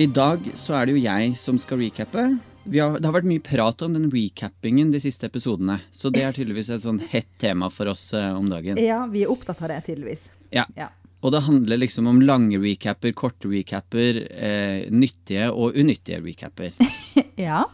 I 0.00 0.06
dag 0.08 0.46
så 0.56 0.78
er 0.78 0.86
det 0.88 0.94
jo 0.94 1.00
jeg 1.02 1.34
som 1.36 1.58
skal 1.60 1.82
recappe. 1.82 2.22
Vi 2.64 2.78
har, 2.80 2.94
det 2.96 3.04
har 3.04 3.12
vært 3.18 3.26
mye 3.28 3.42
prat 3.44 3.82
om 3.84 3.92
den 3.92 4.06
recappingen 4.08 4.94
de 4.94 5.00
siste 5.02 5.28
episodene. 5.28 5.76
Så 5.92 6.08
det 6.14 6.22
er 6.24 6.32
tydeligvis 6.32 6.70
et 6.72 6.86
sånn 6.86 7.02
hett 7.10 7.28
tema 7.42 7.68
for 7.68 7.90
oss 7.92 8.06
eh, 8.16 8.30
om 8.32 8.48
dagen. 8.48 8.80
Ja, 8.80 9.02
vi 9.12 9.26
er 9.26 9.32
opptatt 9.32 9.60
av 9.60 9.68
det, 9.68 9.76
tydeligvis. 9.90 10.30
Ja. 10.56 10.64
Ja. 10.78 10.88
Og 11.20 11.34
det 11.34 11.42
handler 11.44 11.82
liksom 11.82 12.08
om 12.08 12.22
lange 12.24 12.56
recapper, 12.62 13.12
korte 13.12 13.50
recapper, 13.52 14.22
eh, 14.32 14.88
nyttige 14.88 15.50
og 15.52 15.76
unyttige 15.76 16.22
recapper. 16.24 16.72
Ja. 17.40 17.66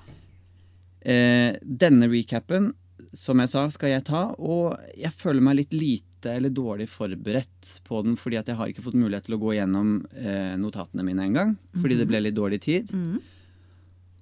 Eh, 1.06 1.54
denne 1.62 2.06
recappen, 2.10 2.72
som 3.14 3.38
jeg 3.42 3.50
sa, 3.50 3.64
skal 3.70 3.92
jeg 3.92 4.04
ta, 4.06 4.28
og 4.38 4.74
jeg 4.98 5.14
føler 5.14 5.42
meg 5.42 5.60
litt 5.60 5.74
lite 5.74 6.15
eller 6.34 6.50
dårlig 6.50 6.88
forberedt 6.90 7.80
på 7.86 8.02
den, 8.04 8.16
fordi 8.18 8.36
at 8.40 8.46
jeg 8.50 8.56
har 8.58 8.68
ikke 8.72 8.82
fått 8.84 8.98
mulighet 8.98 9.24
til 9.28 9.36
å 9.36 9.40
gå 9.42 9.54
gjennom 9.56 9.94
eh, 10.16 10.56
notatene 10.60 11.04
mine 11.06 11.24
engang, 11.28 11.56
fordi 11.80 11.96
det 12.00 12.06
ble 12.10 12.20
litt 12.24 12.34
dårlig 12.38 12.60
tid. 12.66 12.92
Mhm. 12.92 13.20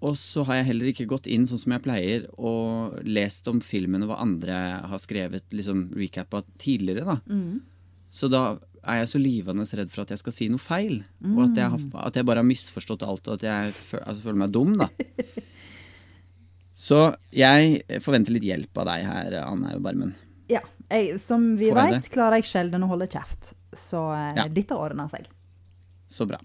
Og 0.05 0.19
så 0.21 0.43
har 0.45 0.59
jeg 0.59 0.67
heller 0.69 0.91
ikke 0.91 1.07
gått 1.09 1.27
inn 1.33 1.47
sånn 1.49 1.61
som 1.63 1.73
jeg 1.73 1.81
pleier, 1.87 2.27
og 2.37 2.99
lest 3.09 3.47
om 3.49 3.63
filmen 3.65 4.03
og 4.05 4.11
hva 4.11 4.19
andre 4.21 4.59
har 4.91 5.01
skrevet, 5.01 5.47
liksom 5.57 5.87
recappa 5.97 6.43
tidligere, 6.61 7.07
da. 7.09 7.17
Mhm. 7.33 7.61
Så 8.13 8.29
da 8.31 8.59
er 8.85 8.99
jeg 9.01 9.09
så 9.15 9.19
livende 9.23 9.65
redd 9.65 9.89
for 9.91 10.03
at 10.05 10.11
jeg 10.13 10.21
skal 10.21 10.33
si 10.37 10.47
noe 10.53 10.61
feil. 10.61 10.99
Og 11.25 11.41
at 11.47 11.57
jeg, 11.57 11.71
har, 11.73 11.81
at 12.07 12.15
jeg 12.21 12.27
bare 12.29 12.43
har 12.45 12.47
misforstått 12.47 13.03
alt, 13.03 13.27
og 13.33 13.39
at 13.41 13.47
jeg 13.49 13.73
fø- 13.89 14.03
altså, 14.05 14.23
føler 14.27 14.43
meg 14.45 14.53
dum, 14.53 14.77
da. 14.79 14.89
Så 16.85 16.99
jeg 17.33 17.81
forventer 18.03 18.35
litt 18.35 18.45
hjelp 18.49 18.77
av 18.83 18.89
deg 18.91 19.05
her, 19.09 19.37
Anne 19.47 19.77
Barmen. 19.83 20.13
Ja. 20.49 20.61
Jeg, 20.91 21.21
som 21.21 21.57
vi 21.57 21.71
veit, 21.75 22.09
klarer 22.13 22.39
jeg 22.43 22.45
sjelden 22.51 22.85
å 22.85 22.89
holde 22.91 23.07
kjeft. 23.11 23.55
Så 23.75 24.01
eh, 24.15 24.33
Ja. 24.37 24.49
dette 24.49 24.77
ordner 24.77 25.09
seg. 25.11 25.27
Så 26.07 26.27
bra. 26.29 26.39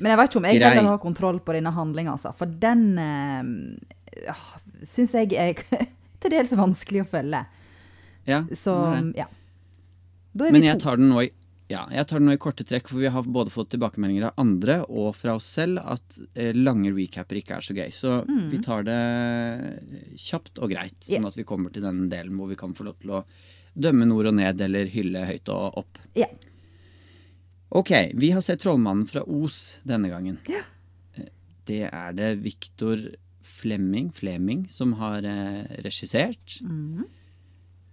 Men 0.00 0.14
jeg 0.14 0.18
vet 0.18 0.30
ikke 0.30 0.40
om 0.40 0.46
jeg 0.48 0.60
kan 0.60 0.72
heller 0.72 0.94
har 0.94 0.98
kontroll 1.02 1.40
på 1.44 1.52
denne 1.52 1.70
handlinga, 1.76 2.14
altså. 2.16 2.32
For 2.34 2.46
den 2.46 2.86
øh, 2.98 4.46
syns 4.82 5.12
jeg 5.14 5.34
er 5.36 5.60
til 6.20 6.32
dels 6.32 6.54
vanskelig 6.56 7.04
å 7.04 7.10
følge. 7.12 7.42
Ja, 8.28 8.42
Så 8.56 8.72
ja. 9.16 9.26
Da 10.32 10.46
er 10.46 10.52
Men 10.54 10.62
vi 10.62 10.68
jeg 10.68 10.78
tar 10.80 10.96
den 11.00 11.08
nå 11.10 11.24
i 11.24 11.30
ja, 11.70 11.84
jeg 11.94 12.06
tar 12.10 12.18
det 12.18 12.26
nå 12.26 12.32
i 12.34 12.40
korte 12.42 12.64
trekk, 12.66 12.88
for 12.90 12.98
vi 12.98 13.10
har 13.14 13.22
både 13.30 13.52
fått 13.54 13.70
tilbakemeldinger 13.76 14.28
av 14.28 14.40
andre 14.42 14.80
og 14.90 15.12
fra 15.14 15.36
oss 15.38 15.46
selv 15.54 15.78
at 15.84 16.18
eh, 16.34 16.50
lange 16.56 16.90
recapper 16.96 17.38
ikke 17.38 17.56
er 17.60 17.66
så 17.66 17.76
gøy. 17.78 17.90
Så 17.94 18.16
vi 18.50 18.58
tar 18.64 18.82
det 18.88 18.98
kjapt 20.18 20.58
og 20.58 20.72
greit, 20.74 20.98
sånn 21.06 21.28
at 21.30 21.38
vi 21.38 21.46
kommer 21.46 21.70
til 21.74 21.84
den 21.86 22.08
delen 22.10 22.34
hvor 22.40 22.50
vi 22.50 22.58
kan 22.58 22.74
få 22.74 22.88
lov 22.88 22.98
til 23.02 23.14
å 23.20 23.24
dømme 23.80 24.08
nord 24.10 24.32
og 24.32 24.34
ned 24.40 24.60
eller 24.66 24.90
hylle 24.90 25.22
høyt 25.28 25.48
og 25.54 25.78
opp. 25.84 26.00
Ja. 26.18 26.26
Ok, 27.70 27.92
vi 28.18 28.32
har 28.34 28.42
sett 28.42 28.64
Trollmannen 28.64 29.06
fra 29.06 29.22
Os 29.30 29.78
denne 29.86 30.10
gangen. 30.10 30.40
Ja. 30.50 30.64
Eh, 31.14 31.30
Det 31.70 31.84
er 31.86 32.12
det 32.18 32.32
Victor 32.42 32.98
Flemming, 33.46 34.10
Flemming 34.16 34.64
som 34.72 34.96
har 34.98 35.22
eh, 35.22 35.62
regissert. 35.84 36.58
Mm. 36.66 37.04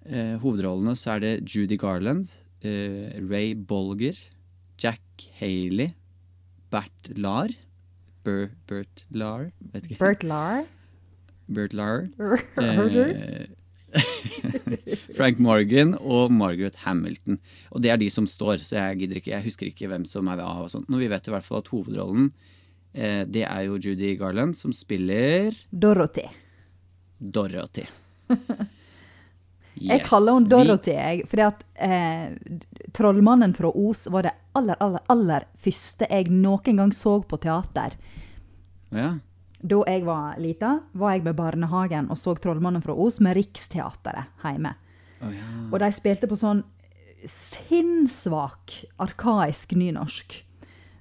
Eh, 0.07 0.35
hovedrollene 0.41 0.95
så 0.97 1.17
er 1.17 1.19
det 1.25 1.33
Judy 1.53 1.77
Garland, 1.77 2.31
eh, 2.31 2.46
Ray 2.63 3.53
Bolger, 3.53 4.17
Jack 4.81 5.29
Haley, 5.39 5.91
Bert 6.73 7.11
Lahr 7.15 7.53
Ber, 8.27 8.49
Bert 8.67 9.05
Lahr? 9.09 9.51
Bert 9.99 10.23
Lahr. 10.23 10.65
Bert 11.47 11.73
Lahr. 11.73 12.09
Eh, 13.87 14.03
Frank 15.17 15.39
Morgan 15.39 15.93
og 15.95 16.33
Margaret 16.35 16.75
Hamilton. 16.83 17.37
Og 17.71 17.81
det 17.81 17.93
er 17.93 18.01
de 18.01 18.09
som 18.11 18.27
står, 18.27 18.59
så 18.59 18.81
jeg 18.81 18.97
gidder 18.99 19.21
ikke, 19.21 19.31
jeg 19.31 19.45
husker 19.45 19.69
ikke 19.69 19.87
hvem 19.87 20.03
som 20.05 20.27
er 20.27 20.41
av 20.43 20.65
og 20.65 20.73
sånt. 20.73 20.89
Men 20.91 20.99
vi 20.99 21.07
vet 21.07 21.29
i 21.29 21.31
hvert 21.31 21.47
fall 21.47 21.63
at 21.63 21.71
hovedrollen, 21.71 22.27
eh, 22.91 23.23
det 23.23 23.45
er 23.47 23.61
jo 23.69 23.79
Judy 23.79 24.11
Garland, 24.19 24.57
som 24.59 24.75
spiller 24.75 25.55
Dorothy. 25.71 26.27
Dorothy. 27.17 27.87
Jeg 29.77 30.01
Yes, 30.01 30.09
kaller 30.09 30.37
henne 30.37 30.49
Dorothy, 30.49 30.93
jeg, 30.95 31.25
fordi 31.29 31.43
at 31.45 31.63
eh, 31.75 32.91
Trollmannen 32.97 33.53
fra 33.57 33.69
Os 33.69 34.07
var 34.11 34.25
det 34.25 34.33
aller, 34.57 34.77
aller, 34.81 35.03
aller 35.11 35.45
første 35.61 36.07
jeg 36.09 36.31
noen 36.33 36.81
gang 36.81 36.93
så 36.95 37.19
på 37.21 37.39
teater. 37.43 37.97
Ja. 38.89 39.11
Da 39.57 39.81
jeg 39.89 40.05
var 40.05 40.37
lita, 40.41 40.73
var 40.97 41.15
jeg 41.15 41.25
med 41.25 41.37
barnehagen 41.37 42.09
og 42.13 42.19
så 42.21 42.35
Trollmannen 42.37 42.83
fra 42.85 42.95
Os 42.97 43.19
med 43.21 43.37
Riksteatret 43.37 44.33
hjemme. 44.43 44.73
Oh, 45.21 45.31
ja. 45.33 45.45
Og 45.71 45.79
de 45.81 45.91
spilte 45.93 46.29
på 46.29 46.37
sånn 46.37 46.63
sinnssvak, 47.27 48.75
arkaisk 49.01 49.73
nynorsk. 49.77 50.37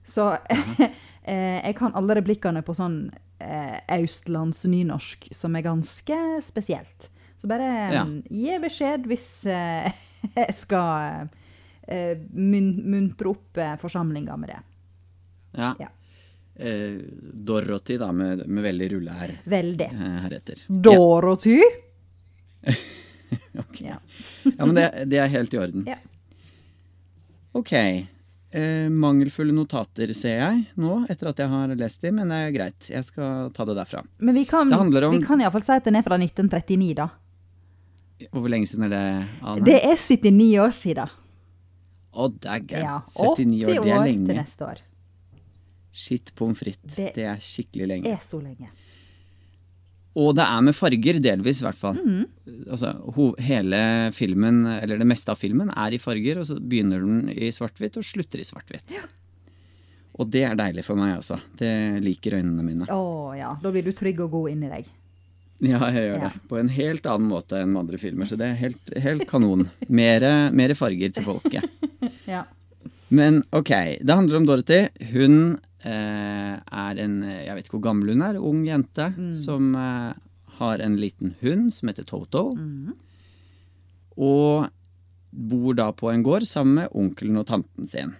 Så 0.06 0.30
eh, 0.80 1.58
jeg 1.60 1.76
kan 1.78 1.94
alle 1.98 2.16
replikkene 2.18 2.62
på 2.64 2.74
sånn 2.76 3.10
eh, 3.42 3.78
østlandsnynorsk, 3.98 5.28
som 5.36 5.56
er 5.56 5.66
ganske 5.66 6.18
spesielt. 6.44 7.10
Så 7.36 7.46
bare 7.50 7.92
Ja. 7.92 8.04
mm, 8.04 8.22
gi 8.30 8.58
beskjed 8.62 9.06
hvis 9.10 9.26
eh, 9.46 9.92
jeg 10.36 10.54
skal 10.56 11.28
eh, 11.88 12.16
muntre 12.32 13.28
opp 13.34 13.58
eh, 13.60 13.76
forsamlinga 13.82 14.36
med 14.40 14.48
det. 14.54 14.60
ja. 15.58 15.74
Ja. 15.80 15.88
Eh, 16.56 16.96
Dorothy, 17.46 17.98
da, 18.00 18.08
med, 18.16 18.46
med 18.48 18.64
veldig 18.64 18.86
rulle 18.94 19.12
her, 19.12 19.34
Veldig. 19.44 19.90
heretter. 20.24 20.62
Dorothy? 20.68 21.60
Ok. 23.58 23.80
Ja. 23.80 23.96
Ja, 24.44 24.66
men 24.66 24.74
det, 24.76 24.84
det 25.10 25.18
er 25.18 25.26
helt 25.32 25.54
i 25.54 25.58
orden. 25.58 25.84
Ja. 25.88 25.96
Ok. 27.56 27.72
Eh, 27.76 28.88
mangelfulle 28.92 29.52
notater 29.52 30.12
ser 30.16 30.36
jeg 30.38 30.60
nå, 30.80 31.00
etter 31.10 31.30
at 31.32 31.40
jeg 31.42 31.50
har 31.50 31.72
lest 31.76 32.00
dem, 32.04 32.16
men 32.20 32.30
det 32.32 32.38
er 32.46 32.52
greit. 32.54 32.88
Jeg 32.92 33.04
skal 33.08 33.50
ta 33.56 33.66
det 33.68 33.76
derfra. 33.80 34.04
Men 34.22 34.34
vi 34.38 34.44
kan, 34.48 34.70
Det 34.70 34.78
handler 34.78 35.08
om- 35.08 35.16
vi 35.18 35.24
kan 35.26 35.40
iallfall 35.42 35.64
si 35.66 35.72
at 35.74 35.84
den 35.88 35.96
er 35.96 36.02
fra 36.06 36.16
1939, 36.20 36.94
da. 36.94 37.08
Hvor 38.32 38.48
lenge 38.48 38.68
siden 38.70 38.86
er 38.88 38.92
det, 38.94 39.04
Ane? 39.44 39.64
Det 39.66 39.76
er 39.84 39.96
79 40.00 40.48
år 40.62 40.74
siden. 40.76 41.14
Å, 42.16 42.28
dæggen. 42.32 42.80
Ja, 42.80 42.98
79 43.12 43.66
år, 43.66 43.84
det 43.84 43.92
er 43.92 44.04
lenge. 44.08 44.24
80 44.24 44.24
år 44.24 44.30
til 44.30 44.40
neste 44.40 44.68
år. 44.70 44.82
Shit 45.96 46.32
pommes 46.36 46.60
frites. 46.60 46.96
Det 46.96 47.12
Det 47.16 47.24
er 47.28 47.40
skikkelig 47.40 47.88
lenge. 47.92 48.12
Er 48.12 48.24
så 48.24 48.40
lenge. 48.40 48.70
Og 50.16 50.32
det 50.36 50.46
er 50.48 50.62
med 50.64 50.72
farger, 50.76 51.18
delvis 51.20 51.60
i 51.60 51.66
hvert 51.66 51.76
fall. 51.76 51.98
Mm. 52.00 52.24
Altså, 52.72 52.94
hele 53.44 53.80
filmen, 54.16 54.62
eller 54.78 55.00
det 55.02 55.08
meste 55.08 55.32
av 55.32 55.40
filmen, 55.40 55.68
er 55.76 55.92
i 55.92 56.00
farger, 56.00 56.40
og 56.40 56.48
så 56.48 56.56
begynner 56.56 57.04
den 57.04 57.28
i 57.34 57.50
svart-hvitt 57.52 57.98
og 58.00 58.06
slutter 58.06 58.40
i 58.40 58.46
svart-hvitt. 58.48 58.94
Og 60.16 60.30
det 60.32 60.46
er 60.48 60.56
deilig 60.56 60.86
for 60.86 60.96
meg, 60.96 61.18
altså. 61.18 61.36
Det 61.60 62.00
liker 62.00 62.38
øynene 62.38 62.64
mine. 62.64 62.88
Å 62.88 63.36
ja, 63.36 63.52
da 63.60 63.72
blir 63.74 63.84
du 63.84 63.92
trygg 63.96 64.22
og 64.24 64.32
god 64.38 64.54
inni 64.54 64.72
deg. 64.72 64.88
Ja, 65.72 65.78
jeg 65.90 66.02
gjør 66.10 66.18
Ja. 66.20 66.28
det. 66.28 66.40
På 66.50 66.58
en 66.60 66.68
helt 66.68 67.06
annen 67.08 67.28
måte 67.30 67.60
enn 67.62 67.70
med 67.72 67.80
andre 67.86 67.98
filmer, 67.98 68.28
så 68.28 68.36
det 68.36 68.50
er 68.50 68.58
helt, 68.60 68.92
helt 69.02 69.24
kanon. 69.30 69.68
Mere, 69.88 70.50
mere 70.52 70.74
farger 70.78 71.12
til 71.16 71.24
folket. 71.24 71.64
Ja. 72.26 72.42
Men 73.14 73.44
ok, 73.54 73.70
det 74.02 74.10
handler 74.14 74.36
om 74.40 74.46
Dorothy. 74.48 74.88
Hun 75.12 75.36
eh, 75.86 76.54
er 76.58 76.98
en 76.98 77.20
Jeg 77.22 77.54
vet 77.54 77.68
ikke 77.68 77.76
hvor 77.78 77.84
gammel 77.86 78.10
hun 78.16 78.24
er. 78.26 78.38
Ung 78.42 78.64
jente 78.66 79.06
som 79.38 79.68
eh, 79.78 80.12
har 80.58 80.82
en 80.82 80.96
liten 80.98 81.36
hund 81.40 81.70
som 81.72 81.86
heter 81.92 82.02
Toto. 82.08 82.48
Og 84.16 84.66
bor 85.30 85.74
da 85.78 85.90
på 85.94 86.10
en 86.10 86.24
gård 86.26 86.46
sammen 86.48 86.80
med 86.82 86.94
onkelen 86.98 87.38
og 87.40 87.46
tanten 87.50 87.86
sin. 87.90 88.14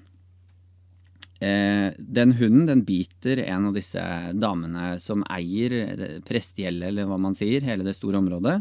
Eh, 1.41 1.93
den 1.99 2.33
hunden 2.33 2.67
den 2.67 2.85
biter 2.89 3.43
en 3.45 3.67
av 3.69 3.75
disse 3.77 4.01
damene 4.33 4.95
som 5.03 5.25
eier 5.29 5.75
eh, 5.83 6.15
prestgjeldet, 6.25 6.89
eller 6.89 7.09
hva 7.11 7.19
man 7.21 7.37
sier, 7.37 7.65
hele 7.67 7.85
det 7.85 7.97
store 7.99 8.23
området. 8.23 8.57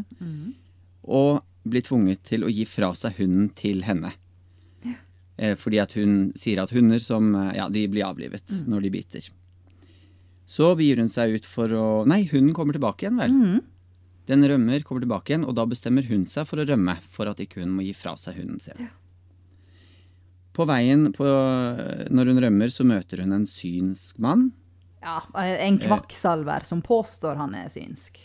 Og 1.08 1.40
blir 1.66 1.82
tvunget 1.86 2.22
til 2.28 2.44
å 2.44 2.52
gi 2.52 2.66
fra 2.68 2.92
seg 2.94 3.16
hunden 3.22 3.48
til 3.56 3.80
henne. 3.86 4.12
Eh, 5.36 5.56
fordi 5.56 5.80
at 5.80 5.96
hun 5.96 6.32
sier 6.38 6.62
at 6.62 6.72
hunder 6.72 7.00
som 7.02 7.32
Ja, 7.56 7.68
de 7.68 7.86
blir 7.88 8.06
avlivet 8.06 8.52
når 8.68 8.86
de 8.86 8.90
biter. 8.90 9.30
Så 10.46 10.74
begir 10.78 11.00
hun 11.02 11.10
seg 11.10 11.34
ut 11.34 11.48
for 11.48 11.72
å 11.74 11.86
Nei, 12.06 12.22
hunden 12.30 12.54
kommer 12.54 12.76
tilbake 12.76 13.06
igjen, 13.06 13.18
vel. 13.18 13.32
Den 14.26 14.42
rømmer, 14.42 14.82
kommer 14.82 15.02
tilbake 15.04 15.32
igjen, 15.32 15.44
og 15.46 15.54
da 15.56 15.64
bestemmer 15.66 16.06
hun 16.10 16.24
seg 16.26 16.46
for 16.48 16.58
å 16.58 16.66
rømme. 16.66 16.96
For 17.14 17.30
at 17.30 17.40
ikke 17.42 17.62
hun 17.62 17.72
må 17.74 17.84
gi 17.86 17.92
fra 17.94 18.16
seg 18.18 18.40
hunden 18.40 18.60
sin. 18.62 18.88
På 20.56 20.64
veien 20.68 21.10
på, 21.12 21.26
når 22.08 22.30
hun 22.32 22.42
rømmer, 22.46 22.70
så 22.72 22.86
møter 22.88 23.20
hun 23.24 23.34
en 23.36 23.48
synsk 23.50 24.20
mann. 24.22 24.50
ja. 25.04 25.18
En 25.60 25.76
kvakksalver 25.82 26.64
som 26.64 26.80
påstår 26.84 27.36
han 27.36 27.52
er 27.58 27.68
synsk. 27.72 28.22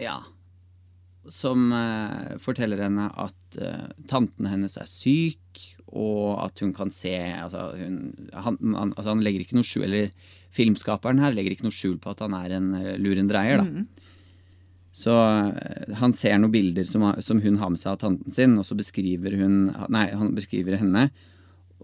Ja. 0.00 0.22
Som 1.30 1.70
uh, 1.72 2.34
forteller 2.42 2.80
henne 2.84 3.10
at 3.20 3.58
uh, 3.60 3.90
tanten 4.10 4.48
hennes 4.50 4.76
er 4.80 4.88
syk, 4.88 5.60
og 5.94 6.40
at 6.42 6.58
hun 6.64 6.72
kan 6.74 6.90
se 6.90 7.14
Altså, 7.14 7.68
hun, 7.78 7.98
han, 8.32 8.56
han, 8.74 8.90
altså 8.96 9.12
han 9.12 9.20
legger 9.22 9.44
ikke 9.44 9.54
noe 9.54 9.68
skjul 9.68 9.84
Eller 9.86 10.08
filmskaperen 10.50 11.20
her 11.22 11.30
legger 11.36 11.54
ikke 11.54 11.68
noe 11.68 11.76
skjul 11.76 12.00
på 12.02 12.10
at 12.10 12.24
han 12.24 12.34
er 12.34 12.56
en 12.56 12.72
lurendreier, 12.98 13.62
da. 13.62 13.84
Så 14.94 15.14
eh, 15.14 15.94
han 15.98 16.14
ser 16.14 16.38
noen 16.38 16.52
bilder 16.54 16.86
som, 16.86 17.08
som 17.18 17.40
hun 17.42 17.58
har 17.58 17.72
med 17.72 17.80
seg 17.82 17.96
av 17.96 18.02
tanten 18.04 18.34
sin, 18.34 18.54
og 18.60 18.66
så 18.66 18.76
beskriver 18.78 19.34
hun 19.40 19.72
Nei, 19.90 20.06
han 20.14 20.34
beskriver 20.36 20.78
henne. 20.78 21.08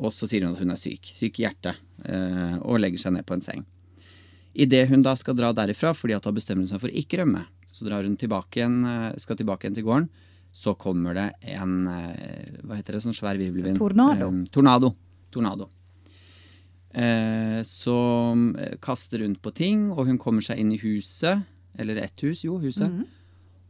Og 0.01 0.15
så 0.17 0.27
sier 0.31 0.47
hun 0.47 0.55
at 0.55 0.63
hun 0.63 0.73
er 0.73 0.81
syk. 0.81 1.11
Syk 1.13 1.39
i 1.41 1.45
hjertet. 1.45 1.77
eh, 2.09 2.57
og 2.65 2.81
legger 2.81 2.99
seg 3.03 3.13
ned 3.19 3.27
på 3.29 3.37
en 3.37 3.45
seng. 3.45 3.65
Idet 4.57 4.89
hun 4.89 5.03
da 5.05 5.13
skal 5.21 5.37
dra 5.37 5.53
derifra, 5.55 5.93
fordi 5.95 6.17
at 6.17 6.25
da 6.25 6.33
bestemmer 6.35 6.65
hun 6.65 6.71
seg 6.73 6.81
for 6.83 6.91
å 6.91 6.97
ikke 7.03 7.21
rømme, 7.21 7.45
så 7.71 7.85
drar 7.87 8.03
hun 8.09 8.17
tilbake 8.19 8.59
igjen, 8.63 8.79
eh, 8.89 9.19
skal 9.21 9.37
tilbake 9.39 9.67
igjen 9.69 9.77
til 9.77 9.85
gården, 9.87 10.09
så 10.53 10.73
kommer 10.75 11.15
det 11.15 11.29
en 11.53 11.75
eh, 11.87 12.57
Hva 12.65 12.75
heter 12.81 12.97
det, 12.97 13.03
sånn 13.05 13.15
svær 13.15 13.39
virvelvind? 13.39 13.79
Tornado. 13.79 14.31
Eh, 14.33 14.49
tornado. 14.51 14.95
Tornado. 15.31 15.69
Eh, 16.93 17.61
som 17.63 18.57
kaster 18.83 19.23
rundt 19.23 19.41
på 19.45 19.53
ting, 19.55 19.91
og 19.93 20.07
hun 20.09 20.19
kommer 20.19 20.43
seg 20.43 20.59
inn 20.59 20.73
i 20.75 20.81
huset. 20.83 21.45
Eller 21.79 22.01
ett 22.03 22.19
hus, 22.27 22.43
jo, 22.45 22.57
huset. 22.59 22.91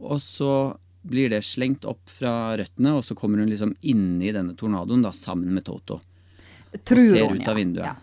Og 0.01 0.17
så 0.23 0.75
blir 1.05 1.29
det 1.29 1.43
slengt 1.45 1.85
opp 1.85 2.09
fra 2.09 2.55
røttene, 2.57 2.95
og 2.97 3.03
så 3.05 3.13
kommer 3.17 3.37
hun 3.41 3.49
liksom 3.49 3.75
inni 3.81 4.31
denne 4.33 4.55
tornadoen 4.57 5.03
da, 5.05 5.11
sammen 5.13 5.53
med 5.53 5.65
Toto. 5.65 5.99
Tror 6.87 7.03
ser 7.03 7.27
hun, 7.27 7.41
ut 7.41 7.47
av 7.51 7.59
vinduet. 7.59 7.85
Ja. 7.85 7.95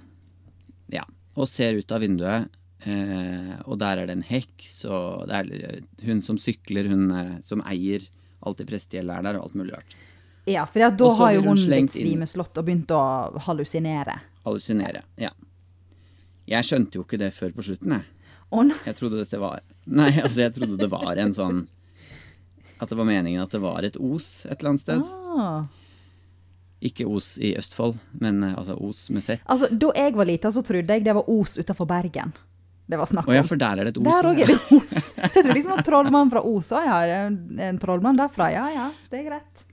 Ja, 1.01 1.05
og 1.37 1.49
ser 1.49 1.79
ut 1.79 1.93
av 1.93 2.03
vinduet, 2.05 2.49
eh, 2.85 3.55
og 3.65 3.79
der 3.81 4.03
er 4.03 4.11
det 4.11 4.19
en 4.19 4.27
heks, 4.29 4.83
og 4.89 5.29
det 5.29 5.41
er 5.41 5.81
hun 6.09 6.21
som 6.25 6.41
sykler, 6.41 6.89
hun 6.91 7.09
eh, 7.13 7.35
som 7.45 7.65
eier 7.69 8.05
alt 8.47 8.61
i 8.63 8.69
prestegjeldet 8.69 9.19
er 9.19 9.27
der, 9.29 9.39
og 9.39 9.49
alt 9.49 9.59
mulig 9.59 9.75
rart. 9.77 9.97
Ja, 10.49 10.65
for 10.65 10.81
da 10.81 11.05
Og 11.05 11.19
har 11.19 11.35
jo 11.37 11.43
hun 11.45 11.59
hun 11.59 11.65
blitt 11.67 11.93
svimeslått 11.93 12.57
og 12.57 12.65
begynt 12.65 12.93
å 12.95 13.01
hallusinere. 13.45 14.17
Hallusinere. 14.47 15.03
Ja. 15.21 15.35
Jeg 16.49 16.65
skjønte 16.65 16.97
jo 16.97 17.05
ikke 17.05 17.21
det 17.21 17.35
før 17.37 17.53
på 17.57 17.67
slutten, 17.67 17.99
jeg. 17.99 18.07
Å 18.49 18.63
nei. 18.65 18.79
Jeg 18.87 18.97
trodde 18.97 19.19
dette 19.21 19.39
var 19.41 19.61
Nei, 19.85 20.09
altså, 20.23 20.47
jeg 20.47 20.55
trodde 20.57 20.79
det 20.81 20.89
var 20.89 21.19
en 21.21 21.35
sånn 21.37 21.59
At 22.81 22.89
det 22.89 22.97
var 22.97 23.05
meningen 23.05 23.43
at 23.43 23.53
det 23.53 23.61
var 23.61 23.85
et 23.85 23.99
Os 24.01 24.47
et 24.47 24.55
eller 24.55 24.71
annet 24.71 24.85
sted. 24.87 25.03
Ah. 25.05 25.67
Ikke 26.85 27.07
Os 27.11 27.33
i 27.43 27.55
Østfold, 27.59 27.97
men 28.23 28.43
eh, 28.47 28.55
altså 28.59 28.77
Os 28.79 29.09
med 29.11 29.25
Z. 29.27 29.41
Altså, 29.51 29.67
da 29.75 29.91
jeg 29.97 30.15
var 30.15 30.29
lita, 30.29 30.51
så 30.55 30.63
trodde 30.63 30.95
jeg 30.95 31.05
det 31.07 31.15
var 31.17 31.27
Os 31.31 31.57
utafor 31.59 31.89
Bergen. 31.91 32.35
Det 32.89 32.97
var 32.97 33.09
snakk 33.11 33.27
Å 33.29 33.35
ja, 33.37 33.43
for 33.45 33.61
der 33.61 33.83
er 33.83 33.89
det 33.89 33.97
et 33.97 33.99
Os. 34.01 34.07
Der 34.07 34.29
òg 34.31 34.39
er 34.45 34.53
det 34.53 34.59
Os. 34.79 34.93
Så 35.19 35.27
jeg 35.27 35.45
tror 35.45 35.57
liksom 35.59 35.75
at 35.75 35.85
trollmann 35.85 36.31
fra 36.33 36.41
Os 36.47 36.71
òg 36.79 36.87
har 36.89 37.15
en 37.19 37.39
en 37.69 37.81
trollmann 37.83 38.17
derfra. 38.21 38.51
Ja 38.55 38.69
ja, 38.73 38.87
det 39.11 39.21
er 39.21 39.27
greit. 39.33 39.65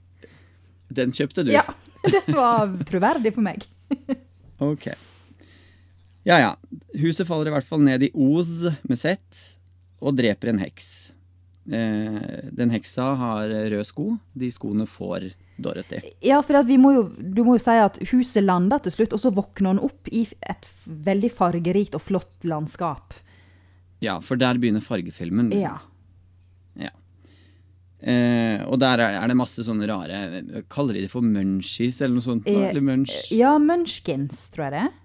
Den 0.96 1.14
kjøpte 1.14 1.46
du? 1.46 1.52
Ja. 1.54 1.64
Det 2.06 2.22
var 2.30 2.70
troverdig 2.86 3.32
for 3.34 3.42
meg. 3.42 3.64
Ok. 4.62 4.84
Ja 6.28 6.36
ja. 6.38 6.52
Huset 7.00 7.26
faller 7.26 7.50
i 7.50 7.54
hvert 7.56 7.66
fall 7.66 7.82
ned 7.82 8.04
i 8.06 8.10
Os 8.14 8.52
med 8.86 8.98
Z 9.00 9.16
og 10.02 10.14
dreper 10.18 10.52
en 10.52 10.60
heks. 10.62 11.12
Eh, 11.66 12.50
den 12.54 12.70
heksa 12.70 13.08
har 13.18 13.48
røde 13.50 13.84
sko. 13.86 14.12
De 14.38 14.50
skoene 14.54 14.86
får 14.86 15.32
Dorothy. 15.58 16.02
Ja, 16.22 16.38
for 16.44 16.54
må 16.78 16.92
jo, 16.94 17.02
du 17.18 17.42
må 17.46 17.56
jo 17.56 17.62
si 17.64 17.74
at 17.80 17.98
huset 18.12 18.44
lander 18.44 18.82
til 18.84 18.94
slutt, 18.94 19.16
og 19.16 19.22
så 19.22 19.32
våkner 19.34 19.74
hun 19.74 19.82
opp 19.88 20.10
i 20.12 20.26
et 20.46 20.68
veldig 20.86 21.32
fargerikt 21.34 21.96
og 21.98 22.04
flott 22.04 22.46
landskap. 22.46 23.16
Ja, 24.04 24.18
for 24.20 24.36
der 24.38 24.60
begynner 24.60 24.84
fargefilmen. 24.84 25.50
Liksom. 25.50 25.80
Ja. 26.76 26.86
Ja. 26.86 26.92
Eh, 27.98 28.62
og 28.68 28.78
der 28.82 29.00
er, 29.00 29.18
er 29.22 29.32
det 29.32 29.38
masse 29.40 29.64
sånne 29.64 29.86
rare 29.88 30.18
Kaller 30.68 30.98
de 30.98 31.06
det 31.06 31.08
for 31.10 31.24
munchies 31.24 31.96
eller 32.04 32.18
noe 32.18 32.26
sånt? 32.26 32.46
Eh, 32.46 32.66
Eller 32.68 32.84
munch, 32.84 33.14
ja, 33.32 33.54
Munchkins, 33.58 34.50
tror 34.52 34.68
jeg 34.68 34.74
det 34.76 34.82
er. 34.84 34.96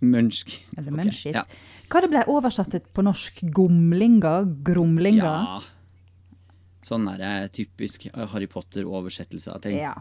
Munchkins. 0.00 0.70
Eller 0.78 0.88
Ok, 0.88 1.02
Okay, 1.04 1.32
Ja. 1.36 1.44
Hva 1.88 2.00
det 2.04 2.10
ble 2.12 2.22
oversatt 2.28 2.72
til 2.72 2.80
på 2.92 3.04
norsk? 3.04 3.44
Gomlinger? 3.52 4.48
Gromlinger? 4.64 5.24
ja. 5.24 5.60
Sånn 6.88 7.08
er 7.12 7.20
det 7.20 7.32
typisk 7.56 8.08
Harry 8.32 8.48
Potter-oversettelse 8.50 9.54
av 9.54 9.64
ting. 9.64 9.78
Ja. 9.80 9.94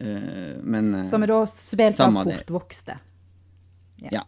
Uh, 0.00 0.60
men 0.62 0.92
uh, 0.94 1.06
Som 1.10 1.26
er 1.26 1.32
da 1.32 1.40
spilt 1.50 2.00
av 2.00 2.20
kortvokste. 2.22 3.00
Ja. 4.10 4.22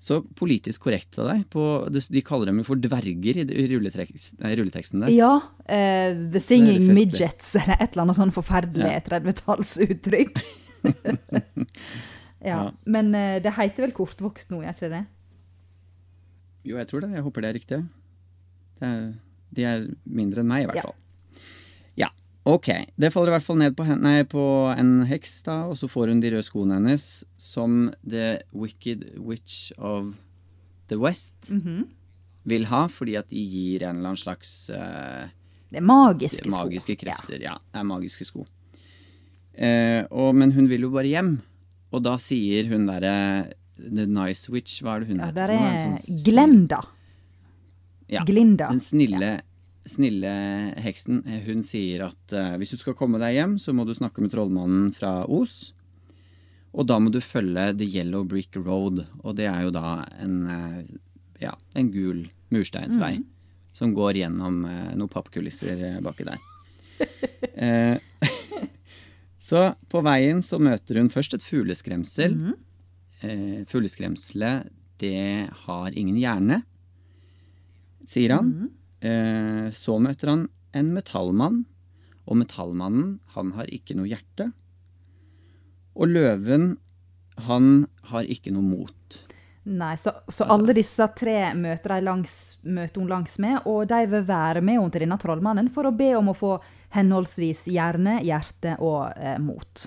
Så 0.00 0.22
politisk 0.36 0.86
korrekt 0.86 1.18
av 1.20 1.28
deg. 1.28 1.42
På, 1.52 1.64
de, 1.92 2.22
kaller 2.24 2.48
dem 2.48 2.62
jo 2.62 2.68
for 2.70 2.80
dverger 2.80 3.42
i, 3.42 3.66
rulleteksten 3.74 5.04
der. 5.04 5.12
Ja. 5.12 5.34
Uh, 5.66 6.28
the 6.32 6.40
Singing. 6.40 6.86
Midgets, 6.96 7.52
eller 7.60 7.76
et 7.76 7.90
eller 7.90 8.06
annet 8.06 8.20
sånn 8.20 8.32
forferdelig 8.32 8.94
30-tallsuttrykk. 9.10 10.40
ja. 12.40 12.54
Ja. 12.54 12.60
Men 12.88 13.12
eh, 13.14 13.38
det 13.44 13.52
heter 13.58 13.84
vel 13.84 13.92
kortvokst 13.96 14.52
nå, 14.52 14.62
gjør 14.64 14.76
ikke 14.76 14.92
det? 14.94 15.02
Jo, 16.70 16.78
jeg 16.80 16.88
tror 16.88 17.04
det. 17.04 17.10
Jeg 17.16 17.26
håper 17.26 17.44
det 17.44 17.50
er 17.50 17.56
riktig. 17.58 17.80
Det 18.80 18.88
er, 18.88 19.04
de 19.52 19.64
er 19.64 19.86
mindre 20.06 20.40
enn 20.44 20.48
meg, 20.48 20.62
i 20.64 20.66
hvert 20.70 20.76
Ja. 20.76 20.82
fall. 20.82 20.94
Ja, 21.96 22.08
ok. 22.46 22.68
Det 22.98 23.12
faller 23.12 23.32
i 23.32 23.36
hvert 23.38 23.46
fall 23.46 23.56
ned 23.58 23.76
på, 23.76 23.84
henne, 23.84 24.02
nei, 24.02 24.22
på 24.24 24.44
en 24.78 25.04
heks, 25.06 25.42
da, 25.42 25.64
og 25.68 25.74
så 25.76 25.88
får 25.90 26.08
hun 26.08 26.20
de 26.20 26.30
røde 26.30 26.44
skoene 26.46 26.74
hennes 26.78 27.24
som 27.36 27.90
The 28.08 28.40
Wicked 28.52 29.18
Witch 29.18 29.72
of 29.78 30.14
the 30.88 30.96
West 30.98 31.34
Mhm. 31.50 31.88
vil 32.46 32.64
ha, 32.66 32.86
fordi 32.88 33.16
at 33.18 33.28
de 33.28 33.36
gir 33.44 33.82
en 33.82 33.96
eller 33.98 34.08
annen 34.14 34.16
slags 34.16 34.70
uh, 34.70 35.28
Det 35.70 35.78
er 35.78 35.86
magiske 35.86 36.50
sko. 36.50 36.64
magiske 36.64 36.96
krefter. 36.98 37.38
Ja. 37.40 37.58
det 37.72 37.78
er 37.80 37.84
magiske 37.84 38.24
sko. 38.24 38.46
Uh, 39.60 40.06
og, 40.10 40.34
men 40.38 40.52
hun 40.52 40.68
vil 40.70 40.80
jo 40.86 40.90
bare 40.94 41.10
hjem, 41.10 41.34
og 41.92 42.02
da 42.06 42.14
sier 42.16 42.68
hun 42.70 42.86
derre 42.86 43.52
The 43.80 44.06
Nice 44.06 44.48
Witch, 44.52 44.80
hva 44.82 44.96
er 44.96 45.00
det 45.04 45.08
hun 45.10 45.18
Ja, 45.20 45.26
heter? 45.26 45.46
Det 45.46 45.56
er 45.56 45.66
En 45.66 45.98
sånn- 45.98 46.24
Glenda. 46.24 46.80
Ja. 48.10 48.24
Glinda. 48.26 48.66
Den 48.72 48.82
snille, 48.82 49.34
snille 49.88 50.30
heksen, 50.82 51.22
eh, 51.26 51.44
hun 51.46 51.62
sier 51.66 52.08
at 52.08 52.34
uh, 52.34 52.56
hvis 52.58 52.74
du 52.74 52.80
skal 52.80 52.96
komme 52.98 53.20
deg 53.22 53.36
hjem, 53.36 53.54
så 53.62 53.74
må 53.76 53.86
du 53.86 53.94
snakke 53.94 54.24
med 54.24 54.32
trollmannen 54.34 54.90
fra 54.96 55.20
Os. 55.30 55.72
Og 56.74 56.86
da 56.90 56.98
må 57.02 57.10
du 57.14 57.20
følge 57.22 57.70
The 57.78 57.86
Yellow 57.86 58.26
Brick 58.26 58.58
Road, 58.58 59.04
og 59.22 59.38
det 59.38 59.46
er 59.50 59.66
jo 59.66 59.74
da 59.74 60.00
en, 60.22 60.36
uh, 60.46 60.82
ja, 61.42 61.54
en 61.78 61.90
gul 61.94 62.26
mursteinsvei 62.50 63.20
som 63.74 63.94
går 63.94 64.18
gjennom 64.24 64.64
uh, 64.66 64.90
noen 64.98 65.10
pappkulisser 65.10 66.02
baki 66.02 66.26
der. 66.26 66.42
Så 69.50 69.70
på 69.90 70.02
veien 70.04 70.42
så 70.44 70.60
møter 70.62 71.00
hun 71.00 71.08
først 71.12 71.34
et 71.34 71.44
fugleskremsel. 71.44 72.36
Eh, 73.24 73.62
fugleskremselet, 73.68 74.68
det 75.00 75.48
har 75.64 75.96
ingen 75.96 76.18
hjerne 76.20 76.60
sier 78.10 78.34
han. 78.34 78.50
Eh, 79.00 79.68
så 79.72 79.96
møter 80.02 80.32
han 80.34 80.46
en 80.76 80.92
metallmann, 80.94 81.62
og 82.30 82.38
metallmannen, 82.42 83.18
han 83.34 83.54
har 83.56 83.70
ikke 83.72 83.96
noe 83.98 84.10
hjerte. 84.10 84.50
Og 85.98 86.10
løven, 86.12 86.72
han 87.46 87.70
har 88.12 88.28
ikke 88.30 88.52
noe 88.54 88.62
mot. 88.66 89.18
Nei, 89.70 89.92
så, 90.00 90.12
så 90.28 90.44
Altså- 90.44 90.46
alle 90.54 90.74
disse 90.74 91.06
tre 91.16 91.54
møter, 91.54 92.00
langs, 92.02 92.34
møter 92.64 93.00
hun 93.02 93.10
langs 93.10 93.38
med, 93.38 93.60
og 93.66 93.88
de 93.90 93.98
vil 94.08 94.24
være 94.28 94.62
med 94.64 94.78
henne 94.78 94.94
til 94.94 95.04
denne 95.04 95.18
trollmannen 95.20 95.68
for 95.72 95.88
å 95.88 95.96
be 95.96 96.12
om 96.18 96.30
å 96.32 96.36
få 96.36 96.54
henholdsvis 96.96 97.66
hjerne, 97.70 98.18
hjerte 98.26 98.76
og 98.80 99.12
eh, 99.16 99.38
mot. 99.38 99.86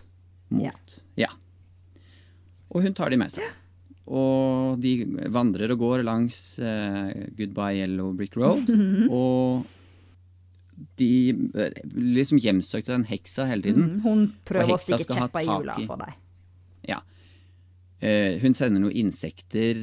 mot. 0.54 1.00
Ja. 1.20 1.32
Og 2.74 2.84
hun 2.86 2.94
tar 2.94 3.10
de 3.14 3.18
med 3.18 3.32
seg. 3.34 3.44
Og 4.14 4.82
de 4.84 4.98
vandrer 5.34 5.74
og 5.74 5.82
går 5.82 6.04
langs 6.06 6.60
eh, 6.62 7.30
Goodbye 7.38 7.82
Yellow 7.82 8.12
Brick 8.18 8.38
Road. 8.38 8.70
og 9.14 9.64
de 11.00 11.10
eh, 11.32 11.80
liksom 11.94 12.42
hjemsøkte 12.42 12.94
den 12.94 13.08
heksa 13.10 13.48
hele 13.50 13.66
tiden. 13.66 13.96
Mm, 13.96 14.00
hun 14.06 14.26
prøver 14.48 14.76
å 14.76 14.82
stikke 14.82 15.18
kjepper 15.18 15.44
i 15.46 15.50
hjula 15.50 15.78
for 15.88 16.04
deg. 16.04 16.18
Ja. 16.90 17.00
Eh, 18.04 18.40
hun 18.44 18.58
sender 18.58 18.84
noen 18.84 18.98
insekter 19.06 19.80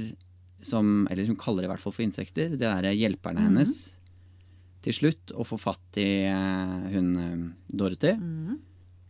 som 0.60 1.06
Eller 1.08 1.24
hun 1.24 1.38
kaller 1.40 1.64
det 1.64 1.70
i 1.70 1.72
hvert 1.72 1.80
fall 1.80 1.94
for 1.96 2.04
insekter. 2.04 2.52
Det 2.60 2.68
er 2.68 2.90
hjelperne 2.92 3.46
hennes. 3.46 3.70
Til 4.84 4.92
slutt 4.92 5.32
å 5.32 5.46
få 5.48 5.56
fatt 5.60 5.96
i 6.00 6.26
eh, 6.28 6.90
hun 6.92 7.08
eh, 7.16 7.46
Dorothy. 7.72 8.12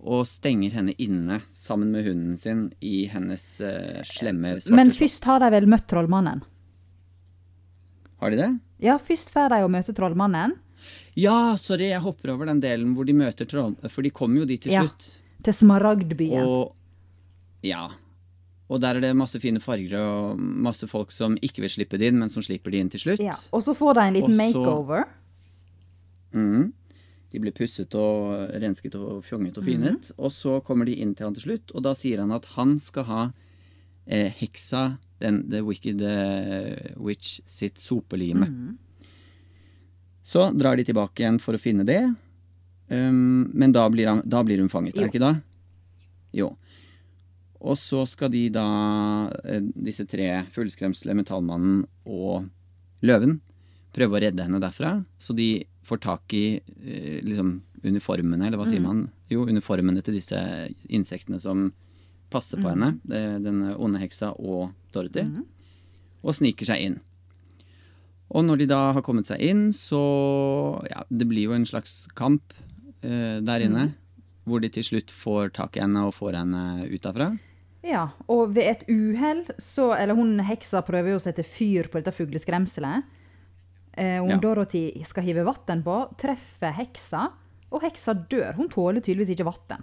Og 0.00 0.24
stenger 0.24 0.72
henne 0.78 0.94
inne 0.96 1.42
sammen 1.52 1.90
med 1.92 2.06
hunden 2.06 2.36
sin 2.40 2.70
i 2.80 3.04
hennes 3.12 3.42
uh, 3.60 4.00
slemme, 4.08 4.54
svarte 4.56 4.78
Men 4.78 4.94
først 4.96 5.26
har 5.28 5.42
de 5.44 5.50
vel 5.52 5.68
møtt 5.68 5.86
trollmannen? 5.90 6.40
Har 8.20 8.32
de 8.32 8.40
det? 8.40 8.50
Ja, 8.84 8.96
først 9.00 9.32
får 9.32 9.52
de 9.52 9.62
å 9.64 9.70
møte 9.72 9.92
trollmannen. 9.96 10.56
Ja, 11.20 11.56
sorry, 11.60 11.90
jeg 11.90 12.00
hopper 12.00 12.32
over 12.32 12.48
den 12.48 12.62
delen 12.62 12.94
hvor 12.96 13.04
de 13.08 13.16
møter 13.16 13.48
trollmannen, 13.48 13.92
For 13.92 14.06
de 14.06 14.12
kommer 14.14 14.42
jo 14.42 14.48
dit 14.48 14.62
til 14.64 14.72
slutt. 14.72 15.08
Ja. 15.10 15.42
Til 15.44 15.56
Smaragdbyen. 15.56 16.44
Og 16.48 17.66
ja. 17.66 17.90
Og 18.70 18.80
der 18.80 18.96
er 18.96 19.04
det 19.04 19.14
masse 19.18 19.40
fine 19.42 19.60
farger 19.60 19.98
og 19.98 20.40
masse 20.40 20.86
folk 20.88 21.10
som 21.12 21.34
ikke 21.42 21.64
vil 21.64 21.72
slippe 21.72 21.98
det 22.00 22.12
inn, 22.12 22.20
men 22.22 22.30
som 22.32 22.44
slipper 22.44 22.72
de 22.72 22.80
inn 22.80 22.92
til 22.92 23.02
slutt. 23.02 23.22
Ja. 23.24 23.34
Og 23.52 23.64
så 23.66 23.74
får 23.76 23.98
de 23.98 24.04
en 24.04 24.16
liten 24.16 24.36
Også, 24.36 24.60
makeover. 24.60 25.08
Mhm. 26.32 26.68
De 27.30 27.40
blir 27.42 27.54
pusset 27.54 27.94
og 27.98 28.50
rensket 28.62 28.96
og 28.98 29.20
fjonget 29.26 29.60
og 29.60 29.66
finet. 29.66 30.10
Og 30.18 30.32
så 30.34 30.58
kommer 30.66 30.88
de 30.88 30.96
inn 30.98 31.14
til 31.14 31.28
han 31.28 31.36
til 31.36 31.46
slutt, 31.48 31.74
og 31.74 31.84
da 31.86 31.94
sier 31.98 32.22
han 32.22 32.34
at 32.34 32.48
han 32.56 32.74
skal 32.82 33.06
ha 33.06 33.22
eh, 34.06 34.32
heksa, 34.40 34.98
den 35.20 35.44
The 35.52 35.60
Wicked 35.62 36.00
Witch, 36.96 37.42
sitt 37.44 37.78
sopelime. 37.78 38.48
Så 40.24 40.46
drar 40.56 40.78
de 40.78 40.86
tilbake 40.88 41.22
igjen 41.22 41.40
for 41.42 41.56
å 41.56 41.60
finne 41.60 41.84
det. 41.86 42.02
Um, 42.90 43.50
men 43.54 43.70
da 43.74 43.84
blir, 43.90 44.08
han, 44.10 44.22
da 44.26 44.42
blir 44.42 44.58
hun 44.58 44.70
fanget, 44.72 44.96
er 44.96 45.06
det 45.06 45.12
ikke 45.12 45.22
da? 45.22 45.34
Jo. 46.34 46.48
Og 47.60 47.76
så 47.78 48.02
skal 48.08 48.32
de 48.32 48.48
da, 48.50 48.66
eh, 49.44 49.60
disse 49.76 50.06
tre 50.08 50.40
fugleskremselet, 50.50 51.18
metallmannen 51.20 51.84
og 52.08 52.48
løven, 53.06 53.38
prøve 53.96 54.16
å 54.16 54.22
redde 54.22 54.46
henne 54.46 54.60
derfra. 54.62 54.98
Så 55.18 55.34
de 55.36 55.64
får 55.86 56.02
tak 56.04 56.34
i 56.36 56.44
eh, 56.60 57.20
liksom 57.26 57.60
uniformene, 57.82 58.46
eller 58.46 58.60
hva 58.60 58.68
sier 58.68 58.82
man? 58.84 59.06
Jo, 59.32 59.46
uniformene 59.48 60.02
til 60.04 60.18
disse 60.18 60.38
insektene 60.92 61.40
som 61.40 61.70
passer 62.30 62.60
på 62.60 62.70
henne. 62.70 62.94
Denne 63.08 63.40
Den 63.42 63.62
onde 63.74 64.02
heksa 64.02 64.34
og 64.36 64.74
Dorothy. 64.94 65.24
Og 66.20 66.36
sniker 66.36 66.68
seg 66.68 66.84
inn. 66.84 66.98
Og 68.30 68.44
når 68.46 68.62
de 68.62 68.66
da 68.70 68.80
har 68.94 69.02
kommet 69.02 69.26
seg 69.26 69.42
inn, 69.42 69.70
så 69.74 70.00
Ja, 70.90 71.02
det 71.10 71.26
blir 71.30 71.48
jo 71.48 71.56
en 71.56 71.66
slags 71.66 72.04
kamp 72.14 72.54
eh, 73.02 73.40
der 73.42 73.64
inne. 73.66 73.90
Hvor 74.46 74.62
de 74.62 74.70
til 74.72 74.86
slutt 74.86 75.10
får 75.10 75.54
tak 75.56 75.76
i 75.76 75.82
henne 75.82 76.06
og 76.06 76.14
får 76.14 76.38
henne 76.38 76.86
ut 76.86 77.02
derfra. 77.02 77.32
Ja, 77.86 78.10
og 78.28 78.52
ved 78.54 78.66
et 78.68 78.82
uhell 78.92 79.46
så 79.56 79.94
Eller 79.96 80.12
hun 80.14 80.34
heksa 80.44 80.82
prøver 80.84 81.14
jo 81.14 81.20
å 81.20 81.22
sette 81.22 81.46
fyr 81.46 81.88
på 81.88 82.00
dette 82.00 82.12
fugleskremselet. 82.12 83.08
Eh, 83.96 84.20
hun 84.20 84.30
Ja. 84.30 84.36
Dorothy 84.38 85.02
skal 85.04 85.22
hive 85.24 85.44
vann 85.44 85.82
på, 85.82 85.96
treffer 86.16 86.72
heksa, 86.72 87.30
og 87.72 87.82
heksa 87.82 88.14
dør. 88.28 88.54
Hun 88.54 88.68
tåler 88.68 89.00
tydeligvis 89.00 89.30
ikke 89.36 89.44
vann. 89.44 89.82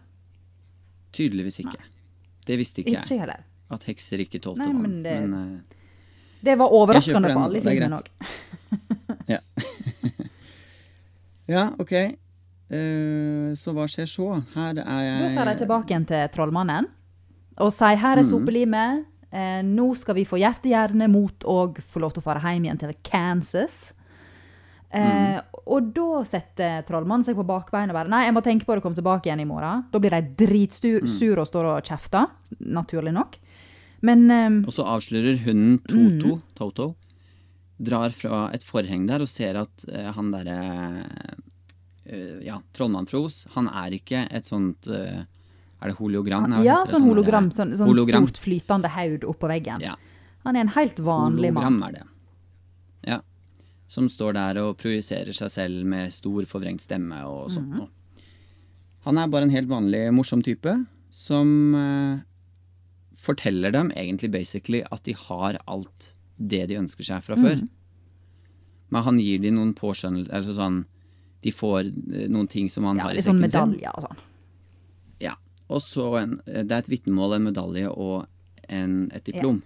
Tydeligvis 1.14 1.60
ikke. 1.60 1.80
Det 2.46 2.58
visste 2.58 2.82
ikke 2.84 3.02
Ikke 3.02 3.10
jeg. 3.10 3.20
heller. 3.20 3.44
At 3.70 3.84
hekser 3.84 4.20
ikke 4.24 4.40
tålte 4.40 4.64
vann. 4.66 4.82
men 4.82 5.04
det- 5.04 5.20
Men, 5.30 5.34
uh, 5.34 5.60
Det 6.44 6.58
var 6.58 6.70
overraskende 6.70 7.34
for 7.34 7.44
alle 7.44 7.58
i 7.58 7.62
filmen 7.62 7.94
òg. 7.94 8.08
ja. 9.28 9.40
ja, 11.48 11.70
ok. 11.80 11.92
Uh, 12.68 13.54
så 13.56 13.72
hva 13.76 13.86
skjer 13.88 14.08
så? 14.12 14.28
Her 14.54 14.80
er 14.84 15.04
jeg 15.06 15.22
jeg 15.22 15.38
får 15.38 15.46
de 15.46 15.54
tilbake 15.66 15.88
igjen 15.94 16.06
til 16.10 16.28
trollmannen 16.36 16.88
og 17.58 17.72
sier 17.72 17.96
her 17.96 18.18
er 18.20 18.24
Mm. 18.24 18.30
sopelimet. 18.30 19.06
Uh, 19.32 19.62
nå 19.64 19.96
skal 19.98 20.16
vi 20.16 20.24
få 20.26 20.38
hjertehjerne 20.40 21.10
mot 21.10 21.40
å 21.44 21.74
få 21.76 22.00
lov 22.00 22.14
til 22.14 22.22
å 22.22 22.24
fare 22.24 22.40
hjem 22.42 22.66
igjen 22.66 22.80
til 22.80 22.94
Kansas. 23.04 23.94
Eh, 24.94 25.42
Og 25.68 25.90
da 25.92 26.22
setter 26.24 26.86
trollmannen 26.88 27.26
seg 27.28 27.36
på 27.36 27.44
bakbeina 27.44 27.92
og 27.92 27.98
bare 27.98 28.08
Nei, 28.10 28.22
jeg 28.24 28.34
må 28.38 28.42
tenke 28.42 28.64
på 28.66 28.72
det 28.72 28.80
og 28.80 28.84
komme 28.86 28.96
tilbake 28.96 29.28
igjen 29.28 29.42
i 29.44 29.48
morgen. 29.50 29.82
Da 29.92 30.00
blir 30.00 30.14
de 30.16 30.22
dritsure 30.46 31.42
og 31.44 31.48
står 31.50 31.66
og 31.74 31.84
kjefter, 31.84 32.30
naturlig 32.64 33.12
nok. 33.14 33.36
Men 34.08 34.32
eh, 34.32 34.50
Og 34.64 34.72
så 34.72 34.86
avslører 34.88 35.42
hunden 35.44 35.80
Toto, 35.84 36.38
Toto 36.56 36.88
drar 37.78 38.10
fra 38.16 38.48
et 38.56 38.64
forheng 38.66 39.04
der 39.10 39.22
og 39.22 39.28
ser 39.30 39.60
at 39.60 39.84
eh, 39.92 40.08
han 40.16 40.32
derre 40.32 40.56
eh, 42.06 42.40
Ja, 42.48 42.62
trollmann 42.74 43.06
Fros, 43.10 43.44
han 43.56 43.68
er 43.68 43.92
ikke 44.00 44.24
et 44.32 44.48
sånt 44.50 44.88
eh, 44.88 45.24
Er 45.82 45.92
det 45.92 45.98
hologram? 46.00 46.48
Nei, 46.50 46.64
ja, 46.66 46.80
heter 46.82 46.96
sånn 46.96 47.10
hologram. 47.10 47.52
Sånn, 47.54 47.76
sånn 47.78 47.92
hologram. 47.92 48.26
stort 48.32 48.40
flytende 48.42 48.90
haud 48.96 49.28
oppå 49.30 49.50
veggen. 49.52 49.84
Ja, 49.84 49.98
Han 50.48 50.56
er 50.56 50.64
en 50.66 50.72
helt 50.80 50.98
vanlig 51.04 51.52
mann. 51.54 51.64
hologram 51.68 51.84
er 51.90 51.98
det. 52.00 52.06
Ja. 53.88 53.94
Som 53.94 54.10
står 54.12 54.34
der 54.36 54.58
og 54.62 54.78
projiserer 54.78 55.34
seg 55.34 55.50
selv 55.50 55.86
med 55.88 56.12
stor 56.12 56.44
forvrengt 56.46 56.82
stemme 56.84 57.22
og 57.26 57.50
sånt 57.50 57.70
Mhm. 57.72 57.78
noe. 57.78 57.90
Han 59.06 59.18
er 59.18 59.28
bare 59.28 59.44
en 59.44 59.50
helt 59.54 59.70
vanlig 59.70 60.12
morsom 60.14 60.42
type 60.44 60.86
som 61.10 61.74
eh, 61.76 62.20
forteller 63.16 63.72
dem 63.72 63.92
egentlig 63.92 64.32
basically 64.32 64.84
at 64.92 65.04
de 65.04 65.14
har 65.14 65.58
alt 65.68 66.14
det 66.38 66.68
de 66.68 66.76
ønsker 66.76 67.04
seg 67.06 67.24
fra 67.24 67.36
før. 67.36 67.56
Mhm. 67.62 67.70
Men 68.92 69.04
han 69.04 69.18
gir 69.20 69.40
dem 69.42 69.56
noen 69.56 69.74
påskjønnelser 69.76 70.32
Altså 70.34 70.54
sånn 70.56 70.86
De 71.44 71.52
får 71.52 71.80
eh, 72.14 72.28
noen 72.30 72.48
ting 72.50 72.68
som 72.70 72.84
han 72.84 72.98
Ja, 72.98 73.04
har 73.04 73.12
i 73.12 73.16
litt 73.16 73.26
sånn 73.26 73.40
sekken 73.42 73.52
sin. 73.52 73.70
medaljer 73.72 73.92
og 73.98 74.04
sånn. 74.04 74.18
Ja. 75.22 75.36
Og 75.70 75.82
så 75.82 76.22
en, 76.22 76.42
det 76.46 76.72
er 76.72 76.78
et 76.80 76.88
vitnemål, 76.90 77.36
en 77.36 77.44
medalje 77.44 77.88
og 77.96 78.28
en, 78.70 79.10
et 79.14 79.24
diplom. 79.24 79.62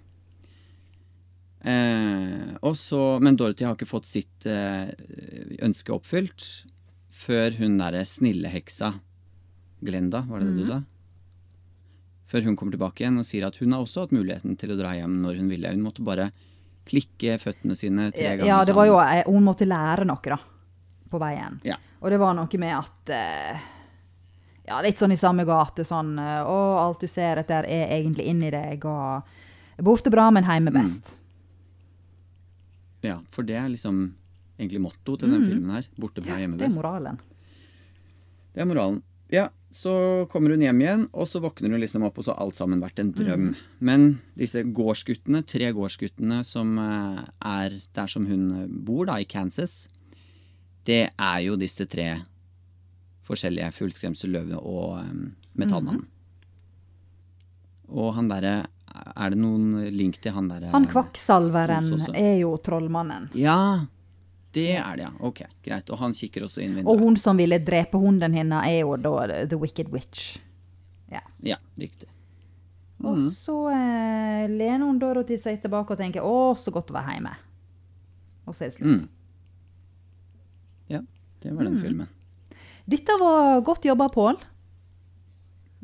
Eh, 1.64 2.56
også, 2.66 3.20
men 3.22 3.36
Dorothy 3.38 3.66
har 3.68 3.76
ikke 3.76 3.86
fått 3.90 4.08
sitt 4.10 4.46
eh, 4.50 4.90
ønske 5.62 5.94
oppfylt 5.94 6.66
før 7.22 7.54
hun 7.60 7.76
derre 7.78 8.02
snille 8.10 8.50
heksa 8.50 8.96
Glenda, 9.86 10.24
var 10.30 10.40
det 10.42 10.48
det 10.48 10.56
du 10.58 10.64
Mhm. 10.64 10.72
sa? 10.72 10.82
Før 12.32 12.44
hun 12.48 12.56
kommer 12.56 12.72
tilbake 12.72 13.02
igjen 13.04 13.18
og 13.20 13.26
sier 13.28 13.46
at 13.46 13.58
hun 13.60 13.74
har 13.76 13.82
også 13.84 14.02
hatt 14.06 14.12
muligheten 14.16 14.58
til 14.58 14.72
å 14.72 14.78
dra 14.80 14.94
hjem 14.96 15.18
når 15.22 15.38
hun 15.38 15.50
ville. 15.52 15.68
Hun 15.74 15.82
måtte 15.84 16.04
bare 16.06 16.30
klikke 16.88 17.36
føttene 17.42 17.76
sine 17.76 18.10
tre 18.12 18.38
ganger 18.38 18.46
Ja, 18.48 18.64
det 18.64 18.74
var 18.74 18.86
jo, 18.88 18.98
eh, 19.04 19.24
hun 19.28 19.44
måtte 19.44 19.68
lære 19.68 20.06
noe, 20.08 20.22
da. 20.24 20.38
På 21.12 21.20
veien. 21.20 21.60
Ja. 21.68 21.76
Og 22.02 22.10
det 22.10 22.20
var 22.20 22.34
noe 22.34 22.58
med 22.58 22.74
at 22.78 23.10
eh, 23.10 23.60
Ja, 24.68 24.80
litt 24.82 24.96
sånn 24.98 25.12
i 25.12 25.18
samme 25.20 25.44
gate. 25.46 25.84
Sånn 25.84 26.18
eh, 26.18 26.46
Å, 26.46 26.88
alt 26.88 27.02
du 27.02 27.08
ser 27.08 27.38
etter, 27.42 27.66
er 27.68 27.90
egentlig 28.02 28.26
inni 28.32 28.50
deg, 28.54 28.86
og 28.86 29.24
Borte 29.82 30.10
bra, 30.14 30.30
men 30.32 30.44
Mm. 30.46 30.50
hjemme 30.50 30.72
best. 30.74 31.16
Ja, 33.06 33.20
for 33.34 33.48
det 33.48 33.58
er 33.58 33.72
liksom 33.74 34.04
egentlig 34.62 34.82
motto 34.84 35.16
til 35.18 35.32
den 35.32 35.46
filmen 35.48 35.74
her. 35.74 35.88
Borte 36.00 36.24
bra, 36.24 36.38
hjemme 36.42 36.60
best. 36.60 36.76
Det 36.76 36.78
er 36.78 36.84
moralen. 36.84 37.22
Det 38.52 38.62
er 38.62 38.70
moralen. 38.70 39.02
Ja, 39.32 39.48
så 39.72 39.94
kommer 40.32 40.52
hun 40.52 40.64
hjem 40.66 40.82
igjen, 40.84 41.06
og 41.16 41.28
så 41.32 41.40
våkner 41.40 41.72
hun 41.72 41.80
liksom 41.82 42.04
opp, 42.04 42.18
og 42.20 42.28
så 42.28 42.34
har 42.34 42.44
alt 42.44 42.60
sammen 42.60 42.82
vært 42.84 43.00
en 43.00 43.14
drøm. 43.16 43.46
Mm. 43.52 43.62
Men 43.80 44.08
disse 44.38 44.64
gårdsguttene, 44.68 45.46
tre 45.48 45.72
gårdsguttene 45.76 46.42
som 46.48 46.76
eh, 46.84 47.22
er 47.48 47.78
der 47.96 48.12
som 48.12 48.28
hun 48.28 48.44
eh, 48.58 48.68
bor, 48.68 49.08
da, 49.08 49.16
i 49.24 49.30
Kansas, 49.30 49.86
det 50.90 51.06
er 51.16 51.40
jo 51.46 51.56
disse 51.62 51.88
tre 51.88 52.10
forskjellige 53.28 53.72
fullskremselløve 53.78 54.60
og 54.60 54.98
um, 55.06 55.28
metallmannen. 55.56 56.04
Mm. 56.04 57.88
Og 58.02 58.14
han 58.18 58.28
derre 58.32 58.56
Er 59.16 59.30
det 59.30 59.38
noen 59.40 59.90
link 59.96 60.18
til 60.22 60.32
han 60.36 60.50
derre 60.50 60.72
Han 60.74 60.86
kvakksalveren 60.88 61.92
er 62.16 62.40
jo 62.42 62.58
trollmannen. 62.58 63.30
Ja, 63.34 63.86
det 64.54 64.76
er 64.76 64.96
det, 64.98 65.04
ja. 65.06 65.12
Ok, 65.24 65.42
greit. 65.64 65.90
Og 65.90 65.98
han 66.00 66.12
kikker 66.12 66.44
også 66.44 66.62
inn 66.64 66.74
Og 66.80 66.84
vinduet. 66.84 67.00
hun 67.00 67.16
som 67.18 67.38
ville 67.38 67.60
drepe 67.60 67.98
hunden 67.98 68.34
hennes, 68.34 68.66
er 68.68 68.82
jo 68.82 68.96
da 68.98 69.46
The 69.48 69.56
Wicked 69.58 69.90
Witch. 69.94 70.38
Ja. 71.12 71.22
Ja, 71.42 71.56
riktig. 71.80 72.08
Og 73.04 73.18
Mm. 73.18 73.30
så 73.30 73.56
eh, 73.72 74.48
lener 74.48 74.86
hun 74.86 75.00
Dorothy 75.00 75.36
seg 75.38 75.62
tilbake 75.62 75.92
og 75.92 75.98
tenker 75.98 76.22
'Å, 76.22 76.54
så 76.56 76.72
godt 76.72 76.92
å 76.92 76.94
være 76.94 77.16
hjemme'. 77.18 77.36
Og 78.48 78.54
så 78.54 78.62
er 78.66 78.70
det 78.70 78.74
slutt. 78.78 79.02
Mm. 79.02 79.10
Ja, 80.90 81.00
det 81.42 81.52
var 81.56 81.64
den 81.64 81.76
Mm. 81.78 81.82
filmen. 81.82 82.08
Dette 82.88 83.18
var 83.20 83.62
godt 83.62 83.84
jobba, 83.86 84.10
Pål. 84.10 84.38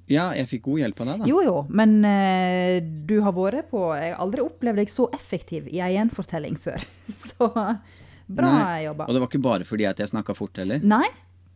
Ja, 0.07 0.29
jeg 0.37 0.47
fikk 0.47 0.61
god 0.69 0.79
hjelp 0.79 1.01
av 1.03 1.07
deg, 1.09 1.19
da. 1.19 1.27
Jo 1.27 1.41
jo, 1.43 1.55
men 1.75 1.97
uh, 2.05 2.77
du 3.09 3.17
har 3.25 3.33
vært 3.35 3.67
på 3.71 3.81
Jeg 3.99 4.13
har 4.13 4.21
aldri 4.23 4.39
opplevd 4.45 4.79
deg 4.79 4.91
så 4.93 5.09
effektiv 5.15 5.67
i 5.67 5.81
ei 5.83 5.93
gjenfortelling 5.97 6.55
før. 6.65 6.79
Så 7.11 7.49
bra 8.27 8.51
Nei, 8.51 8.83
jobba. 8.85 9.07
Og 9.07 9.13
det 9.17 9.21
var 9.23 9.27
ikke 9.31 9.43
bare 9.43 9.67
fordi 9.67 9.87
at 9.89 9.99
jeg 9.99 10.11
snakka 10.13 10.35
fort 10.37 10.57
heller. 10.61 10.79
Nei, 10.83 11.09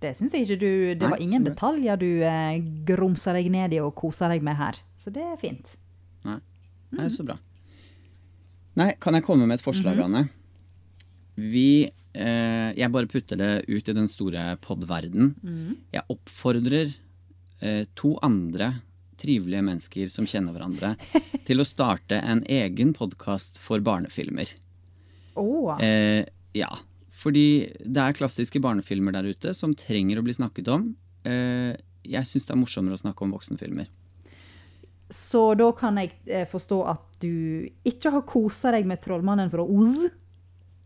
det 0.04 0.16
syns 0.18 0.34
jeg 0.36 0.48
ikke 0.48 0.60
du 0.60 0.72
Det 0.96 1.06
Nei, 1.06 1.10
var 1.14 1.22
ingen 1.24 1.44
detaljer 1.48 2.00
du 2.02 2.10
uh, 2.26 2.58
grumsa 2.88 3.34
deg 3.38 3.48
ned 3.54 3.76
i 3.78 3.80
og 3.84 3.94
kosa 3.96 4.28
deg 4.32 4.44
med 4.44 4.60
her. 4.60 4.80
Så 5.00 5.14
det 5.16 5.24
er 5.24 5.40
fint. 5.40 5.76
Nei, 6.28 6.40
Nei 6.98 7.08
så 7.14 7.24
bra. 7.28 7.38
Nei, 8.80 8.94
kan 9.04 9.16
jeg 9.16 9.24
komme 9.28 9.48
med 9.48 9.60
et 9.60 9.64
forslag, 9.66 9.96
Mhm. 10.00 10.04
Anne? 10.08 10.28
Vi 11.36 11.90
eh, 12.14 12.72
Jeg 12.76 12.92
bare 12.92 13.08
putter 13.08 13.40
det 13.40 13.52
ut 13.72 13.88
i 13.90 13.94
den 13.96 14.08
store 14.12 14.58
podverden. 14.64 15.34
Mhm. 15.42 15.78
Jeg 15.96 16.04
oppfordrer 16.12 16.88
eh, 16.92 17.01
to 17.94 18.16
andre 18.26 18.72
trivelige 19.22 19.62
mennesker 19.62 20.10
som 20.10 20.28
kjenner 20.30 20.56
hverandre, 20.56 20.96
til 21.48 21.62
å 21.62 21.68
starte 21.68 22.18
en 22.18 22.44
egen 22.50 22.94
podkast 22.98 23.60
for 23.62 23.84
barnefilmer. 23.86 24.50
Oh. 25.40 25.78
Eh, 25.82 26.26
ja, 26.58 26.72
fordi 27.22 27.72
det 27.86 28.04
er 28.04 28.18
klassiske 28.18 28.62
barnefilmer 28.64 29.16
der 29.16 29.30
ute 29.32 29.56
som 29.58 29.76
trenger 29.78 30.20
å 30.20 30.26
bli 30.26 30.36
snakket 30.36 30.72
om. 30.74 30.92
Eh, 31.28 31.74
jeg 32.02 32.28
syns 32.28 32.48
det 32.48 32.56
er 32.56 32.62
morsommere 32.62 32.98
å 32.98 33.04
snakke 33.04 33.26
om 33.26 33.36
voksenfilmer. 33.36 33.92
Så 35.12 35.52
da 35.60 35.68
kan 35.76 36.00
jeg 36.00 36.14
eh, 36.26 36.48
forstå 36.50 36.80
at 36.88 37.22
du 37.22 37.68
ikke 37.88 38.14
har 38.16 38.26
kosa 38.28 38.72
deg 38.74 38.88
med 38.90 39.02
trollmannen 39.04 39.52
fra 39.52 39.64
Oz? 39.64 40.08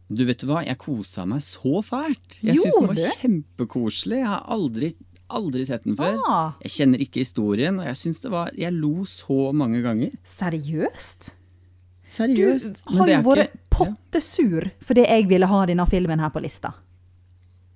Du 0.05 0.21
vet 0.27 0.43
hva, 0.45 0.59
jeg 0.65 0.77
kosa 0.81 1.23
meg 1.29 1.41
så 1.41 1.79
fælt. 1.85 2.37
Jeg 2.45 2.59
syns 2.59 2.75
den 2.77 2.89
var 2.91 3.19
kjempekoselig. 3.21 4.19
Jeg 4.21 4.29
har 4.29 4.43
aldri, 4.53 4.91
aldri 5.29 5.65
sett 5.65 5.83
den 5.83 5.95
før. 5.97 6.17
Ah, 6.27 6.51
Jeg 6.63 6.71
kjenner 6.71 7.01
ikke 7.01 7.21
historien, 7.23 7.79
og 7.79 7.85
jeg 7.85 7.95
syns 7.95 8.19
det 8.21 8.31
var 8.31 8.51
Jeg 8.57 8.73
lo 8.73 9.05
så 9.05 9.51
mange 9.53 9.81
ganger. 9.83 10.11
seriøst? 10.25 11.31
Du 11.31 12.09
Seriøst. 12.15 12.83
Men 12.89 12.97
har 12.97 13.05
det 13.07 13.15
jo 13.15 13.21
vært 13.29 13.47
ikke- 13.49 13.59
pottesur 13.75 14.71
fordi 14.85 15.05
jeg 15.07 15.27
ville 15.27 15.47
ha 15.47 15.65
denne 15.65 15.85
filmen 15.89 16.19
her 16.19 16.29
på 16.29 16.41
lista. 16.41 16.73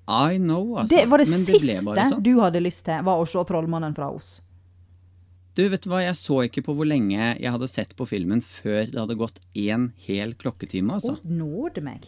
I 0.08 0.38
know, 0.38 0.76
altså. 0.78 0.90
Det 0.96 1.08
var 1.10 1.18
det 1.18 1.30
Men 1.30 1.40
det 1.46 1.62
siste 1.62 1.84
sånn. 1.84 2.24
du 2.24 2.40
hadde 2.40 2.62
lyst 2.62 2.84
til, 2.86 3.04
var 3.04 3.18
å 3.22 3.28
se 3.28 3.38
Trollmannen 3.46 3.94
fra 3.96 4.12
Os'. 4.12 4.42
Du, 5.56 5.68
vet 5.68 5.82
du 5.82 5.90
hva, 5.90 6.02
jeg 6.02 6.14
så 6.16 6.48
ikke 6.48 6.64
på 6.64 6.74
hvor 6.76 6.86
lenge 6.88 7.18
jeg 7.40 7.52
hadde 7.52 7.68
sett 7.68 7.96
på 7.96 8.08
filmen 8.08 8.42
før 8.42 8.86
det 8.90 8.96
hadde 8.96 9.18
gått 9.18 9.40
én 9.56 9.92
hel 9.98 10.34
klokketime, 10.34 10.92
altså. 10.94 11.18
Å, 11.18 11.26
nåde 11.26 11.82
meg. 11.84 12.08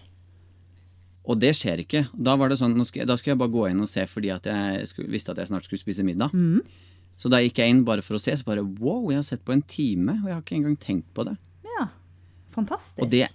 Og 1.30 1.38
det 1.38 1.52
skjer 1.58 1.84
ikke. 1.84 2.06
Da 2.18 2.34
var 2.40 2.50
det 2.50 2.58
sånn, 2.58 2.74
skulle, 2.88 3.06
da 3.06 3.18
skulle 3.20 3.36
jeg 3.36 3.42
bare 3.44 3.54
gå 3.54 3.66
inn 3.70 3.84
og 3.84 3.90
se 3.92 4.06
fordi 4.10 4.32
at 4.34 4.48
jeg 4.50 4.88
skulle, 4.90 5.12
visste 5.14 5.36
at 5.36 5.42
jeg 5.44 5.52
snart 5.52 5.68
skulle 5.68 5.82
spise 5.84 6.06
middag. 6.06 6.34
Mm. 6.34 6.62
Så 7.22 7.30
da 7.30 7.38
gikk 7.44 7.60
jeg 7.62 7.70
inn 7.70 7.84
bare 7.86 8.02
for 8.02 8.18
å 8.18 8.22
se, 8.22 8.34
så 8.40 8.48
bare 8.48 8.64
wow, 8.66 9.04
jeg 9.14 9.20
har 9.20 9.28
sett 9.28 9.44
på 9.46 9.54
en 9.54 9.62
time, 9.62 10.16
og 10.24 10.32
jeg 10.32 10.34
har 10.34 10.42
ikke 10.42 10.58
engang 10.58 10.80
tenkt 10.82 11.12
på 11.14 11.28
det. 11.28 11.36
Ja. 11.78 11.86
Fantastisk. 12.56 12.98
Og 13.06 13.12
det, 13.14 13.28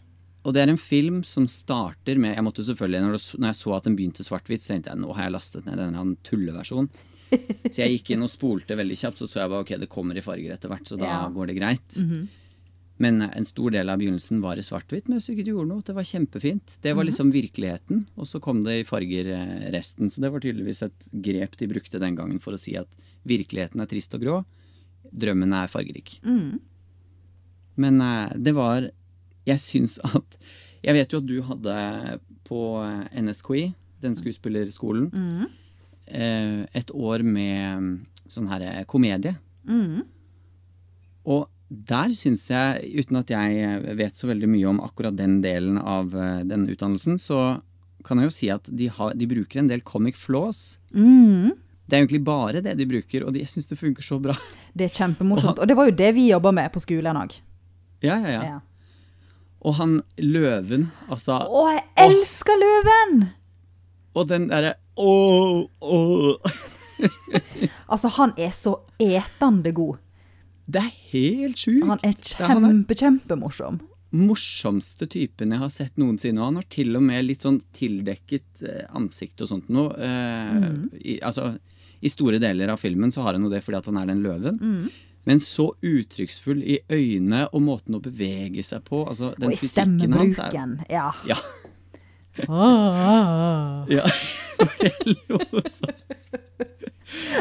og 0.42 0.54
det 0.56 0.64
er 0.64 0.72
en 0.72 0.80
film 0.80 1.20
som 1.26 1.46
starter 1.50 2.18
med 2.22 2.34
Jeg 2.36 2.44
måtte 2.46 2.64
selvfølgelig, 2.66 3.04
når, 3.06 3.14
det, 3.16 3.22
når 3.42 3.52
jeg 3.52 3.58
så 3.60 3.76
at 3.76 3.86
den 3.86 3.98
begynte 3.98 4.26
svart-hvitt, 4.26 4.64
så 4.64 4.74
tenkte 4.74 4.90
jeg 4.90 5.02
nå 5.04 5.14
har 5.14 5.28
jeg 5.28 5.36
lastet 5.36 5.68
ned 5.70 5.82
en 5.86 6.16
tulleversjon. 6.26 6.90
Så 7.30 7.80
jeg 7.82 7.96
gikk 7.96 8.12
inn 8.14 8.22
og 8.26 8.30
spolte 8.30 8.76
veldig 8.78 8.98
kjapt, 8.98 9.22
så 9.22 9.30
så 9.30 9.40
jeg 9.44 9.50
bare 9.54 9.64
ok, 9.66 9.72
det 9.82 9.88
kommer 9.90 10.18
i 10.18 10.22
farger 10.26 10.52
etter 10.54 10.70
hvert, 10.70 10.86
så 10.90 10.98
da 10.98 11.06
Ja. 11.14 11.22
går 11.34 11.50
det 11.50 11.56
greit. 11.58 12.00
Men 12.96 13.20
en 13.22 13.44
stor 13.44 13.74
del 13.74 13.90
av 13.92 13.98
begynnelsen 14.00 14.40
var 14.40 14.56
i 14.56 14.64
svart-hvitt, 14.64 15.08
men 15.08 15.20
jeg 15.20 15.36
ikke 15.36 15.50
gjorde 15.50 15.68
noe. 15.68 15.84
Det 15.84 15.94
var 15.96 16.06
kjempefint. 16.08 16.76
Det 16.80 16.94
var 16.96 17.04
liksom 17.04 17.32
virkeligheten, 17.34 18.06
og 18.16 18.28
så 18.28 18.40
kom 18.40 18.62
det 18.64 18.78
i 18.80 18.86
farger 18.88 19.28
eh, 19.36 19.66
resten. 19.74 20.08
Så 20.12 20.22
det 20.24 20.30
var 20.32 20.40
tydeligvis 20.40 20.80
et 20.86 21.08
grep 21.26 21.58
de 21.60 21.68
brukte 21.68 22.00
den 22.00 22.16
gangen 22.16 22.40
for 22.40 22.56
å 22.56 22.60
si 22.60 22.72
at 22.80 22.88
virkeligheten 23.28 23.82
er 23.84 23.90
trist 23.90 24.16
og 24.16 24.24
grå, 24.24 24.36
drømmen 25.12 25.52
er 25.58 25.68
fargerik. 25.68 26.14
Men 27.76 28.00
eh, 28.00 28.32
det 28.40 28.56
var 28.56 28.88
Jeg 29.46 29.60
syns 29.62 29.98
at 30.02 30.38
Jeg 30.82 30.96
vet 30.96 31.12
jo 31.12 31.20
at 31.20 31.28
du 31.28 31.36
hadde 31.44 31.76
på 32.48 32.62
eh, 32.80 33.20
NSKI, 33.20 33.66
den 34.00 34.16
skuespillerskolen, 34.16 35.08
mm. 35.12 35.44
et 36.78 36.90
år 36.92 37.24
med 37.26 37.80
mm, 37.80 37.92
sånn 38.30 38.48
her 38.48 38.84
komedie. 38.86 39.34
komedie. 39.66 40.04
Og 41.26 41.48
der 41.68 42.12
syns 42.14 42.46
jeg, 42.50 42.90
uten 43.00 43.18
at 43.20 43.30
jeg 43.32 43.62
eh, 43.66 43.94
vet 43.98 44.18
så 44.18 44.28
veldig 44.30 44.50
mye 44.50 44.68
om 44.70 44.82
akkurat 44.84 45.16
den 45.18 45.40
delen 45.44 45.80
av 45.80 46.12
denne 46.12 46.44
den 46.46 46.68
utdannelsen, 46.70 47.18
så 47.18 47.58
kan 48.06 48.20
jeg 48.22 48.28
jo 48.28 48.34
si 48.34 48.50
at 48.54 48.68
de, 48.70 48.86
har, 48.92 49.14
de 49.18 49.26
bruker 49.26 49.60
en 49.60 49.70
del 49.70 49.82
comic 49.86 50.18
flaws. 50.20 50.78
Mm. 50.94 51.56
Det 51.86 51.94
er 51.94 52.02
egentlig 52.02 52.22
bare 52.26 52.62
det 52.62 52.76
de 52.78 52.86
bruker, 52.88 53.26
og 53.26 53.34
de, 53.34 53.42
jeg 53.42 53.50
syns 53.50 53.68
det 53.70 53.78
funker 53.78 54.06
så 54.06 54.18
bra. 54.22 54.34
Det 54.74 54.88
er 54.88 54.94
kjempemorsomt. 54.94 55.60
Og 55.62 55.68
det 55.68 55.76
var 55.78 55.90
jo 55.90 55.94
det 55.98 56.12
vi 56.16 56.28
jobba 56.30 56.52
med 56.54 56.70
på 56.74 56.82
skolen 56.82 57.18
òg. 57.18 57.36
Ja, 58.04 58.18
ja, 58.22 58.40
ja. 58.42 58.56
Og 59.66 59.78
han 59.78 60.00
løven, 60.20 60.90
altså 61.10 61.40
Å, 61.42 61.62
jeg 61.72 61.84
elsker 62.04 62.58
løven! 62.60 63.22
Og 64.16 64.28
den 64.28 64.46
derre 64.50 64.76
Å, 65.00 65.12
å 65.80 66.00
Altså, 67.90 68.10
han 68.18 68.34
er 68.38 68.52
så 68.54 68.76
etende 69.02 69.72
god. 69.74 69.98
Det 70.66 70.80
er 70.82 70.94
helt 71.12 71.60
sjukt. 71.60 71.84
Han 71.86 71.98
er 72.02 72.10
Ja, 72.10 72.48
er- 72.48 72.60
kjempe, 72.60 72.94
kjempemorsom. 72.98 73.80
morsomste 74.16 75.06
typen 75.10 75.50
jeg 75.52 75.58
har 75.60 75.68
sett 75.70 75.96
noensinne. 75.98 76.38
Og 76.40 76.46
han 76.50 76.56
har 76.56 76.66
til 76.70 76.96
og 76.96 77.02
med 77.02 77.24
litt 77.26 77.42
sånn 77.44 77.60
tildekket 77.76 78.62
eh, 78.66 78.86
ansikt 78.96 79.40
og 79.42 79.48
sånt 79.50 79.68
noe. 79.68 79.92
Eh, 79.98 80.70
i, 81.04 81.18
altså, 81.22 81.58
I 82.02 82.08
store 82.12 82.38
deler 82.42 82.68
av 82.72 82.78
filmen 82.82 83.12
så 83.12 83.22
har 83.22 83.34
han 83.34 83.42
jo 83.46 83.50
det 83.52 83.62
fordi 83.64 83.78
at 83.78 83.86
han 83.90 83.96
er 83.98 84.06
den 84.10 84.22
løven. 84.24 84.58
Men 85.26 85.40
så 85.42 85.72
uttrykksfull 85.82 86.60
i 86.62 86.78
øynene 86.88 87.48
og 87.52 87.62
måten 87.66 87.96
å 87.98 88.02
bevege 88.02 88.62
seg 88.64 88.84
på. 88.86 89.04
Altså, 89.08 89.32
den 89.38 89.50
Og 89.50 89.56
i 89.56 89.56
stemmebruken. 89.66 90.80
er. 90.88 90.90
Ja. 90.90 91.12
Ja. 91.26 91.36
Ah. 92.48 93.86
ja. 93.88 94.04
Jeg 94.82 95.16
ja. 95.28 95.38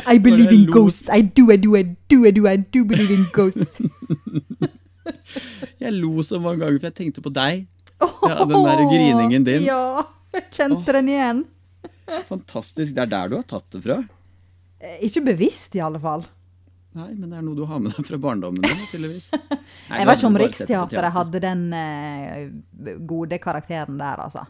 I 0.05 0.17
believe 0.17 0.51
in 0.53 0.65
ghosts. 0.71 1.09
I 1.09 1.21
do, 1.21 1.51
I 1.51 1.57
do, 1.57 1.75
I 1.75 1.83
do, 2.09 2.25
I 2.25 2.31
do, 2.31 2.47
I 2.47 2.55
do 2.57 2.83
believe 2.85 3.11
in 3.13 3.25
ghosts. 3.33 3.79
Jeg 5.79 5.93
lo 5.93 6.23
så 6.23 6.39
mange 6.39 6.61
ganger, 6.63 6.79
for 6.79 6.87
jeg 6.89 6.95
tenkte 6.97 7.21
på 7.25 7.31
deg. 7.33 7.65
Ja, 8.29 8.43
den 8.45 8.63
der 8.65 8.81
griningen 8.89 9.45
din. 9.47 9.65
Ja, 9.67 10.01
jeg 10.33 10.47
kjente 10.53 10.95
den 10.97 11.09
igjen. 11.11 11.43
Fantastisk. 12.29 12.93
Det 12.95 13.03
er 13.05 13.11
der 13.11 13.29
du 13.31 13.35
har 13.39 13.45
tatt 13.49 13.67
det 13.73 13.81
fra. 13.85 13.99
Eh, 14.79 14.97
Ikke 15.07 15.23
bevisst, 15.25 15.75
i 15.77 15.81
alle 15.83 16.01
fall. 16.01 16.25
Nei, 16.95 17.09
men 17.13 17.27
det 17.31 17.39
er 17.39 17.43
noe 17.45 17.57
du 17.57 17.65
har 17.67 17.81
med 17.83 17.91
deg 17.95 18.07
fra 18.07 18.19
barndommen 18.21 18.63
din, 18.63 18.83
tydeligvis. 18.91 19.29
Nei, 19.89 19.99
Jeg 19.99 20.07
vet 20.09 20.19
ikke 20.21 20.29
om 20.29 20.37
Riksteatret 20.39 21.15
hadde 21.17 21.41
den 21.43 21.63
eh, 21.75 22.97
gode 23.07 23.39
karakteren 23.43 23.99
der, 23.99 24.21
altså. 24.27 24.45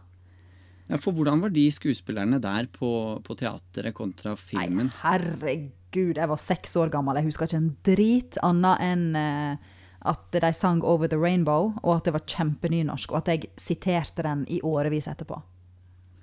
Ja, 0.89 0.97
for 1.01 1.15
hvordan 1.17 1.41
var 1.41 1.49
de 1.49 1.63
skuespillerne 1.73 2.37
der 2.41 2.67
på, 2.69 2.89
på 3.25 3.35
teateret 3.39 3.95
kontra 3.97 4.35
Nei, 4.35 4.37
filmen? 4.37 4.91
herregud, 5.01 6.19
jeg 6.19 6.29
var 6.29 6.37
seks 6.37 6.75
år 6.77 6.91
gammel. 6.93 7.17
Jeg 7.17 7.25
husker 7.31 7.47
ikke 7.49 7.57
en 7.57 7.71
drit 7.87 8.37
annet 8.45 8.83
enn 8.85 9.05
uh, 9.17 9.57
at 10.05 10.27
de 10.35 10.51
sang 10.53 10.83
'Over 10.83 11.07
the 11.09 11.17
Rainbow', 11.17 11.73
og 11.83 11.95
at 11.95 12.03
det 12.05 12.13
var 12.13 12.21
kjempenynorsk, 12.29 13.11
og 13.11 13.17
at 13.23 13.27
jeg 13.33 13.49
siterte 13.57 14.21
den 14.21 14.45
i 14.47 14.59
årevis 14.61 15.07
etterpå. 15.09 15.41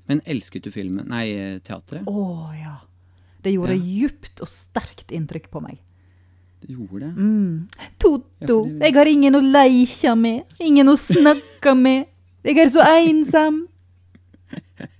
Men 0.07 0.20
elsket 0.27 0.62
du 0.62 0.70
filmen? 0.70 1.09
Nei, 1.11 1.59
teatret? 1.64 2.07
Å 2.07 2.55
ja. 2.55 2.77
Det 3.42 3.53
gjorde 3.57 3.75
Ja. 3.75 3.83
djupt 3.83 4.40
og 4.40 4.46
sterkt 4.48 5.11
inntrykk 5.11 5.51
på 5.51 5.61
meg. 5.62 5.79
Det 6.62 6.70
gjorde 6.70 7.01
det? 7.01 7.16
Mm. 7.18 7.68
Toto, 7.98 8.66
Ja, 8.79 8.87
jeg 8.87 8.94
har 8.94 9.07
ingen 9.11 9.35
å 9.35 9.40
leike 9.42 10.14
med, 10.16 10.44
ingen 10.61 10.87
å 10.87 10.94
snakke 10.94 11.75
med. 11.75 12.07
Jeg 12.44 12.59
er 12.59 12.68
så 12.70 12.83
ensom. 13.03 13.66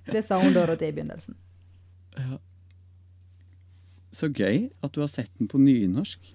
Det 0.09 0.23
sa 0.25 0.39
hun 0.41 0.53
Dorothy 0.55 0.89
i 0.89 0.95
begynnelsen. 0.95 1.37
Så 4.13 4.29
gøy 4.29 4.69
at 4.83 4.93
du 4.93 5.01
har 5.01 5.09
sett 5.11 5.31
den 5.39 5.49
på 5.49 5.61
nynorsk. 5.61 6.33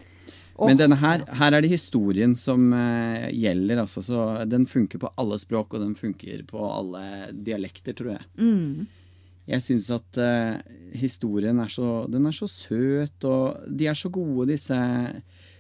Oh. 0.59 0.67
Men 0.67 0.81
denne 0.81 0.97
her, 0.99 1.23
her 1.39 1.55
er 1.55 1.63
det 1.63 1.71
historien 1.71 2.33
som 2.35 2.73
uh, 2.75 3.29
gjelder, 3.31 3.85
altså. 3.85 4.03
Så 4.03 4.23
den 4.51 4.67
funker 4.67 4.99
på 4.99 5.13
alle 5.15 5.39
språk, 5.39 5.77
og 5.77 5.85
den 5.85 5.95
funker 5.95 6.43
på 6.49 6.59
alle 6.67 7.31
dialekter, 7.47 7.95
tror 7.95 8.17
jeg. 8.17 8.25
Mm. 8.43 8.89
Jeg 9.49 9.65
syns 9.65 9.93
at 9.95 10.19
uh, 10.19 10.59
historien 10.99 11.63
er 11.63 11.71
så 11.73 12.03
Den 12.11 12.27
er 12.29 12.35
så 12.37 12.51
søt, 12.51 13.23
og 13.25 13.71
de 13.71 13.87
er 13.87 13.97
så 13.97 14.11
gode, 14.13 14.51
disse 14.51 14.77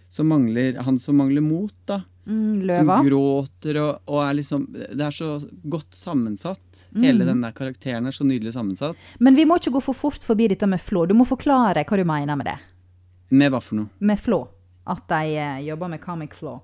som 0.08 0.28
mangler 0.32 0.80
Han 0.82 0.98
som 1.00 1.18
mangler 1.20 1.44
mot, 1.44 1.74
da. 1.86 2.02
Mm, 2.28 2.68
Som 2.68 3.06
gråter 3.06 3.78
og, 3.80 4.02
og 4.04 4.18
er 4.20 4.34
liksom 4.36 4.66
Det 4.68 5.00
er 5.00 5.14
så 5.16 5.28
godt 5.64 5.96
sammensatt. 5.96 6.82
Hele 6.92 7.24
den 7.24 7.40
der 7.40 7.54
karakteren 7.56 8.04
er 8.04 8.12
så 8.12 8.26
nydelig 8.28 8.52
sammensatt. 8.52 8.98
Men 9.18 9.38
vi 9.38 9.46
må 9.48 9.56
ikke 9.56 9.72
gå 9.78 9.82
for 9.86 9.96
fort 9.96 10.26
forbi 10.26 10.50
dette 10.52 10.68
med 10.68 10.82
flå. 10.82 11.06
Du 11.08 11.14
må 11.16 11.24
forklare 11.28 11.86
hva 11.88 11.96
du 11.96 12.04
mener 12.08 12.36
med 12.36 12.50
det. 12.50 12.58
Med 13.32 13.52
hva 13.52 13.62
for 13.64 13.80
noe? 13.80 13.88
Med 14.04 14.20
flå. 14.20 14.42
At 14.88 15.08
de 15.08 15.38
uh, 15.40 15.56
jobber 15.64 15.92
med 15.94 16.02
comic 16.04 16.36
flå. 16.36 16.58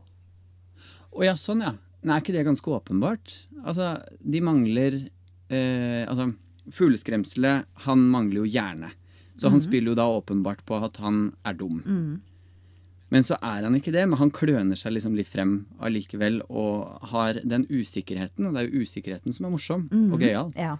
Å 1.14 1.24
ja, 1.24 1.34
sånn 1.38 1.64
ja. 1.64 1.72
Nei, 2.04 2.18
er 2.18 2.24
ikke 2.24 2.36
det 2.36 2.44
ganske 2.44 2.72
åpenbart? 2.76 3.34
Altså, 3.64 3.94
de 4.20 4.44
mangler 4.44 4.98
uh, 5.00 6.04
Altså, 6.04 6.28
fugleskremselet, 6.72 7.64
han 7.88 8.04
mangler 8.12 8.42
jo 8.42 8.52
hjerne. 8.52 8.92
Så 9.36 9.50
han 9.50 9.60
spiller 9.60 9.92
jo 9.92 9.98
da 9.98 10.06
åpenbart 10.12 10.62
på 10.68 10.76
at 10.78 11.00
han 11.02 11.24
er 11.44 11.56
dum. 11.58 11.80
Men 13.14 13.26
så 13.26 13.36
er 13.38 13.62
han 13.62 13.76
ikke 13.78 13.92
det, 13.94 14.02
men 14.10 14.18
han 14.18 14.32
kløner 14.34 14.78
seg 14.78 14.96
liksom 14.96 15.14
litt 15.14 15.30
frem 15.30 15.52
allikevel 15.78 16.40
og 16.48 17.06
har 17.12 17.38
den 17.46 17.66
usikkerheten, 17.70 18.48
og 18.48 18.56
det 18.56 18.64
er 18.64 18.70
jo 18.72 18.82
usikkerheten 18.82 19.36
som 19.36 19.46
er 19.46 19.54
morsom 19.54 19.84
og 20.10 20.18
gøyal. 20.18 20.50
Ja. 20.58 20.74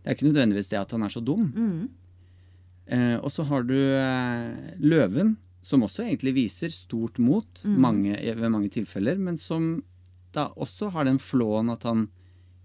Det 0.00 0.08
er 0.08 0.16
ikke 0.16 0.30
nødvendigvis 0.30 0.70
det 0.72 0.80
at 0.80 0.94
han 0.96 1.04
er 1.04 1.12
så 1.12 1.20
dum. 1.20 1.50
Eh, 2.88 3.18
og 3.20 3.28
så 3.30 3.44
har 3.50 3.66
du 3.68 3.76
eh, 3.76 4.72
løven, 4.80 5.36
som 5.60 5.84
også 5.84 6.06
egentlig 6.06 6.32
viser 6.38 6.72
stort 6.72 7.20
mot 7.20 7.60
mange, 7.68 8.16
ved 8.16 8.48
mange 8.48 8.72
tilfeller, 8.72 9.20
men 9.20 9.36
som 9.36 9.74
da 10.32 10.48
også 10.56 10.88
har 10.94 11.04
den 11.04 11.20
flåen 11.20 11.68
at 11.74 11.84
han 11.84 12.06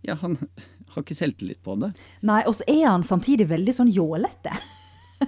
ja, 0.06 0.16
han 0.22 0.38
har 0.94 1.04
ikke 1.04 1.18
selvtillit 1.18 1.62
på 1.66 1.76
det. 1.82 1.92
Nei, 2.26 2.42
og 2.48 2.56
så 2.56 2.66
er 2.72 2.86
han 2.88 3.04
samtidig 3.06 3.50
veldig 3.52 3.76
sånn 3.76 3.92
jålete. 3.92 4.54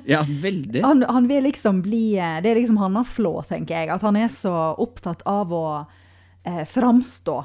Ja, 0.08 0.22
veldig. 0.28 0.82
Han, 0.86 1.04
han 1.04 1.28
vil 1.28 1.44
liksom 1.44 1.82
bli 1.84 2.16
eh, 2.16 2.38
Det 2.44 2.54
er 2.54 2.62
liksom 2.62 2.80
hans 2.80 3.10
flå, 3.12 3.34
tenker 3.48 3.76
jeg. 3.76 3.92
At 3.92 4.06
han 4.08 4.16
er 4.16 4.32
så 4.32 4.54
opptatt 4.80 5.26
av 5.28 5.52
å 5.54 5.68
eh, 6.48 6.64
framstå 6.68 7.38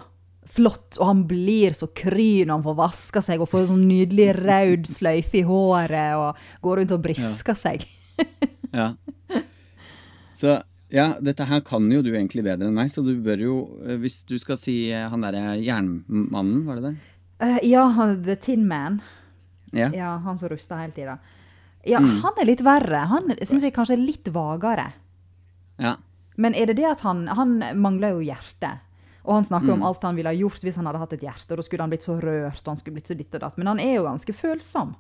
flott, 0.53 0.99
og 1.01 1.07
han 1.07 1.23
blir 1.29 1.75
så 1.77 1.89
kry 1.97 2.45
når 2.45 2.59
han 2.59 2.65
får 2.67 2.77
vaska 2.79 3.23
seg 3.25 3.43
og 3.43 3.51
får 3.51 3.71
sånn 3.71 3.87
nydelig 3.89 4.29
rød 4.37 4.89
sløyfe 4.91 5.41
i 5.41 5.47
håret 5.49 6.19
og 6.19 6.43
går 6.65 6.83
rundt 6.83 6.97
og 6.99 7.05
brisker 7.09 7.59
seg. 7.59 7.87
Ja. 8.73 8.87
Så 10.39 10.55
ja, 10.89 11.19
dette 11.21 11.45
her 11.45 11.61
kan 11.61 11.85
jo 11.93 11.99
du 12.01 12.11
egentlig 12.15 12.41
bedre 12.47 12.71
enn 12.71 12.77
meg, 12.77 12.89
så 12.89 13.03
du 13.05 13.11
bør 13.21 13.43
jo, 13.45 13.57
eh, 13.85 13.99
hvis 14.01 14.23
du 14.29 14.39
skal 14.41 14.57
si 14.61 14.77
eh, 14.89 15.05
han 15.13 15.25
derre 15.25 15.59
jernmannen, 15.61 16.63
var 16.65 16.81
det 16.81 16.87
det? 16.87 16.93
Uh, 17.43 17.59
ja, 17.69 17.85
The 18.17 18.37
Tin 18.41 18.65
Man. 18.69 19.03
Ja. 19.77 19.91
Ja, 19.93 20.15
han 20.25 20.41
som 20.41 20.49
ruster 20.53 20.81
hele 20.81 20.97
tida. 20.97 21.19
Ja, 21.85 21.99
han 21.99 22.39
er 22.39 22.47
litt 22.47 22.61
verre. 22.63 23.07
Han 23.11 23.33
syns 23.43 23.63
jeg 23.67 23.75
kanskje 23.75 23.97
er 23.97 24.03
litt 24.07 24.29
vagere. 24.33 24.93
ja. 25.79 25.97
Men 26.41 26.55
er 26.57 26.67
det 26.71 26.77
det 26.79 26.87
at 26.89 27.01
han 27.05 27.27
Han 27.29 27.59
mangler 27.77 28.15
jo 28.15 28.21
hjerte. 28.25 28.71
Og 29.25 29.35
han 29.35 29.45
snakker 29.45 29.73
om 29.75 29.83
alt 29.87 30.03
han 30.03 30.17
ville 30.17 30.31
ha 30.31 30.35
gjort 30.35 30.63
hvis 30.65 30.77
han 30.81 30.87
hadde 30.89 30.99
hatt 30.99 31.13
et 31.13 31.21
hjerte. 31.23 31.53
Og 31.53 31.59
da 31.61 31.63
skulle 31.63 31.83
han 31.85 31.91
blitt 31.93 32.03
så 32.07 32.17
rørt, 32.19 32.63
og 32.65 32.71
han 32.73 32.77
skulle 32.81 32.95
blitt 32.97 33.07
så 33.11 33.15
ditt 33.19 33.35
og 33.37 33.41
datt. 33.45 33.59
Men 33.61 33.67
han 33.71 33.79
er 33.83 33.97
jo 33.99 34.07
ganske 34.07 34.33
følsom, 34.35 34.95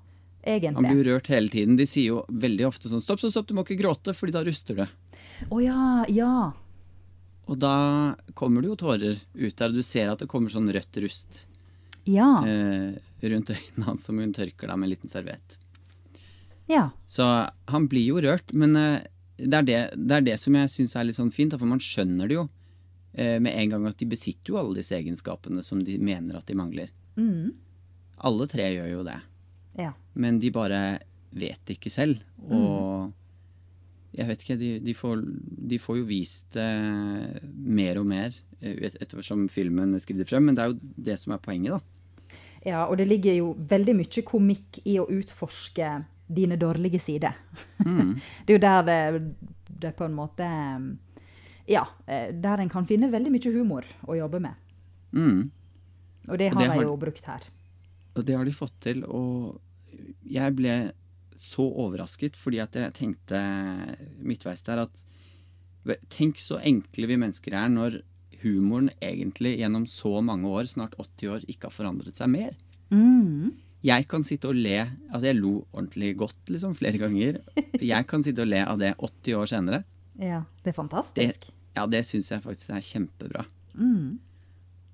egentlig. 0.44 0.84
Han 0.86 0.94
blir 1.00 1.08
rørt 1.08 1.26
hele 1.32 1.48
tiden. 1.50 1.76
De 1.80 1.86
sier 1.88 2.10
jo 2.12 2.20
veldig 2.28 2.66
ofte 2.68 2.90
sånn 2.92 3.00
stopp, 3.02 3.18
stopp, 3.18 3.32
stopp, 3.32 3.48
du 3.48 3.54
må 3.56 3.64
ikke 3.64 3.80
gråte, 3.80 4.14
fordi 4.14 4.32
da 4.36 4.44
ruster 4.44 4.74
du. 4.76 4.84
Å 5.50 5.62
ja, 5.64 6.04
ja. 6.12 6.34
Og 7.48 7.58
da 7.58 8.14
kommer 8.38 8.62
det 8.62 8.68
jo 8.70 8.76
tårer 8.84 9.18
ut 9.34 9.56
der, 9.56 9.72
og 9.72 9.74
du 9.74 9.82
ser 9.82 10.12
at 10.12 10.20
det 10.22 10.28
kommer 10.30 10.52
sånn 10.52 10.70
rødt 10.70 11.00
rust 11.02 11.46
Ja. 12.06 12.44
eh, 12.46 12.92
rundt 13.26 13.50
øynene 13.50 13.84
hans 13.88 14.04
som 14.04 14.18
hun 14.20 14.32
tørker 14.36 14.68
da 14.68 14.76
med 14.76 14.86
en 14.90 14.94
liten 14.94 15.10
serviett. 15.10 15.56
Ja. 16.72 16.86
Så 17.10 17.26
han 17.68 17.86
blir 17.92 18.06
jo 18.08 18.20
rørt, 18.24 18.52
men 18.56 18.76
eh, 18.80 19.04
det, 19.36 19.52
er 19.60 19.66
det, 19.68 19.78
det 20.08 20.16
er 20.18 20.26
det 20.32 20.38
som 20.40 20.56
jeg 20.56 20.70
syns 20.72 20.96
er 20.96 21.06
litt 21.08 21.18
sånn 21.18 21.32
fint, 21.34 21.54
for 21.58 21.68
man 21.68 21.82
skjønner 21.82 22.30
det 22.30 22.36
jo 22.38 22.44
eh, 23.14 23.38
med 23.42 23.52
en 23.52 23.74
gang 23.76 23.88
at 23.90 23.98
de 24.00 24.08
besitter 24.08 24.54
jo 24.54 24.60
alle 24.60 24.78
disse 24.80 24.96
egenskapene 24.96 25.64
som 25.66 25.82
de 25.84 25.98
mener 26.00 26.38
at 26.38 26.48
de 26.48 26.56
mangler. 26.58 26.92
Mm. 27.20 27.50
Alle 28.28 28.46
tre 28.48 28.68
gjør 28.76 28.90
jo 28.96 29.02
det, 29.08 29.18
Ja. 29.80 29.92
men 30.14 30.38
de 30.42 30.50
bare 30.54 30.78
vet 31.32 31.60
det 31.66 31.78
ikke 31.78 31.90
selv. 31.92 32.20
Og 32.44 33.10
jeg 34.12 34.28
vet 34.28 34.42
ikke, 34.44 34.58
de, 34.60 34.70
de, 34.84 34.94
får, 34.94 35.22
de 35.72 35.78
får 35.80 35.98
jo 36.02 36.04
vist 36.08 36.50
det 36.52 36.68
mer 37.42 38.00
og 38.02 38.06
mer 38.12 38.34
etter 38.62 39.22
som 39.26 39.46
filmen 39.50 39.96
skrider 39.98 40.28
frem, 40.28 40.44
men 40.46 40.54
det 40.58 40.62
er 40.66 40.70
jo 40.74 40.92
det 41.08 41.16
som 41.18 41.32
er 41.34 41.40
poenget, 41.42 41.72
da. 41.74 42.28
ja, 42.68 42.82
og 42.86 42.98
det 43.00 43.08
ligger 43.10 43.34
jo 43.40 43.48
veldig 43.58 43.94
mye 43.98 44.22
komikk 44.28 44.78
i 44.86 44.98
å 45.02 45.08
utforske 45.10 45.88
dine 46.34 46.58
dårlige 46.60 47.00
sider. 47.02 47.36
det 48.44 48.52
er 48.52 48.56
jo 48.56 48.62
der 48.62 48.86
det, 48.88 49.00
det 49.82 49.96
på 49.98 50.06
en 50.08 50.16
måte 50.16 50.48
Ja, 51.70 51.86
eh, 52.06 52.32
der 52.34 52.60
en 52.60 52.70
kan 52.72 52.86
finne 52.88 53.10
veldig 53.12 53.32
mye 53.32 53.52
humor 53.54 53.86
å 54.08 54.18
jobbe 54.18 54.40
med. 54.42 54.58
Mm. 55.12 55.50
Og 56.28 56.38
det 56.38 56.52
Og 56.52 56.58
har 56.58 56.72
det 56.72 56.80
de 56.80 56.88
jo 56.88 56.96
brukt 56.96 57.28
her. 57.28 57.46
Og 58.16 58.26
det 58.26 58.36
har 58.36 58.44
de 58.44 58.54
fått 58.54 58.74
til, 58.84 59.04
og 59.04 59.60
jeg 60.28 60.54
ble 60.58 60.74
så 61.42 61.64
overrasket 61.66 62.36
fordi 62.38 62.60
at 62.62 62.76
jeg 62.78 62.94
tenkte 62.96 63.40
midtveis 64.22 64.62
der 64.66 64.86
at 64.86 65.08
Tenk 66.12 66.38
så 66.38 66.60
enkle 66.62 67.08
vi 67.10 67.16
mennesker 67.18 67.56
er 67.58 67.70
når 67.72 67.96
humoren 68.44 68.90
egentlig 69.02 69.56
gjennom 69.58 69.86
så 69.90 70.20
mange 70.22 70.46
år, 70.46 70.68
snart 70.70 70.94
80 70.94 71.32
år, 71.32 71.46
ikke 71.50 71.66
har 71.66 71.74
forandret 71.74 72.18
seg 72.18 72.30
mer. 72.30 72.52
Mm. 72.94 73.50
Jeg 73.82 74.06
kan 74.08 74.22
sitte 74.22 74.46
og 74.50 74.54
le 74.54 74.76
Altså, 75.10 75.24
jeg 75.26 75.36
lo 75.40 75.54
ordentlig 75.72 76.12
godt, 76.20 76.38
liksom, 76.54 76.74
flere 76.78 76.98
ganger. 77.02 77.40
Jeg 77.82 78.06
kan 78.06 78.22
sitte 78.22 78.44
og 78.44 78.48
le 78.52 78.60
av 78.64 78.78
det 78.78 78.92
80 78.98 79.34
år 79.40 79.50
senere. 79.50 79.82
Ja, 80.20 80.42
det 80.62 80.70
er 80.70 80.70
Det, 80.70 80.74
fantastisk. 80.76 81.48
ja, 81.76 81.86
det 81.86 82.04
syns 82.06 82.28
jeg 82.30 82.42
faktisk 82.44 82.70
er 82.70 82.84
kjempebra. 82.86 83.44
Mm. 83.74 84.18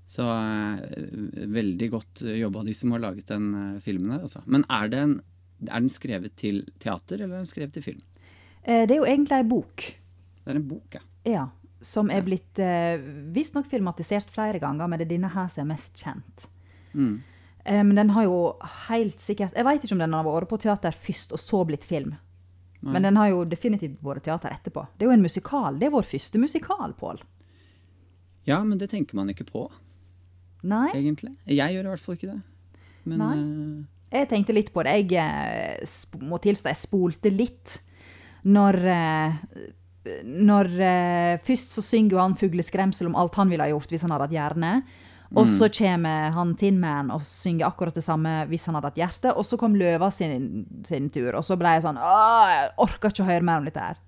Så 0.09 0.25
eh, 0.25 1.45
veldig 1.53 1.89
godt 1.93 2.23
jobba 2.25 2.63
de 2.65 2.73
som 2.73 2.91
har 2.95 3.03
laget 3.03 3.27
den 3.29 3.49
eh, 3.53 3.79
filmen 3.85 4.11
her, 4.15 4.23
altså. 4.25 4.41
Men 4.49 4.63
er, 4.69 4.87
det 4.89 4.99
en, 5.05 5.15
er 5.69 5.79
den 5.83 5.89
skrevet 5.93 6.33
til 6.39 6.63
teater, 6.81 7.19
eller 7.21 7.35
er 7.35 7.43
den 7.43 7.51
skrevet 7.51 7.75
til 7.77 7.83
film? 7.85 8.01
Eh, 8.63 8.87
Det 8.89 8.95
er 8.95 9.03
jo 9.03 9.05
egentlig 9.05 9.37
ei 9.37 9.43
bok. 9.51 9.85
Det 10.45 10.55
er 10.55 10.57
en 10.63 10.67
bok, 10.71 10.97
ja. 10.97 11.03
Ja, 11.29 11.45
som 11.85 12.09
er 12.09 12.23
blitt 12.25 12.57
eh, 12.63 12.97
visstnok 13.35 13.67
filmatisert 13.69 14.31
flere 14.33 14.57
ganger, 14.59 14.87
men 14.89 14.97
det 14.97 15.05
er 15.05 15.13
denne 15.13 15.29
her 15.35 15.47
som 15.51 15.67
er 15.67 15.75
mest 15.75 15.93
kjent. 16.01 16.47
Mm. 16.97 17.19
Eh, 17.65 17.83
men 17.83 17.95
den 17.95 18.09
har 18.15 18.23
jo 18.23 18.55
helt 18.87 19.19
sikkert 19.19 19.53
Jeg 19.55 19.65
vet 19.67 19.83
ikke 19.83 19.93
om 19.97 19.99
den 19.99 20.13
har 20.15 20.23
vært 20.23 20.49
på 20.49 20.57
teater 20.61 20.95
først 20.95 21.33
og 21.35 21.39
så 21.43 21.65
blitt 21.67 21.83
film. 21.83 22.15
Men 22.81 23.03
den 23.03 23.17
har 23.19 23.27
jo 23.27 23.41
definitivt 23.43 23.99
vært 24.01 24.23
teater 24.23 24.53
etterpå. 24.55 24.85
Det 24.95 25.03
er 25.03 25.09
jo 25.09 25.15
en 25.17 25.25
musikal. 25.25 25.75
Det 25.79 25.89
er 25.89 25.91
vår 25.91 26.05
første 26.07 26.39
musikal, 26.39 26.93
Pål. 26.95 27.19
Ja, 28.47 28.61
men 28.63 28.77
det 28.79 28.87
tenker 28.93 29.15
man 29.19 29.27
ikke 29.29 29.43
på, 29.49 29.65
Nei? 30.63 30.87
egentlig. 30.95 31.33
Jeg 31.45 31.75
gjør 31.75 31.89
i 31.89 31.91
hvert 31.91 31.99
fall 32.05 32.15
ikke 32.15 32.29
det. 32.31 32.39
Men 33.03 33.19
Nei. 33.19 33.33
eh, 34.11 34.21
Jeg 34.21 34.29
tenkte 34.31 34.55
litt 34.55 34.71
på 34.73 34.83
det. 34.87 34.95
Jeg 35.11 35.19
eh, 35.19 36.23
må 36.23 36.39
tilstå 36.39 36.71
jeg 36.71 36.79
spolte 36.79 37.29
litt 37.35 37.79
når 38.47 38.79
Når 40.23 40.69
Først 41.43 41.75
så 41.75 41.81
synger 41.83 42.11
jo 42.15 42.19
han 42.23 42.35
'Fugleskremsel' 42.35 43.05
om 43.11 43.15
alt 43.19 43.35
han 43.35 43.49
ville 43.49 43.63
ha 43.67 43.69
gjort 43.69 43.91
hvis 43.91 44.01
han 44.01 44.11
hadde 44.15 44.29
hatt 44.29 44.37
hjerne. 44.37 44.83
Og 45.37 45.45
så 45.45 45.67
kommer 45.69 46.31
han 46.33 46.55
Tin 46.57 46.79
Man 46.81 47.11
og 47.13 47.21
synger 47.21 47.67
akkurat 47.67 47.93
det 47.93 48.01
samme 48.01 48.31
hvis 48.49 48.63
han 48.65 48.73
hadde 48.79 48.89
hatt 48.89 48.97
hjerte. 48.97 49.33
Og 49.37 49.45
så 49.45 49.59
kom 49.61 49.75
Løva 49.77 50.09
sin, 50.11 50.63
sin 50.87 51.09
tur, 51.13 51.35
og 51.37 51.43
så 51.45 51.53
ble 51.59 51.75
jeg 51.75 51.83
sånn 51.85 51.99
Åh, 52.01 52.45
jeg 52.49 52.71
orka 52.81 53.11
ikke 53.11 53.21
å 53.25 53.29
høre 53.29 53.45
mer 53.45 53.61
om 53.61 53.67
dette 53.69 53.83
her. 53.83 53.99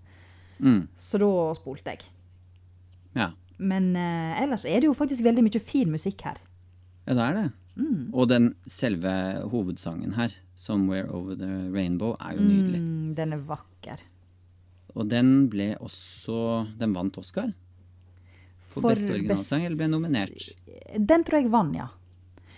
mm, 0.59 0.87
Så 0.97 1.19
da 1.21 1.29
spolte 1.59 1.93
jeg. 1.93 2.09
ja. 3.15 3.29
Men 3.61 3.91
eh, 3.95 4.39
ellers 4.41 4.63
er 4.65 4.79
det 4.81 4.87
jo 4.89 4.95
faktisk 4.97 5.21
veldig 5.21 5.43
mye 5.45 5.59
fin 5.61 5.91
musikk 5.93 6.23
her. 6.25 6.39
ja, 7.05 7.13
det 7.13 7.21
er 7.27 7.33
det. 7.37 7.47
Mm. 7.77 8.07
Og 8.13 8.25
den 8.27 8.47
selve 8.65 9.11
hovedsangen 9.51 10.15
her, 10.17 10.33
'Somewhere 10.57 11.05
Over 11.13 11.35
the 11.35 11.69
Rainbow', 11.69 12.15
er 12.19 12.33
jo 12.35 12.41
nydelig. 12.41 12.81
Mm, 12.81 13.13
den 13.15 13.33
er 13.33 13.37
vakker. 13.45 14.01
Og 14.95 15.07
den 15.09 15.47
ble 15.49 15.75
også 15.79 16.67
Den 16.79 16.93
vant 16.93 17.17
Oscar. 17.17 17.53
For, 18.71 18.81
For 18.81 18.93
beste 18.93 19.11
originalsang, 19.11 19.65
eller 19.67 19.75
ble 19.79 19.87
nominert. 19.91 20.45
Den 20.95 21.25
tror 21.27 21.41
jeg 21.41 21.51
vant, 21.51 21.75
ja. 21.75 21.89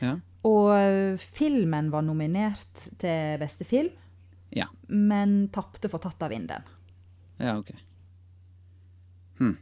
Ja. 0.04 0.14
Og 0.46 1.20
filmen 1.34 1.90
var 1.94 2.04
nominert 2.06 2.88
til 3.02 3.38
beste 3.42 3.66
film, 3.66 3.90
Ja, 4.54 4.68
men 4.88 5.48
tapte 5.50 5.90
for 5.90 5.98
'Tatt 6.00 6.22
av 6.22 6.30
vinden'. 6.30 6.62
ja 7.40 7.56
ok. 7.58 7.72
Hm. 9.40 9.58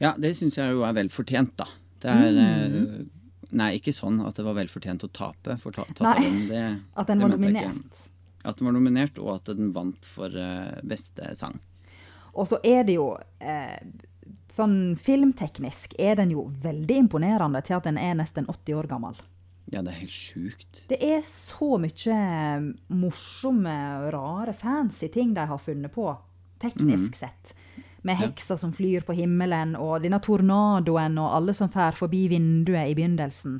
Ja, 0.00 0.14
det 0.18 0.32
syns 0.36 0.56
jeg 0.58 0.72
jo 0.74 0.82
er 0.82 0.92
vel 0.96 1.08
fortjent, 1.08 1.54
da. 1.56 1.66
Det 2.02 2.10
er 2.10 2.40
eh, 2.40 3.04
Nei, 3.54 3.76
ikke 3.78 3.92
sånn 3.94 4.18
at 4.26 4.34
det 4.34 4.42
var 4.44 4.56
vel 4.58 4.66
fortjent 4.66 5.04
å 5.06 5.08
tape 5.14 5.54
for 5.62 5.70
ta, 5.70 5.84
tatt 5.94 6.00
av 6.02 6.18
Nei, 6.18 6.24
den. 6.26 6.48
Det, 6.48 6.62
At 6.98 7.06
den 7.06 7.20
var 7.22 7.28
nominert. 7.36 8.00
At 8.44 8.58
den 8.58 8.66
var 8.66 8.74
nominert, 8.74 9.18
og 9.22 9.30
at 9.36 9.44
den 9.56 9.70
vant 9.72 10.04
for 10.04 10.26
eh, 10.34 10.80
beste 10.82 11.36
sang. 11.38 11.60
Og 12.34 12.48
så 12.50 12.58
er 12.66 12.82
det 12.86 12.98
jo 12.98 13.12
eh, 13.40 13.78
Sånn 14.54 14.94
filmteknisk 15.00 15.94
er 15.98 16.18
den 16.18 16.30
jo 16.34 16.44
veldig 16.62 16.96
imponerende 17.06 17.62
til 17.64 17.78
at 17.78 17.86
den 17.88 17.96
er 17.98 18.12
nesten 18.14 18.44
80 18.46 18.76
år 18.78 18.86
gammel. 18.90 19.16
Ja, 19.72 19.80
det 19.82 19.94
er 19.94 20.02
helt 20.02 20.14
sjukt. 20.14 20.82
Det 20.90 20.98
er 21.02 21.24
så 21.26 21.78
mye 21.80 22.18
morsomme, 22.92 23.74
rare, 24.14 24.52
fancy 24.54 25.08
ting 25.10 25.32
de 25.34 25.46
har 25.48 25.58
funnet 25.58 25.90
på, 25.94 26.06
teknisk 26.62 27.16
sett. 27.18 27.54
Med 28.04 28.20
heksa 28.20 28.58
som 28.60 28.74
flyr 28.76 29.06
på 29.08 29.16
himmelen, 29.16 29.74
og 29.80 30.04
denne 30.04 30.20
tornadoen, 30.22 31.16
og 31.18 31.34
alle 31.40 31.56
som 31.56 31.72
fær 31.72 31.96
forbi 31.96 32.26
vinduet 32.30 32.92
i 32.92 32.94
begynnelsen, 32.94 33.58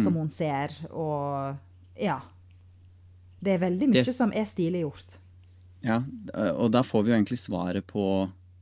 som 0.00 0.16
hun 0.16 0.32
ser, 0.32 0.72
og 0.90 1.54
ja. 2.00 2.18
Det 3.38 3.54
er 3.54 3.62
veldig 3.68 3.92
mye 3.92 4.02
Det 4.02 4.16
som 4.16 4.32
er 4.34 4.48
stilig 4.48 4.82
gjort. 4.82 5.18
Ja, 5.84 6.00
og 6.58 6.72
da 6.74 6.82
får 6.82 7.04
vi 7.06 7.12
jo 7.12 7.16
egentlig 7.18 7.38
svaret 7.38 7.86
på 7.86 8.04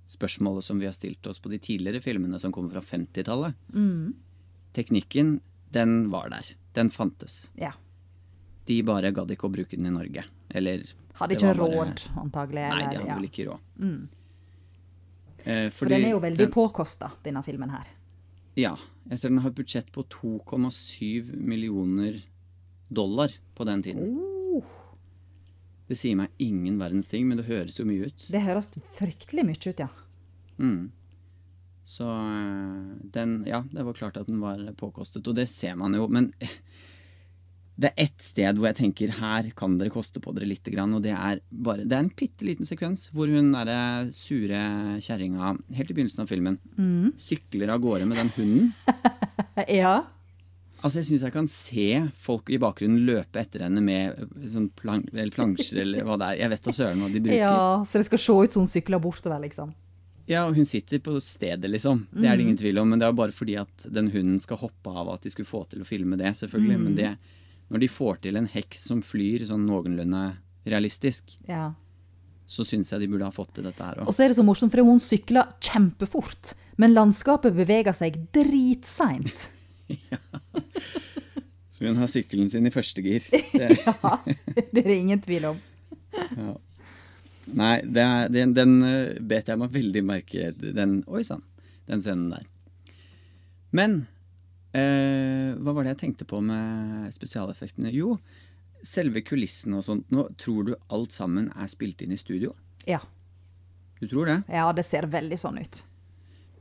spørsmålet 0.07 0.62
som 0.62 0.79
vi 0.79 0.87
har 0.87 0.92
stilt 0.94 1.26
oss 1.26 1.38
på 1.42 1.48
de 1.50 1.59
tidligere 1.59 2.02
filmene 2.05 2.38
som 2.38 2.52
kommer 2.52 2.70
fra 2.76 2.83
50-tallet. 2.85 3.55
Teknikken, 4.76 5.40
den 5.72 6.11
var 6.12 6.29
der. 6.31 6.50
Den 6.76 6.90
fantes. 6.92 7.50
Ja. 7.57 7.72
De 8.68 8.83
bare 8.85 9.12
gadd 9.16 9.31
ikke 9.33 9.48
å 9.48 9.52
bruke 9.55 9.76
den 9.79 9.87
i 9.88 9.94
Norge. 9.94 10.24
Eller 10.50 10.85
Hadde 11.16 11.35
ikke 11.38 11.55
bare- 11.57 11.72
råd, 11.72 12.02
antagelig. 12.20 12.68
Nei, 12.68 12.79
de 12.90 12.96
hadde 13.00 13.09
ja. 13.09 13.14
vel 13.16 13.29
ikke 13.31 13.46
råd. 13.48 14.09
Eh, 15.46 15.70
For 15.70 15.88
den 15.88 16.05
er 16.05 16.11
jo 16.11 16.20
veldig 16.20 16.37
den- 16.44 16.52
påkosta, 16.52 17.12
denne 17.22 17.42
filmen 17.44 17.70
her. 17.70 17.87
Ja. 18.57 18.76
Jeg 19.09 19.18
ser 19.18 19.29
den 19.29 19.38
har 19.38 19.50
et 19.50 19.55
budsjett 19.57 19.90
på 19.92 20.02
2,7 20.09 21.33
millioner 21.37 22.20
dollar 22.92 23.31
på 23.55 23.64
den 23.64 23.83
tiden. 23.83 24.02
Oh, 24.02 24.36
Det 25.87 25.96
sier 25.99 26.16
meg 26.18 26.33
ingen 26.42 26.79
verdens 26.81 27.09
ting, 27.11 27.29
men 27.29 27.38
det 27.38 27.46
høres 27.46 27.79
jo 27.79 27.87
mye 27.87 28.09
ut. 28.11 28.27
det 28.33 28.42
høres 28.42 28.72
fryktelig 28.99 29.44
mye 29.46 29.61
ut, 29.62 29.83
ja. 29.85 29.88
Mm. 30.59 30.90
Så 31.87 32.07
øh, 32.09 32.96
den 33.14 33.44
Ja, 33.46 33.62
det 33.70 33.85
var 33.87 33.94
klart 33.94 34.16
at 34.18 34.27
den 34.27 34.40
var 34.42 34.59
påkostet, 34.79 35.27
og 35.29 35.37
det 35.38 35.46
ser 35.49 35.77
man 35.79 35.94
jo. 35.94 36.09
Men 36.11 36.33
det 37.79 37.92
er 37.92 38.07
ett 38.07 38.25
sted 38.25 38.57
hvor 38.59 38.70
jeg 38.70 38.79
tenker 38.81 39.12
her 39.20 39.51
kan 39.55 39.77
dere 39.79 39.92
koste 39.94 40.18
på 40.25 40.33
dere 40.35 40.49
lite 40.49 40.72
grann, 40.75 40.94
og 40.96 41.05
det 41.05 41.12
er 41.14 41.42
bare 41.53 41.85
Det 41.85 41.92
er 41.94 42.03
en 42.07 42.11
bitte 42.16 42.49
liten 42.49 42.66
sekvens 42.66 43.11
hvor 43.14 43.31
hun 43.31 43.53
derre 43.55 44.09
sure 44.16 44.96
kjerringa, 45.05 45.55
helt 45.77 45.92
i 45.92 45.94
begynnelsen 45.94 46.25
av 46.25 46.33
filmen, 46.33 46.59
sykler 47.20 47.70
av 47.77 47.85
gårde 47.85 48.09
med 48.11 48.18
den 48.25 48.35
hunden. 48.38 48.72
Ja. 49.72 50.03
Altså, 50.85 51.01
jeg 51.01 51.07
syns 51.09 51.23
jeg 51.25 51.33
kan 51.35 51.47
se 51.51 51.87
folk 52.23 52.51
i 52.53 52.59
bakgrunnen 52.62 53.07
løpe 53.09 53.41
etter 53.41 53.65
henne 53.65 53.81
med 53.83 54.19
øh, 54.21 54.45
sånn 54.53 54.69
plan 54.77 55.03
eller 55.12 55.33
plansjer 55.35 55.81
eller 55.83 56.05
hva 56.07 56.19
det 56.21 56.27
er. 56.35 56.41
Jeg 56.45 56.53
vet 56.53 56.62
da 56.69 56.75
søren 56.77 57.01
hva 57.03 57.09
de 57.12 57.23
bruker. 57.25 57.39
ja. 57.41 57.85
Så 57.89 57.99
det 58.03 58.07
skal 58.11 58.19
se 58.23 58.37
ut 58.45 58.53
som 58.57 58.62
hun 58.67 58.71
sykler 58.71 59.01
bortover, 59.03 59.41
liksom. 59.47 59.73
Ja, 60.27 60.45
og 60.49 60.57
hun 60.59 60.67
sitter 60.67 60.99
på 60.99 61.15
stedet, 61.23 61.71
liksom. 61.71 62.05
Det 62.11 62.27
er 62.29 62.37
det 62.37 62.43
ingen 62.49 62.59
tvil 62.59 62.79
om. 62.83 62.89
Men 62.91 62.99
det 62.99 63.07
er 63.09 63.12
bare 63.17 63.33
fordi 63.35 63.55
at 63.62 63.85
den 63.87 64.11
hunden 64.11 64.41
skal 64.43 64.59
hoppe 64.59 64.91
av 64.91 65.09
at 65.15 65.23
de 65.23 65.31
skulle 65.31 65.47
få 65.49 65.65
til 65.71 65.85
å 65.85 65.87
filme 65.89 66.19
det, 66.19 66.33
selvfølgelig. 66.41 66.79
Men 66.83 66.97
det, 66.99 67.12
når 67.71 67.85
de 67.85 67.89
får 67.89 68.19
til 68.27 68.37
en 68.41 68.49
heks 68.51 68.85
som 68.91 69.03
flyr 69.07 69.45
sånn 69.47 69.67
noenlunde 69.71 70.25
realistisk, 70.67 71.37
Ja. 71.49 71.73
så 72.47 72.67
syns 72.67 72.91
jeg 72.91 73.01
de 73.01 73.07
burde 73.12 73.25
ha 73.27 73.31
fått 73.35 73.55
til 73.55 73.65
dette 73.67 73.83
her 73.83 74.03
Og 74.03 74.11
så 74.15 74.25
er 74.25 74.29
det 74.35 74.37
så 74.39 74.45
morsomt, 74.47 74.71
for 74.75 74.83
hun 74.83 74.99
sykler 75.03 75.47
kjempefort, 75.62 76.55
men 76.77 76.93
landskapet 76.95 77.55
beveger 77.55 77.95
seg 77.95 78.19
dritseint. 78.35 79.51
Så 81.77 81.85
hun 81.85 81.99
har 82.01 82.09
sykkelen 82.09 82.49
sin 82.49 82.65
i 82.65 82.73
første 82.73 83.03
gir. 83.05 83.25
Det, 83.53 83.69
Ja, 83.85 84.15
det 84.73 84.81
er 84.81 84.89
det 84.89 84.97
ingen 84.97 85.21
tvil 85.21 85.51
om. 85.51 85.59
nei, 87.61 87.75
det 87.85 88.01
er, 88.03 88.31
den, 88.33 88.55
den 88.57 88.77
eh, 88.89 89.19
bet 89.21 89.51
jeg 89.53 89.61
meg 89.61 89.75
veldig 89.75 90.03
merke 90.09 90.53
den, 90.57 91.03
Oi 91.05 91.21
sann, 91.27 91.45
den 91.91 92.01
scenen 92.01 92.31
der. 92.33 92.47
Men 93.77 93.99
eh, 94.73 95.53
hva 95.61 95.77
var 95.77 95.85
det 95.85 95.93
jeg 95.93 96.03
tenkte 96.07 96.29
på 96.29 96.41
med 96.41 97.12
spesialeffektene? 97.12 97.93
Jo, 97.93 98.17
selve 98.81 99.21
kulissene 99.27 99.77
og 99.83 99.85
sånt. 99.85 100.09
Nå 100.15 100.31
tror 100.41 100.71
du 100.71 100.75
alt 100.89 101.12
sammen 101.12 101.51
er 101.53 101.69
spilt 101.69 102.01
inn 102.07 102.17
i 102.17 102.21
studio? 102.21 102.57
Ja. 102.89 103.03
Du 104.01 104.09
tror 104.09 104.33
det? 104.33 104.41
Ja, 104.49 104.71
det 104.73 104.89
ser 104.89 105.11
veldig 105.12 105.37
sånn 105.45 105.61
ut. 105.61 105.83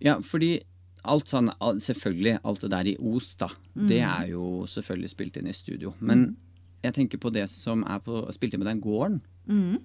Ja, 0.03 0.19
fordi 0.19 0.57
alt 1.07 1.25
sånn, 1.31 1.49
selvfølgelig, 1.81 2.39
alt 2.43 2.61
det 2.61 2.69
der 2.71 2.87
i 2.91 2.97
Os, 2.99 3.35
da, 3.35 3.47
det 3.75 4.01
Mm. 4.01 4.21
er 4.21 4.27
jo 4.31 4.65
selvfølgelig 4.67 5.09
spilt 5.09 5.37
inn 5.37 5.47
i 5.47 5.53
studio. 5.53 5.93
Men 5.99 6.35
jeg 6.83 6.93
tenker 6.93 7.17
på 7.17 7.31
det 7.33 7.49
som 7.49 7.83
er 7.83 7.99
på, 7.99 8.31
spilt 8.33 8.53
inn 8.53 8.61
på 8.61 8.65
den 8.69 8.81
gården. 8.81 9.21
Mm. 9.47 9.79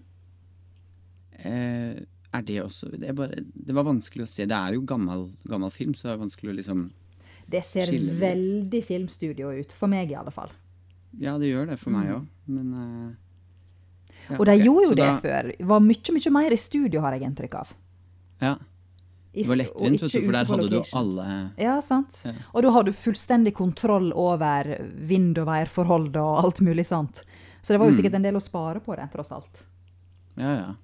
Eh, 1.44 2.00
er 2.33 2.42
det 2.46 2.59
også 2.62 2.90
det, 2.92 3.09
er 3.09 3.16
bare, 3.16 3.40
det 3.42 3.74
var 3.74 3.85
vanskelig 3.88 4.22
å 4.26 4.28
se. 4.30 4.44
Det 4.46 4.56
er 4.56 4.74
jo 4.76 4.83
gammel, 4.87 5.30
gammel 5.48 5.70
film, 5.74 5.94
så 5.94 6.09
det 6.09 6.12
er 6.16 6.24
vanskelig 6.24 6.52
å 6.52 6.59
liksom 6.61 6.90
Det 7.50 7.64
ser 7.66 7.87
veldig 8.20 8.85
filmstudio 8.87 9.50
ut, 9.59 9.72
for 9.74 9.88
meg 9.90 10.12
i 10.12 10.14
alle 10.14 10.30
fall. 10.30 10.52
Ja, 11.18 11.37
det 11.38 11.48
gjør 11.50 11.72
det 11.72 11.78
for 11.80 11.90
meg 11.90 12.12
òg, 12.14 12.26
men 12.46 12.74
eh, 12.74 13.11
ja, 14.28 14.37
Mm. 14.37 14.37
Og 14.38 14.44
de 14.46 14.52
okay. 14.52 14.64
gjorde 14.66 14.83
jo 14.85 14.90
så 14.90 14.96
det 14.96 15.06
da- 15.06 15.20
før. 15.20 15.46
Var 15.66 15.80
mye, 15.80 16.12
mye 16.14 16.30
mer 16.30 16.52
i 16.52 16.56
studio, 16.56 17.00
har 17.00 17.12
jeg 17.16 17.22
inntrykk 17.26 17.54
av. 17.59 17.70
Ja. 18.40 18.50
Det 19.33 19.47
var 19.47 19.57
lettvint, 19.61 20.03
vet 20.03 20.12
du, 20.12 20.21
for 20.25 20.33
der 20.33 20.45
hadde 20.49 20.69
du 20.73 20.81
alle 20.99 21.27
Ja, 21.59 21.77
sant. 21.81 22.23
Ja. 22.27 22.33
Og 22.55 22.62
da 22.62 22.71
har 22.75 22.83
du 22.85 22.90
fullstendig 22.93 23.53
kontroll 23.55 24.12
over 24.12 24.73
vind- 25.07 25.38
og 25.38 25.47
værforhold 25.47 26.16
og 26.16 26.45
alt 26.45 26.61
mulig 26.66 26.85
sånt. 26.87 27.23
Så 27.62 27.73
det 27.73 27.79
var 27.79 27.87
jo 27.87 27.93
Mm. 27.93 27.99
sikkert 28.03 28.14
en 28.14 28.23
del 28.23 28.35
å 28.35 28.43
spare 28.43 28.81
på 28.81 28.97
det, 28.97 29.11
tross 29.12 29.31
alt. 29.33 29.62
Ja, 30.37 30.55
ja. 30.57 30.75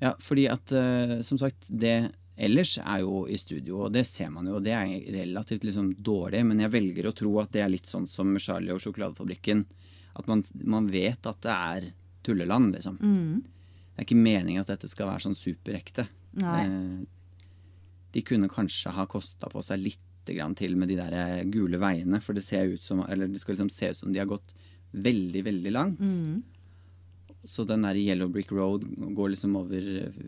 Ja, 0.00 0.12
fordi 0.22 0.46
at 0.48 0.70
uh, 0.72 1.22
som 1.22 1.38
sagt, 1.38 1.66
det 1.76 2.12
ellers 2.38 2.76
er 2.78 3.00
jo 3.02 3.24
i 3.26 3.34
studio, 3.36 3.80
og 3.86 3.92
det 3.92 4.04
ser 4.06 4.30
man 4.30 4.46
jo, 4.46 4.56
og 4.60 4.62
det 4.62 4.72
er 4.76 4.92
relativt 5.10 5.64
liksom 5.66 5.96
dårlig, 6.00 6.44
men 6.46 6.60
jeg 6.62 6.70
velger 6.70 7.08
å 7.10 7.14
tro 7.18 7.32
at 7.42 7.50
det 7.50 7.62
er 7.64 7.72
litt 7.72 7.86
sånn 7.90 8.06
som 8.06 8.36
Charlie 8.38 8.70
og 8.70 8.78
sjokoladefabrikken. 8.84 9.64
At 10.14 10.28
man, 10.30 10.44
man 10.62 10.86
vet 10.86 11.26
at 11.26 11.40
det 11.42 11.50
er 11.50 11.88
tulleland, 12.22 12.74
liksom. 12.76 12.98
Mm. 13.02 13.42
Det 13.42 14.04
er 14.04 14.06
ikke 14.06 14.22
meningen 14.22 14.60
at 14.62 14.70
dette 14.70 14.88
skal 14.88 15.08
være 15.10 15.24
sånn 15.26 15.34
superekte. 15.38 16.06
Eh, 16.42 17.06
de 18.12 18.22
kunne 18.22 18.48
kanskje 18.48 18.90
ha 18.96 19.04
kosta 19.06 19.48
på 19.52 19.62
seg 19.62 19.80
litt 19.84 19.98
til 20.28 20.76
med 20.76 20.88
de 20.90 20.96
der 20.98 21.12
eh, 21.16 21.44
gule 21.48 21.78
veiene, 21.80 22.20
for 22.20 22.34
det 22.36 22.42
ser 22.44 22.66
ut 22.74 22.82
som, 22.84 23.00
eller 23.08 23.28
det 23.32 23.40
skal 23.40 23.54
liksom 23.54 23.70
se 23.72 23.88
ut 23.90 23.96
som 23.96 24.12
de 24.12 24.18
har 24.20 24.26
gått 24.28 24.50
veldig, 24.92 25.40
veldig 25.44 25.72
langt. 25.72 26.00
Mm. 26.00 26.42
Så 27.48 27.64
den 27.64 27.82
der 27.86 27.96
Yellow 27.96 28.28
Brick 28.28 28.50
Road 28.52 28.84
går 29.16 29.30
liksom 29.32 29.56
over 29.56 29.80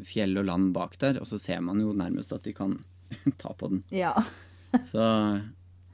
fjell 0.09 0.39
og 0.41 0.47
land 0.49 0.73
bak 0.73 0.97
der, 1.03 1.19
og 1.21 1.27
så 1.29 1.37
ser 1.41 1.61
man 1.61 1.81
jo 1.83 1.93
nærmest 1.93 2.33
at 2.33 2.45
de 2.49 2.55
kan 2.57 2.79
ta 3.43 3.53
på 3.53 3.69
den. 3.69 3.83
Ja. 3.93 4.15
Så 4.91 5.03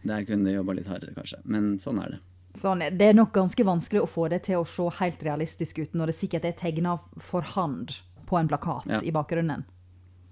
der 0.06 0.24
kunne 0.28 0.44
de 0.50 0.54
jobba 0.54 0.74
litt 0.76 0.86
hardere, 0.86 1.14
kanskje. 1.16 1.40
Men 1.48 1.78
sånn 1.82 1.98
er 2.04 2.10
det. 2.14 2.18
Sånn, 2.60 2.82
er- 2.86 2.94
det 2.94 3.08
er 3.10 3.16
nok 3.16 3.32
ganske 3.34 3.64
vanskelig 3.66 4.04
å 4.04 4.08
få 4.10 4.28
det 4.30 4.42
til 4.46 4.60
å 4.62 4.66
se 4.68 4.86
helt 5.00 5.22
realistisk 5.26 5.80
ut 5.82 5.94
når 5.98 6.12
det 6.12 6.16
sikkert 6.18 6.44
er 6.46 6.54
tegna 6.60 6.94
for 7.18 7.42
hand 7.56 7.96
på 8.28 8.38
en 8.38 8.46
plakat 8.52 8.86
Ja. 8.86 9.00
i 9.02 9.10
bakgrunnen. 9.16 9.64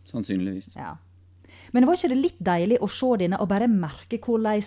Sannsynligvis. 0.08 0.74
Ja. 0.76 0.96
Men 1.72 1.86
var 1.88 1.98
ikke 1.98 2.12
det 2.12 2.20
litt 2.20 2.40
deilig 2.44 2.78
å 2.84 2.88
se 2.90 3.10
denne 3.22 3.40
og 3.42 3.48
bare 3.50 3.68
merke 3.70 4.20
hvordan 4.22 4.62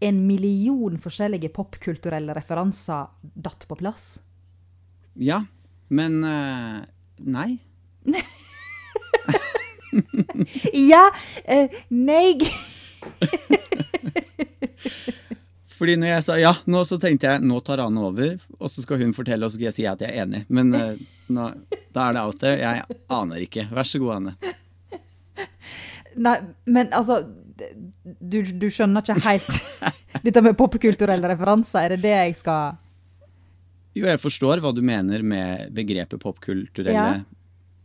en 0.00 0.26
million 0.26 0.96
forskjellige 1.00 1.50
popkulturelle 1.52 2.34
referanser 2.36 3.10
datt 3.20 3.66
på 3.68 3.76
plass? 3.76 4.14
Ja, 5.20 5.44
men 5.88 6.24
uh, 6.24 6.80
nei. 7.18 7.58
Ja, 10.72 11.10
Uh, 11.50 11.66
nei 11.90 12.38
Fordi 15.80 15.96
når 15.96 16.10
jeg 16.12 16.22
sa 16.26 16.36
ja, 16.38 16.52
nå 16.68 16.82
så 16.86 16.98
tenkte 17.00 17.26
jeg 17.26 17.42
nå 17.42 17.56
tar 17.64 17.80
Ane 17.82 18.02
over, 18.04 18.34
og 18.60 18.68
så 18.70 18.84
skal 18.84 19.00
hun 19.00 19.14
fortelle, 19.16 19.46
og 19.46 19.50
så 19.50 19.56
skal 19.56 19.70
jeg 19.70 19.76
si 19.78 19.86
at 19.88 20.02
jeg 20.04 20.12
er 20.12 20.26
enig. 20.26 20.42
Men 20.52 20.74
uh, 20.76 20.92
nå, 21.32 21.46
da 21.94 22.04
er 22.04 22.12
det 22.16 22.20
out 22.22 22.38
there. 22.42 22.58
Jeg 22.60 22.98
aner 23.16 23.46
ikke. 23.46 23.64
Vær 23.72 23.88
så 23.88 23.98
god, 24.02 24.12
Anne. 24.18 24.32
Nei, 26.20 26.36
men 26.68 26.90
altså 26.92 27.22
Du, 28.20 28.38
du 28.42 28.66
skjønner 28.72 29.02
ikke 29.04 29.16
helt 29.26 29.50
dette 30.26 30.42
med 30.44 30.56
popkulturelle 30.58 31.28
referanser? 31.32 31.86
Er 31.86 31.94
det 31.96 32.02
det 32.04 32.14
jeg 32.16 32.36
skal 32.40 32.76
Jo, 33.96 34.06
jeg 34.06 34.20
forstår 34.22 34.60
hva 34.62 34.72
du 34.76 34.80
mener 34.86 35.22
med 35.26 35.70
begrepet 35.76 36.20
popkulturelle 36.22 36.94
Ja. 36.94 37.20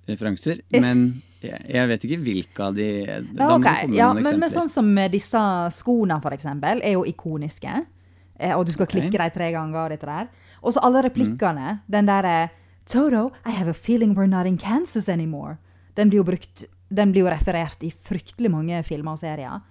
referanser, 0.08 0.60
men 0.70 1.22
jeg, 1.42 1.58
jeg 1.74 1.90
vet 1.90 2.04
ikke 2.06 2.20
hvilke 2.22 2.64
av 2.68 2.76
de 2.78 2.88
Nei, 3.08 3.22
Da 3.40 3.48
må 3.50 3.58
du 3.58 3.66
komme 3.66 3.88
med 3.90 3.98
Ja, 3.98 4.12
noen 4.14 4.22
men, 4.22 4.24
men 4.24 4.44
eksempler. 4.46 4.54
sånn 4.54 4.70
som 4.70 4.92
disse 5.12 5.42
skoene, 5.80 6.20
for 6.22 6.36
eksempel, 6.36 6.82
er 6.86 6.94
jo 6.98 7.04
ikoniske. 7.10 7.74
Eh, 8.40 8.54
Og 8.58 8.66
du 8.68 8.72
skal 8.76 8.86
okay. 8.86 9.00
klikke 9.02 9.18
dem 9.18 9.34
tre 9.34 9.52
ganger 9.56 9.80
og 9.86 9.90
dette 9.96 10.06
der. 10.10 10.28
Og 10.62 10.74
så 10.76 10.84
alle 10.86 11.02
replikkene. 11.08 11.80
Den 11.90 12.06
derre 12.10 12.50
Toto, 12.86 13.32
I 13.46 13.52
have 13.58 13.68
a 13.68 13.74
feeling 13.74 14.14
we're 14.16 14.28
not 14.30 14.46
in 14.46 14.58
Kansas 14.62 15.10
anymore. 15.10 15.58
Den 15.98 16.10
blir 16.10 16.22
jo 16.22 16.28
brukt 16.28 16.66
Den 16.90 17.12
blir 17.12 17.26
jo 17.26 17.32
referert 17.32 17.82
i 17.84 17.92
fryktelig 17.92 18.52
mange 18.54 18.82
filmer 18.86 19.16
og 19.16 19.22
serier. 19.22 19.64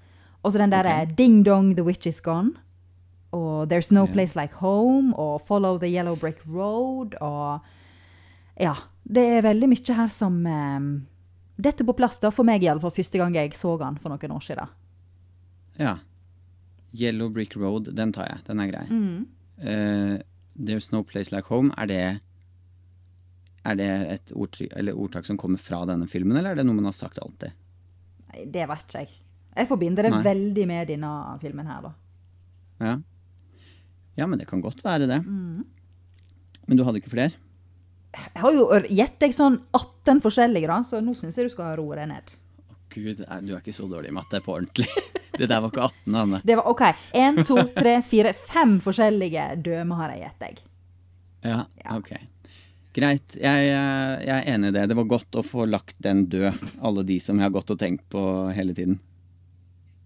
Og 0.43 0.53
så 0.53 0.61
den 0.61 0.73
derre 0.75 1.05
Ding 1.17 1.43
dong, 1.47 1.75
the 1.77 1.85
witch 1.85 2.07
is 2.07 2.21
gone. 2.21 2.57
Og 3.33 3.69
There's 3.71 3.93
no 3.93 4.05
yeah. 4.05 4.13
place 4.13 4.37
like 4.39 4.55
home. 4.61 5.15
Og 5.15 5.43
Follow 5.47 5.79
the 5.79 5.89
yellow 5.89 6.17
brick 6.17 6.43
road. 6.47 7.15
Og 7.21 7.61
Ja. 8.61 8.75
Det 9.05 9.21
er 9.21 9.43
veldig 9.45 9.69
mye 9.69 9.95
her 9.95 10.09
som 10.09 10.47
um, 10.47 11.07
Dette 11.61 11.85
på 11.85 11.93
plass, 11.93 12.19
da, 12.19 12.31
for 12.33 12.47
meg 12.47 12.65
iallfall, 12.65 12.91
første 12.91 13.19
gang 13.21 13.35
jeg 13.37 13.53
så 13.55 13.77
den 13.79 13.99
for 14.01 14.11
noen 14.11 14.33
år 14.33 14.43
siden. 14.43 14.71
Ja. 15.79 15.99
Yellow 16.95 17.29
Brick 17.31 17.57
Road, 17.57 17.93
den 17.95 18.13
tar 18.13 18.27
jeg. 18.31 18.41
Den 18.47 18.63
er 18.63 18.71
grei. 18.71 18.85
Mm. 18.89 19.27
Uh, 19.59 20.17
There's 20.59 20.91
No 20.93 21.03
Place 21.03 21.31
Like 21.35 21.51
Home, 21.51 21.71
er 21.79 21.87
det 21.87 22.21
er 23.65 23.77
det 23.81 23.89
et 24.15 24.33
ordtak 24.37 25.27
som 25.29 25.39
kommer 25.41 25.59
fra 25.61 25.83
denne 25.89 26.09
filmen, 26.11 26.37
eller 26.37 26.53
er 26.53 26.61
det 26.61 26.67
noe 26.69 26.77
man 26.77 26.91
har 26.91 26.97
sagt 26.97 27.19
alltid? 27.23 27.55
Nei, 28.33 28.45
det 28.53 28.67
vet 28.69 28.85
ikke 28.89 29.05
jeg. 29.05 29.13
Jeg 29.55 29.69
forbinder 29.71 30.03
det 30.09 30.11
Nei. 30.17 30.23
veldig 30.27 30.67
med 30.67 30.89
denne 30.91 31.13
filmen 31.41 31.69
her, 31.71 31.85
da. 31.87 31.93
Ja. 32.85 32.95
ja, 34.19 34.27
men 34.27 34.41
det 34.41 34.49
kan 34.51 34.61
godt 34.65 34.83
være 34.85 35.07
det. 35.07 35.21
Mm. 35.25 35.63
Men 36.67 36.77
du 36.81 36.83
hadde 36.85 36.99
ikke 37.01 37.13
flere? 37.15 37.37
Jeg 38.15 38.41
har 38.43 38.55
jo 38.55 38.67
gitt 38.89 39.17
deg 39.23 39.35
sånn 39.35 39.61
18 39.75 40.21
forskjellige, 40.23 40.69
da, 40.71 40.81
så 40.87 41.01
nå 41.03 41.15
syns 41.19 41.39
jeg 41.39 41.49
du 41.49 41.55
skal 41.55 41.77
roe 41.79 41.97
deg 41.99 42.11
ned. 42.11 42.35
Gud, 42.95 43.25
er- 43.27 43.41
du 43.43 43.55
er 43.55 43.63
ikke 43.63 43.75
så 43.75 43.89
dårlig 43.91 44.13
i 44.13 44.17
matte 44.19 44.41
på 44.45 44.55
ordentlig. 44.59 44.87
Det 45.35 45.49
der 45.51 45.59
var 45.65 45.73
ikke 45.73 45.83
18, 45.89 46.15
Anne. 46.15 46.39
Det 46.47 46.55
var 46.55 46.69
OK. 46.71 46.83
Én, 47.19 47.41
to, 47.43 47.57
tre, 47.75 47.97
fire, 48.07 48.31
fem 48.39 48.77
forskjellige 48.83 49.49
dømer 49.67 49.99
har 49.99 50.13
jeg 50.15 50.21
gitt 50.29 50.45
deg. 50.45 50.61
Ja, 51.43 51.57
ok. 51.91 52.13
Greit, 52.95 53.35
jeg, 53.35 53.71
eh, 53.75 54.13
jeg 54.23 54.35
er 54.37 54.51
enig 54.55 54.71
i 54.71 54.75
det. 54.77 54.85
Det 54.91 54.97
var 55.01 55.09
godt 55.11 55.39
å 55.41 55.43
få 55.47 55.67
lagt 55.67 55.97
den 56.05 56.27
død, 56.31 56.61
alle 56.79 57.03
de 57.07 57.19
som 57.23 57.41
jeg 57.41 57.49
har 57.49 57.55
gått 57.57 57.73
og 57.75 57.81
tenkt 57.81 58.07
på 58.13 58.23
hele 58.55 58.77
tiden. 58.77 59.01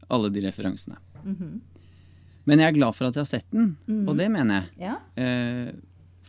Alle 0.08 0.30
de 0.32 0.46
referansene. 0.46 0.96
Men 2.48 2.62
jeg 2.62 2.70
er 2.70 2.78
glad 2.78 2.96
for 2.96 3.10
at 3.10 3.18
jeg 3.18 3.26
har 3.26 3.28
sett 3.28 3.50
den, 3.52 3.74
og 4.08 4.16
det 4.16 4.30
mener 4.32 4.62
jeg. 4.62 4.88
Ja? 4.88 4.96
Eh, 5.20 5.74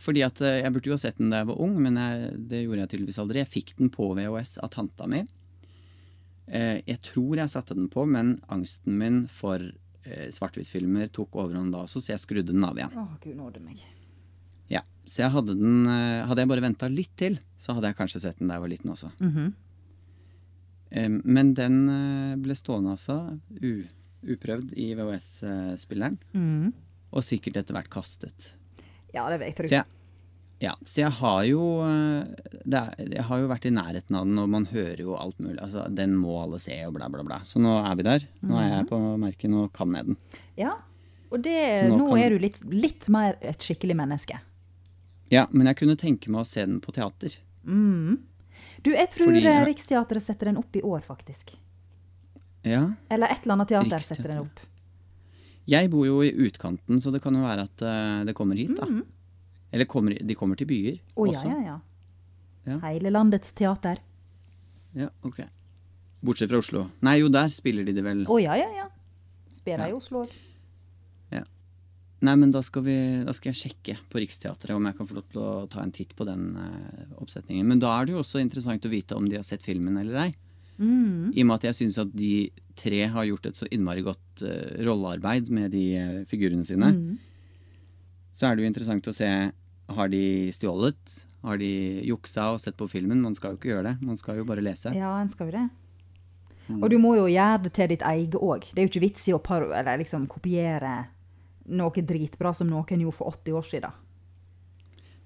fordi 0.00 0.22
at 0.24 0.40
eh, 0.40 0.60
Jeg 0.62 0.72
burde 0.72 0.88
jo 0.88 0.96
ha 0.96 1.00
sett 1.00 1.18
den 1.20 1.32
da 1.32 1.42
jeg 1.42 1.50
var 1.50 1.60
ung, 1.64 1.76
men 1.80 1.96
jeg, 2.00 2.32
det 2.50 2.62
gjorde 2.64 2.84
jeg 2.84 2.92
tydeligvis 2.94 3.20
aldri. 3.22 3.42
Jeg 3.42 3.52
fikk 3.52 3.76
den 3.78 3.92
på 3.92 4.10
VHS 4.16 4.58
av 4.64 4.72
tanta 4.74 5.08
mi. 5.10 5.22
Eh, 6.50 6.80
jeg 6.88 7.00
tror 7.06 7.40
jeg 7.40 7.52
satte 7.52 7.76
den 7.78 7.88
på, 7.92 8.04
men 8.08 8.38
angsten 8.52 8.96
min 9.00 9.22
for 9.32 9.62
eh, 9.62 10.28
svart-hvitt-filmer 10.34 11.12
tok 11.14 11.36
overhånd 11.38 11.72
da 11.76 11.84
også, 11.86 12.02
så 12.02 12.14
jeg 12.14 12.24
skrudde 12.24 12.52
den 12.52 12.66
av 12.66 12.80
igjen. 12.80 12.96
Åh, 12.96 13.16
gud 13.22 13.36
nåde 13.38 13.62
meg. 13.64 13.84
Så 15.10 15.24
jeg 15.24 15.32
hadde 15.34 15.56
den 15.58 15.86
eh, 15.90 16.22
Hadde 16.28 16.44
jeg 16.44 16.50
bare 16.52 16.62
venta 16.62 16.86
litt 16.92 17.10
til, 17.18 17.38
så 17.58 17.74
hadde 17.74 17.90
jeg 17.90 17.98
kanskje 17.98 18.20
sett 18.22 18.38
den 18.38 18.46
da 18.50 18.58
jeg 18.58 18.62
var 18.66 18.70
liten 18.72 18.92
også. 18.94 19.10
Mhm. 19.18 19.48
Eh, 20.90 21.08
men 21.24 21.54
den 21.58 21.76
eh, 21.90 22.36
ble 22.42 22.54
stående 22.58 22.94
altså 22.96 23.16
uprøvd 24.30 24.74
i 24.76 24.88
VHS-spilleren, 24.98 26.18
Mhm. 26.34 26.72
og 27.12 27.22
sikkert 27.24 27.56
etter 27.62 27.74
hvert 27.76 27.88
kastet. 27.90 28.52
Ja, 29.14 29.28
det 29.30 29.40
vet 29.40 29.56
jeg. 29.58 29.66
Så 29.70 29.76
jeg, 29.80 29.84
ja, 30.60 30.74
så 30.84 31.00
jeg 31.02 31.10
har 31.18 31.44
jo 31.48 31.62
eh, 31.82 32.50
det 32.66 32.74
er, 32.82 32.94
Jeg 33.16 33.24
har 33.30 33.38
jo 33.40 33.48
vært 33.48 33.66
i 33.66 33.72
nærheten 33.74 34.14
av 34.18 34.26
den, 34.28 34.38
og 34.38 34.48
man 34.52 34.66
hører 34.70 35.00
jo 35.00 35.16
alt 35.16 35.38
mulig. 35.40 35.58
Altså, 35.62 35.86
den 35.94 36.14
må 36.20 36.36
alle 36.42 36.58
se, 36.62 36.76
og 36.86 36.94
bla, 36.94 37.08
bla, 37.08 37.22
bla. 37.26 37.40
Så 37.48 37.58
nå 37.62 37.72
er 37.80 37.96
vi 37.96 38.02
der. 38.06 38.26
Nå 38.42 38.58
er 38.60 38.68
jeg 38.76 38.86
på 38.92 39.00
merket, 39.18 39.50
nå 39.50 39.66
kan 39.72 39.94
jeg 39.96 40.06
den. 40.12 40.16
Ja. 40.58 40.70
Og 41.32 41.42
det, 41.42 41.88
nå 41.88 41.96
nå, 41.98 42.08
kan- 42.10 42.18
er 42.18 42.30
du 42.30 42.38
litt, 42.42 42.60
litt 42.66 43.08
mer 43.08 43.36
et 43.40 43.58
skikkelig 43.58 43.96
menneske. 43.96 44.38
Ja, 45.30 45.46
men 45.52 45.66
jeg 45.70 45.76
kunne 45.76 45.96
tenke 45.96 46.30
meg 46.32 46.42
å 46.42 46.48
se 46.48 46.64
den 46.66 46.80
på 46.82 46.92
teater. 46.92 47.36
Du, 48.82 48.90
jeg 48.90 49.10
tror 49.12 49.28
Fordi- 49.30 49.66
Riksteatret 49.68 50.22
setter 50.22 50.46
den 50.50 50.56
opp 50.58 50.74
i 50.76 50.82
år, 50.82 51.00
faktisk. 51.06 51.52
Ja. 52.64 52.94
Eller 53.10 53.26
et 53.32 53.42
eller 53.44 53.54
annet 53.54 53.68
teater 53.68 53.98
setter 54.04 54.28
den 54.28 54.38
opp. 54.44 54.60
Jeg 55.70 55.90
bor 55.90 56.04
jo 56.06 56.20
i 56.22 56.32
utkanten, 56.32 56.98
så 57.00 57.12
det 57.12 57.22
kan 57.22 57.34
jo 57.36 57.42
være 57.44 57.62
at 57.68 57.82
eh, 57.82 58.24
det 58.26 58.34
kommer 58.34 58.56
hit, 58.56 58.74
da. 58.76 58.86
Mm. 58.86 59.04
Eller 59.72 59.84
kommer, 59.86 60.16
de 60.18 60.34
kommer 60.34 60.56
til 60.58 60.66
byer 60.66 60.96
ja, 60.98 61.00
også. 61.14 61.46
ja, 61.46 61.60
ja. 61.62 61.80
Ja. 62.66 62.78
Hele 62.80 63.10
landets 63.10 63.52
teater. 63.56 64.00
Ja, 64.94 65.08
ok. 65.22 65.40
Bortsett 66.20 66.50
fra 66.50 66.58
Oslo. 66.58 66.88
Nei, 67.06 67.20
jo, 67.22 67.28
der 67.32 67.48
spiller 67.48 67.84
de 67.86 67.92
det 67.96 68.02
vel. 68.04 68.24
Å 68.26 68.40
ja, 68.42 68.56
ja, 68.58 68.68
ja. 68.76 68.88
Spiller 69.54 69.86
Ja. 69.86 69.94
i 69.94 69.96
Oslo 69.96 70.24
òg. 70.24 70.34
Nei, 72.20 72.34
men 72.36 72.50
da 72.52 72.60
skal, 72.60 72.84
vi, 72.84 72.94
da 73.24 73.32
skal 73.32 73.54
jeg 73.54 73.60
sjekke 73.62 73.96
på 74.12 74.20
Riksteatret 74.20 74.74
om 74.76 74.84
jeg 74.84 74.96
kan 74.98 75.08
få 75.08 75.16
lov 75.16 75.28
til 75.32 75.40
å 75.40 75.52
ta 75.72 75.80
en 75.80 75.92
titt 75.94 76.12
på 76.16 76.26
den 76.28 76.50
uh, 76.52 77.14
oppsetningen. 77.22 77.64
Men 77.70 77.80
da 77.80 77.94
er 77.96 78.06
det 78.06 78.12
jo 78.12 78.20
også 78.20 78.42
interessant 78.42 78.84
å 78.84 78.92
vite 78.92 79.16
om 79.16 79.28
de 79.28 79.38
har 79.38 79.46
sett 79.46 79.64
filmen 79.64 79.96
eller 80.02 80.26
ei. 80.26 80.30
Mm. 80.80 81.32
I 81.32 81.40
og 81.40 81.48
med 81.48 81.56
at 81.56 81.66
jeg 81.70 81.78
syns 81.78 81.96
at 82.00 82.12
de 82.16 82.50
tre 82.80 83.00
har 83.12 83.26
gjort 83.28 83.48
et 83.48 83.56
så 83.56 83.68
innmari 83.72 84.04
godt 84.04 84.44
uh, 84.44 84.82
rollearbeid 84.84 85.48
med 85.52 85.72
de 85.72 85.84
uh, 85.96 86.18
figurene 86.28 86.68
sine. 86.68 86.92
Mm. 86.92 87.16
Så 88.36 88.48
er 88.48 88.56
det 88.56 88.66
jo 88.66 88.70
interessant 88.70 89.08
å 89.10 89.16
se 89.16 89.30
Har 89.90 90.10
de 90.12 90.24
stjålet? 90.54 91.14
Har 91.42 91.56
de 91.58 91.70
juksa 92.04 92.50
og 92.52 92.60
sett 92.60 92.76
på 92.76 92.88
filmen? 92.88 93.22
Man 93.24 93.34
skal 93.34 93.54
jo 93.54 93.58
ikke 93.58 93.72
gjøre 93.72 93.86
det. 93.88 93.94
Man 94.04 94.20
skal 94.20 94.36
jo 94.38 94.44
bare 94.48 94.62
lese. 94.62 94.92
Ja, 94.92 95.14
en 95.22 95.32
skal 95.32 95.48
jo 95.48 95.56
det. 95.56 95.64
Mm. 96.68 96.82
Og 96.82 96.92
du 96.92 96.98
må 97.00 97.14
jo 97.16 97.24
gjøre 97.32 97.64
det 97.64 97.72
til 97.74 97.88
ditt 97.90 98.04
eget 98.06 98.36
òg. 98.36 98.68
Det 98.68 98.76
er 98.76 98.86
jo 98.86 98.92
ikke 98.92 99.02
vits 99.08 99.24
i 99.26 99.34
å 99.34 99.40
liksom 99.40 100.28
kopiere 100.30 100.92
noe 101.66 102.04
dritbra 102.06 102.54
som 102.56 102.70
noen 102.70 103.04
gjorde 103.04 103.18
for 103.18 103.34
80 103.34 103.58
år 103.58 103.68
siden. 103.68 103.98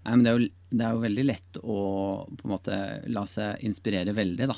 Nei, 0.05 0.17
men 0.19 0.25
det 0.25 0.31
er, 0.31 0.39
jo, 0.39 0.49
det 0.69 0.85
er 0.85 0.93
jo 0.97 1.03
veldig 1.05 1.25
lett 1.25 1.59
å 1.63 1.77
på 2.29 2.45
en 2.45 2.53
måte 2.53 2.79
la 3.09 3.25
seg 3.31 3.63
inspirere 3.65 4.13
veldig, 4.13 4.49
da. 4.51 4.57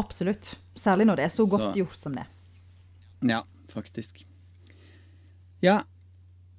Absolutt. 0.00 0.56
Særlig 0.74 1.06
når 1.06 1.20
det 1.20 1.26
er 1.28 1.34
så 1.36 1.46
godt 1.46 1.68
Så- 1.68 1.78
gjort 1.78 2.00
som 2.00 2.16
det. 2.18 2.26
Ja, 3.22 3.44
faktisk. 3.70 4.24
Ja, 5.62 5.84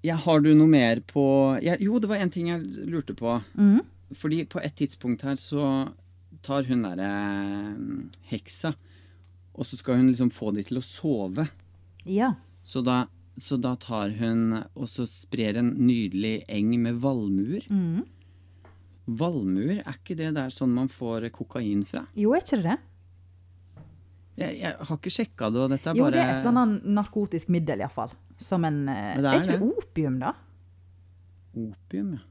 ja 0.02 0.16
har 0.16 0.40
du 0.40 0.54
noe 0.56 0.68
mer 0.68 1.02
på 1.02 1.60
ja, 1.62 1.76
Jo, 1.80 2.00
det 2.00 2.08
var 2.08 2.24
en 2.24 2.32
ting 2.32 2.48
jeg 2.48 2.88
lurte 2.88 3.14
på. 3.14 3.42
Mm. 3.58 3.82
Fordi 4.16 4.46
på 4.46 4.62
et 4.64 4.76
tidspunkt 4.76 5.26
her 5.28 5.36
så 5.36 5.92
tar 6.44 6.64
hun 6.64 6.84
derre 6.84 7.10
mm, 7.76 8.12
heksa, 8.32 8.74
og 9.54 9.66
så 9.66 9.78
skal 9.78 10.00
hun 10.00 10.08
liksom 10.12 10.32
få 10.34 10.52
de 10.56 10.64
til 10.64 10.80
å 10.80 10.86
sove. 10.86 11.48
Ja. 12.06 12.34
Så 12.64 12.84
da, 12.84 13.08
så 13.42 13.58
da 13.58 13.76
tar 13.82 14.10
hun 14.20 14.60
og 14.62 14.88
så 14.90 15.06
sprer 15.10 15.58
en 15.62 15.72
nydelig 15.88 16.44
eng 16.54 16.74
med 16.82 17.00
valmuer. 17.02 17.66
Mm. 17.70 18.04
Valmuer, 19.06 19.82
er 19.84 19.98
ikke 19.98 20.16
det 20.20 20.32
der 20.38 20.54
sånn 20.54 20.74
man 20.74 20.90
får 20.92 21.28
kokain 21.36 21.82
fra? 21.88 22.06
Jo, 22.16 22.34
er 22.38 22.44
ikke 22.46 22.60
det 22.62 22.68
det? 22.72 22.80
Jeg, 24.34 24.60
jeg 24.64 24.78
har 24.80 24.98
ikke 24.98 25.12
sjekka 25.14 25.50
det, 25.54 25.62
og 25.62 25.74
dette 25.74 25.92
er 25.92 25.98
Jo, 25.98 26.06
bare 26.08 26.16
det 26.16 26.22
er 26.24 26.30
et 26.32 26.46
eller 26.48 26.62
annet 26.64 26.86
narkotisk 26.98 27.52
middel, 27.54 27.84
iallfall. 27.84 28.14
Som 28.42 28.66
en 28.66 28.80
eh, 28.90 29.12
Er 29.20 29.28
er 29.30 29.40
ikke 29.42 29.52
det 29.52 29.60
det. 29.62 29.84
opium, 29.84 30.16
da? 30.24 30.32
Opium, 31.54 32.14
ja. 32.18 32.24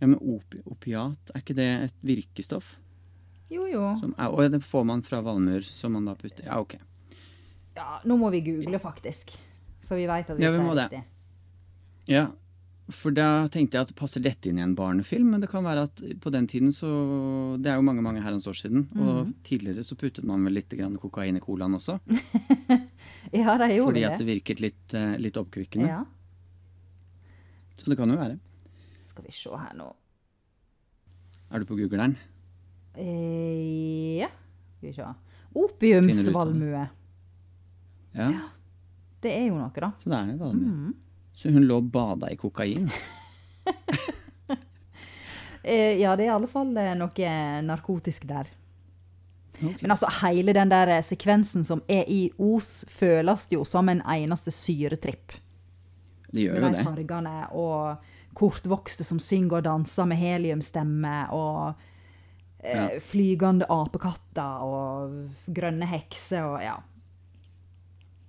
Ja, 0.00 0.08
men 0.08 0.16
opi 0.20 0.62
opiat, 0.64 1.32
er 1.34 1.42
ikke 1.42 1.56
det 1.56 1.68
et 1.86 1.96
virkestoff? 2.08 2.78
Jo, 3.52 3.66
jo. 3.68 3.82
Som 4.00 4.14
og 4.16 4.40
det 4.52 4.62
får 4.64 4.84
man 4.88 5.02
fra 5.04 5.20
valmuer, 5.24 5.64
som 5.66 5.92
man 5.96 6.06
da 6.08 6.14
putter 6.16 6.46
Ja, 6.46 6.60
ok. 6.62 6.76
Ja, 7.76 8.00
nå 8.04 8.16
må 8.20 8.30
vi 8.32 8.40
google, 8.44 8.78
faktisk. 8.82 9.36
Så 9.90 9.96
vi 9.98 10.06
veit 10.06 10.28
at 10.30 10.38
vi 10.38 10.44
Ja, 10.46 10.52
vi 10.54 10.62
må 10.62 10.76
det. 10.78 11.02
Ja, 12.10 12.28
for 12.90 13.10
da 13.14 13.46
tenkte 13.50 13.76
jeg 13.78 13.86
at 13.88 13.94
passer 13.98 14.22
dette 14.22 14.48
inn 14.50 14.58
i 14.58 14.62
en 14.62 14.74
barnefilm? 14.78 15.28
Men 15.34 15.42
det 15.42 15.50
kan 15.50 15.62
være 15.66 15.84
at 15.88 16.00
på 16.22 16.30
den 16.34 16.46
tiden 16.50 16.70
så 16.74 16.90
Det 17.60 17.70
er 17.70 17.76
jo 17.78 17.82
mange 17.86 18.02
mange 18.02 18.22
herrens 18.22 18.46
år 18.50 18.54
siden. 18.58 18.86
Og 18.96 19.26
Mhm. 19.26 19.34
tidligere 19.46 19.82
så 19.86 19.94
puttet 19.98 20.24
man 20.24 20.44
vel 20.44 20.54
litt 20.54 20.68
grann 20.70 20.96
kokain 20.98 21.36
i 21.36 21.40
colaen 21.42 21.74
også. 21.74 21.98
Ja, 23.32 23.56
det 23.58 23.68
gjorde 23.76 23.90
Fordi 23.92 24.00
det. 24.00 24.10
at 24.12 24.18
det 24.18 24.26
virket 24.26 24.60
litt, 24.60 24.94
eh, 24.94 25.16
litt 25.18 25.36
oppkvikkende. 25.36 25.86
Ja. 25.86 26.04
Så 27.76 27.86
det 27.90 27.96
kan 27.98 28.08
jo 28.10 28.16
være. 28.16 28.38
Skal 29.08 29.24
vi 29.24 29.32
se 29.32 29.50
her 29.50 29.74
nå. 29.76 29.94
Er 31.52 31.58
du 31.60 31.64
på 31.66 31.76
googleren? 31.78 32.16
Eh, 32.96 34.18
ja, 34.18 34.28
skal 34.78 34.88
vi 34.88 34.94
se. 34.96 35.06
Opiumsvalmue. 35.54 36.88
Ja. 38.14 38.30
Ja, 38.30 38.48
Det 39.20 39.30
er 39.36 39.46
jo 39.50 39.58
noe, 39.58 39.70
da. 39.74 39.90
så 40.00 40.08
det 40.10 40.16
er 40.18 40.26
det 40.32 40.38
valmuer. 40.40 40.74
mm. 40.90 40.94
Så 41.32 41.50
hun 41.54 41.62
lå 41.68 41.76
og 41.78 41.90
bada 41.92 42.30
i 42.32 42.36
kokain. 42.40 42.90
Eh, 45.62 46.00
ja, 46.00 46.14
det 46.16 46.22
er 46.24 46.30
i 46.30 46.32
alle 46.32 46.48
fall 46.48 46.70
eh, 46.80 46.94
noe 46.96 47.32
narkotisk 47.66 48.24
der. 48.30 48.48
Okay. 49.60 49.74
Men 49.82 49.92
altså, 49.92 50.08
hele 50.22 50.54
den 50.56 50.70
der 50.72 50.88
eh, 50.94 51.02
sekvensen 51.04 51.66
som 51.68 51.82
er 51.84 52.08
i 52.08 52.30
Os, 52.40 52.86
føles 52.88 53.44
jo 53.52 53.60
som 53.68 53.90
en 53.92 54.00
eneste 54.08 54.48
syretripp. 54.56 55.34
Det 56.32 56.46
gjør 56.46 56.56
Med 56.56 56.62
jo 56.64 56.70
de 56.70 56.78
det. 56.78 56.86
fargene 56.88 57.34
og 57.52 58.08
kortvokste 58.40 59.04
som 59.04 59.20
synger 59.20 59.58
og 59.60 59.66
danser 59.68 60.08
med 60.08 60.16
heliumstemme 60.22 61.14
og 61.36 61.74
eh, 62.64 62.76
Ja. 62.78 62.86
flygende 63.04 63.68
apekatter 63.68 64.64
og 64.64 65.52
grønne 65.52 65.86
hekser 65.92 66.54
og 66.54 66.64
ja. 66.64 66.78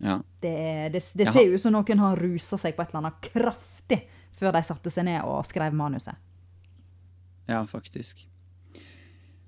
Ja. 0.01 0.17
Det, 0.41 0.55
det, 0.93 1.03
det 1.13 1.27
ser 1.29 1.45
jo 1.45 1.55
ut 1.55 1.61
som 1.61 1.75
noen 1.75 2.01
har 2.01 2.17
rusa 2.17 2.57
seg 2.57 2.73
på 2.75 2.83
et 2.83 2.91
eller 2.91 3.03
annet 3.03 3.21
kraftig 3.31 3.99
før 4.37 4.55
de 4.55 4.63
satte 4.65 4.89
seg 4.89 5.05
ned 5.05 5.21
og 5.29 5.45
skrev 5.45 5.75
manuset. 5.77 6.17
Ja, 7.49 7.61
faktisk. 7.69 8.23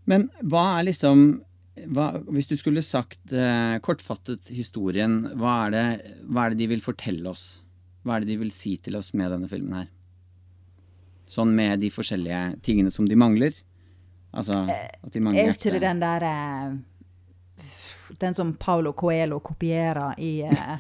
Men 0.10 0.28
hva 0.42 0.66
er 0.78 0.88
liksom 0.89 1.42
hva, 1.89 2.20
Hvis 2.30 2.52
du 2.52 2.54
skulle 2.60 2.84
sagt 2.86 3.32
eh, 3.34 3.80
kortfattet 3.82 4.52
historien, 4.54 5.24
hva 5.39 5.56
er, 5.66 5.72
det, 5.74 6.18
hva 6.30 6.46
er 6.46 6.54
det 6.54 6.60
de 6.60 6.68
vil 6.76 6.84
fortelle 6.86 7.26
oss? 7.32 7.63
Hva 8.06 8.18
er 8.20 8.22
det 8.22 8.30
de 8.30 8.42
vil 8.44 8.52
si 8.54 8.76
til 8.78 9.00
oss 9.00 9.10
med 9.18 9.32
denne 9.34 9.50
filmen 9.50 9.80
her? 9.80 9.88
Sånn 11.34 11.56
med 11.58 11.82
de 11.82 11.89
forskjellige 11.89 12.60
tingene 12.62 12.94
som 12.94 13.08
de 13.10 13.18
mangler? 13.18 13.58
Altså 14.38 14.60
at 14.68 15.10
de 15.13 15.22
mangler 15.22 15.50
Er 15.50 15.58
ikke 15.58 15.74
det 15.74 15.82
den 15.82 16.04
der 16.04 16.28
eh, 16.30 16.78
Den 18.19 18.34
som 18.34 18.54
Paulo 18.54 18.93
Coelho 18.93 19.39
kopierer 19.39 20.19
i 20.19 20.41
eh, 20.41 20.78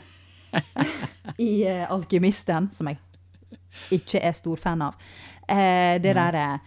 I 1.37 1.63
eh, 1.63 1.87
'Alkymisten', 1.91 2.71
som 2.71 2.87
jeg 2.87 2.97
ikke 3.91 4.19
er 4.21 4.31
stor 4.31 4.57
fan 4.61 4.81
av. 4.81 4.93
Eh, 5.47 6.01
det 6.01 6.13
derre 6.13 6.59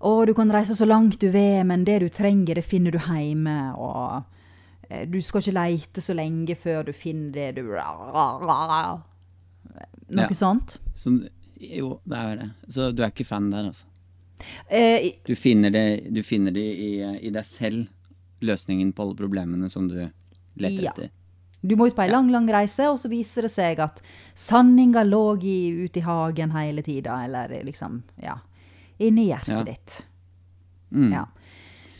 Å, 0.00 0.26
du 0.26 0.34
kan 0.34 0.52
reise 0.52 0.76
så 0.76 0.84
langt 0.84 1.20
du 1.20 1.30
vil, 1.32 1.64
men 1.66 1.84
det 1.84 1.98
du 2.00 2.08
trenger, 2.08 2.54
det 2.54 2.64
finner 2.64 2.92
du 2.92 2.98
hjemme. 2.98 3.72
Og 3.80 4.22
du 5.08 5.16
skal 5.24 5.40
ikke 5.40 5.54
leite 5.56 6.00
så 6.04 6.12
lenge 6.14 6.54
før 6.54 6.84
du 6.84 6.92
finner 6.92 7.32
det 7.32 7.54
du 7.56 7.62
Noe 10.08 10.28
Ja. 10.28 10.34
sånt. 10.34 10.76
Så, 10.94 11.10
jo, 11.58 12.00
det 12.04 12.16
er 12.16 12.36
det. 12.36 12.50
Så 12.68 12.92
du 12.92 13.02
er 13.02 13.10
ikke 13.10 13.24
fan 13.24 13.50
der, 13.50 13.72
altså? 13.72 13.86
Du 15.26 15.34
finner 15.34 15.70
det, 15.70 16.12
du 16.14 16.22
finner 16.22 16.52
det 16.52 16.60
i, 16.60 16.90
i 17.26 17.30
deg 17.32 17.44
selv, 17.48 17.86
løsningen 18.42 18.92
på 18.94 19.02
alle 19.02 19.14
problemene 19.16 19.70
som 19.70 19.88
du 19.88 20.10
leter 20.56 20.82
Ja. 20.82 20.90
etter? 20.92 21.10
Du 21.66 21.74
må 21.74 21.86
ut 21.88 21.96
på 21.96 22.02
ei 22.04 22.10
lang, 22.10 22.28
lang 22.30 22.46
reise, 22.48 22.84
og 22.90 22.98
så 22.98 23.08
viser 23.10 23.42
det 23.42 23.50
seg 23.50 23.78
at 23.80 24.00
sanninga 24.34 25.02
lå 25.04 25.42
i, 25.42 25.84
ute 25.86 25.96
i 25.98 26.00
hagen 26.02 26.50
hele 26.50 26.82
tida, 26.82 27.24
eller 27.24 27.48
liksom, 27.64 28.02
ja, 28.22 28.36
inni 29.00 29.28
hjertet 29.32 29.48
Ja. 29.48 29.62
ditt. 29.64 30.02
Mm. 30.92 31.12
Ja. 31.12 31.24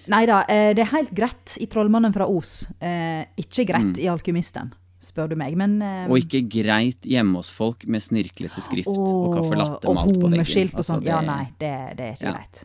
Nei 0.09 0.25
da, 0.27 0.45
eh, 0.49 0.73
det 0.73 0.83
er 0.87 0.93
helt 0.97 1.11
greit 1.15 1.57
i 1.61 1.67
'Trollmannen 1.67 2.13
fra 2.15 2.27
Os'. 2.29 2.71
Eh, 2.81 3.25
ikke 3.37 3.67
greit 3.67 3.99
i 3.99 4.07
'Alkymisten', 4.07 4.71
spør 5.01 5.31
du 5.31 5.35
meg, 5.37 5.57
men 5.57 5.83
eh, 5.83 6.07
Mm. 6.07 6.11
Og 6.13 6.19
ikke 6.19 6.49
greit 6.49 7.01
hjemme 7.03 7.35
hos 7.37 7.51
folk 7.51 7.89
med 7.89 8.01
snirklete 8.03 8.61
skrift 8.63 8.87
og 8.87 9.35
åh, 9.35 9.35
caffè 9.35 9.57
latte 9.57 9.93
malt 9.95 10.15
på 10.15 10.29
veggen. 10.29 10.33
homeskilt 10.39 10.75
og 10.75 10.79
Altså, 10.81 10.95
sånn. 11.01 11.05
Ja, 11.05 11.21
nei, 11.23 11.45
det, 11.59 11.97
det 11.97 12.01
er 12.01 12.13
ikke 12.13 12.23
Ja. 12.23 12.33
greit. 12.35 12.65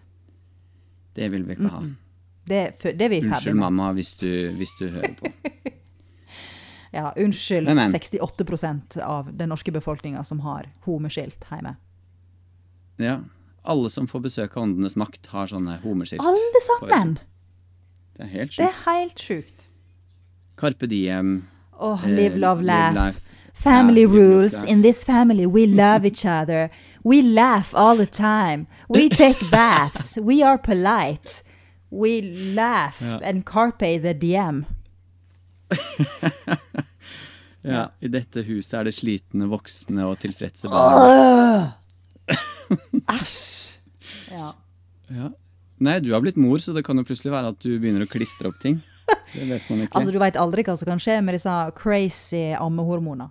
Det 1.15 1.31
vil 1.31 1.43
vi 1.43 1.55
ikke 1.55 1.69
ha. 1.71 1.79
Mm 1.79 1.87
f- 1.91 1.97
det 2.47 2.57
er 3.05 3.09
vi 3.09 3.21
ferdig 3.21 3.27
Unnskyld, 3.29 3.53
med. 3.55 3.61
mamma, 3.61 3.91
hvis 3.93 4.15
du, 4.17 4.29
hvis 4.57 4.73
du 4.79 4.87
hører 4.89 5.13
på. 5.19 5.31
Ja, 6.91 7.13
unnskyld 7.15 7.65
Men, 7.65 7.75
men. 7.77 7.91
68% 7.93 8.97
av 8.99 9.29
den 9.33 9.49
norske 9.49 9.71
befolkninga 9.71 10.23
som 10.27 10.39
har 10.43 10.65
homeskilt 10.83 11.45
hjemme. 11.47 11.75
Ja. 12.99 13.21
Alle 13.63 13.89
som 13.89 14.07
får 14.11 14.19
besøk 14.25 14.57
av 14.57 14.63
Åndenes 14.65 14.97
makt, 14.99 15.29
har 15.31 15.47
sånne 15.47 15.77
homeskilt. 15.85 16.19
Alle 16.19 16.61
sammen! 16.65 17.13
Det 18.17 18.25
er 18.25 18.31
helt 18.33 18.57
Det 18.57 18.65
er 18.65 18.73
sjukt. 18.73 18.85
helt 18.89 19.19
sjukt. 19.23 19.67
Carpe 20.59 20.87
diem. 20.91 21.47
Eh, 21.79 22.07
live, 22.09 22.35
love, 22.37 22.61
laugh. 22.61 22.93
life. 22.95 23.21
Family 23.53 24.01
yeah, 24.01 24.11
rules. 24.11 24.63
In 24.65 24.81
this 24.81 25.03
family, 25.05 25.45
we 25.45 25.65
love 25.67 26.05
each 26.05 26.25
other. 26.25 26.69
We 27.05 27.21
laugh 27.21 27.73
all 27.73 27.95
the 27.95 28.05
time. 28.05 28.67
We 28.89 29.07
take 29.23 29.39
baths. 29.51 30.17
We 30.17 30.43
are 30.43 30.57
polite. 30.57 31.43
We 31.91 32.21
laugh 32.55 33.01
and 33.01 33.45
carpe 33.45 33.99
the 34.01 34.13
DM. 34.15 34.63
Ja, 37.61 37.91
I 38.01 38.09
dette 38.09 38.41
huset 38.47 38.73
er 38.79 38.87
det 38.89 38.95
slitne 38.97 39.45
voksne 39.51 40.07
og 40.09 40.15
tilfredse 40.23 40.69
barn. 40.71 41.67
Æsj! 43.11 43.77
Ja. 44.33 44.47
Ja. 45.11 45.27
Nei, 45.81 45.99
du 46.01 46.09
har 46.13 46.23
blitt 46.25 46.39
mor, 46.41 46.57
så 46.61 46.73
det 46.73 46.81
kan 46.87 46.97
jo 46.97 47.05
plutselig 47.05 47.33
være 47.33 47.51
at 47.53 47.59
du 47.61 47.75
begynner 47.75 48.05
å 48.05 48.09
klistre 48.09 48.49
opp 48.49 48.57
ting. 48.63 48.79
Det 49.33 49.45
vet 49.45 49.69
man 49.69 49.83
ikke. 49.83 49.93
Altså, 49.99 50.13
du 50.13 50.19
veit 50.21 50.39
aldri 50.39 50.65
hva 50.65 50.75
som 50.79 50.89
kan 50.89 51.01
skje 51.01 51.19
med 51.25 51.37
disse 51.37 51.53
crazy 51.77 52.51
ammehormoner. 52.57 53.29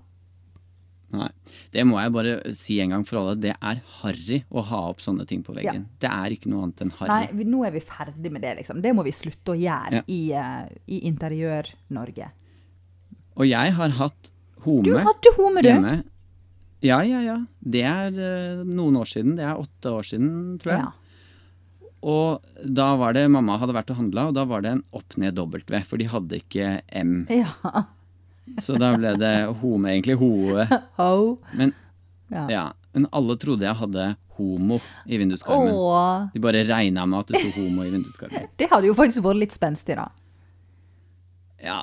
Nei. 1.11 1.29
Det 1.75 1.83
må 1.89 1.99
jeg 1.99 2.13
bare 2.15 2.35
si 2.55 2.77
en 2.83 2.93
gang 2.95 3.05
for 3.07 3.21
alle. 3.21 3.37
Det 3.43 3.53
er 3.57 3.81
harry 4.01 4.41
å 4.51 4.63
ha 4.69 4.83
opp 4.93 5.03
sånne 5.03 5.27
ting 5.27 5.43
på 5.47 5.55
veggen. 5.57 5.89
Det 6.03 6.11
er 6.11 6.35
ikke 6.37 6.51
noe 6.53 6.69
annet 6.69 6.85
enn 6.85 6.93
Nei, 7.11 7.25
vi, 7.35 7.47
nå 7.51 7.65
er 7.67 7.75
vi 7.75 7.83
ferdig 7.83 8.31
med 8.31 8.45
det, 8.47 8.55
liksom. 8.61 8.83
Det 8.85 8.93
må 8.95 9.05
vi 9.07 9.15
slutte 9.15 9.55
å 9.55 9.59
gjøre 9.59 10.01
Ja. 10.01 10.05
i, 10.07 10.21
uh, 10.35 10.71
i 10.87 11.03
Interiør-Norge. 11.11 12.31
Og 13.41 13.47
jeg 13.49 13.75
har 13.79 13.99
hatt 13.99 14.33
home 14.65 14.85
Du 14.87 14.95
hadde 14.99 15.35
home, 15.39 15.63
du! 15.63 15.69
hjemme. 15.71 15.99
Ja, 16.85 17.03
ja, 17.05 17.21
ja. 17.21 17.37
Det 17.61 17.83
er 17.85 18.15
uh, 18.15 18.65
noen 18.65 18.97
år 19.01 19.11
siden. 19.11 19.37
Det 19.37 19.45
er 19.45 19.59
åtte 19.61 19.93
år 19.99 20.07
siden, 20.15 20.59
tror 20.63 20.77
jeg. 20.77 20.87
Ja. 20.87 20.93
Og 22.01 22.47
da 22.65 22.95
var 22.97 23.13
det 23.13 23.27
Mamma 23.29 23.59
hadde 23.61 23.75
vært 23.77 23.91
og 23.93 23.99
handla, 23.99 24.29
og 24.31 24.37
da 24.39 24.47
var 24.49 24.63
det 24.65 24.71
en 24.73 24.85
opp-ned-W, 24.97 25.83
for 25.85 26.01
de 26.01 26.07
hadde 26.09 26.39
ikke 26.41 26.79
M. 26.97 27.27
ja. 27.29 27.51
Så 28.61 28.77
da 28.81 28.93
ble 28.97 29.13
det 29.21 29.35
home, 29.61 29.93
egentlig 29.93 30.17
hoe. 30.21 30.65
Ho. 31.01 31.39
Men, 31.55 31.75
Ja. 32.31 32.45
ja, 32.51 32.65
men 32.95 33.07
alle 33.13 33.35
trodde 33.43 33.67
jeg 33.67 33.75
hadde 33.75 34.05
homo 34.39 34.79
i 35.07 35.19
vinduskarmen. 35.19 35.73
Åh, 35.75 36.29
De 36.33 36.41
bare 36.43 36.63
regna 36.69 37.05
med 37.07 37.21
at 37.25 37.33
det 37.33 37.41
sto 37.43 37.51
homo 37.61 37.83
i 37.87 37.91
vinduskarmen. 37.93 38.49
det 38.61 38.69
hadde 38.71 38.87
jo 38.91 38.95
faktisk 38.99 39.25
vært 39.27 39.41
litt 39.43 39.55
spenstig, 39.57 39.97
da. 39.99 40.09
Ja, 41.61 41.81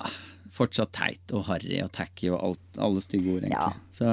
fortsatt 0.58 0.92
teit 0.96 1.34
og 1.38 1.46
harry 1.52 1.82
og 1.84 1.92
tacky 1.94 2.32
og 2.34 2.40
alt, 2.42 2.64
alle 2.82 3.04
stygge 3.04 3.36
ord, 3.36 3.44
egentlig. 3.46 3.60
Ja. 3.60 3.74
Så, 3.94 4.08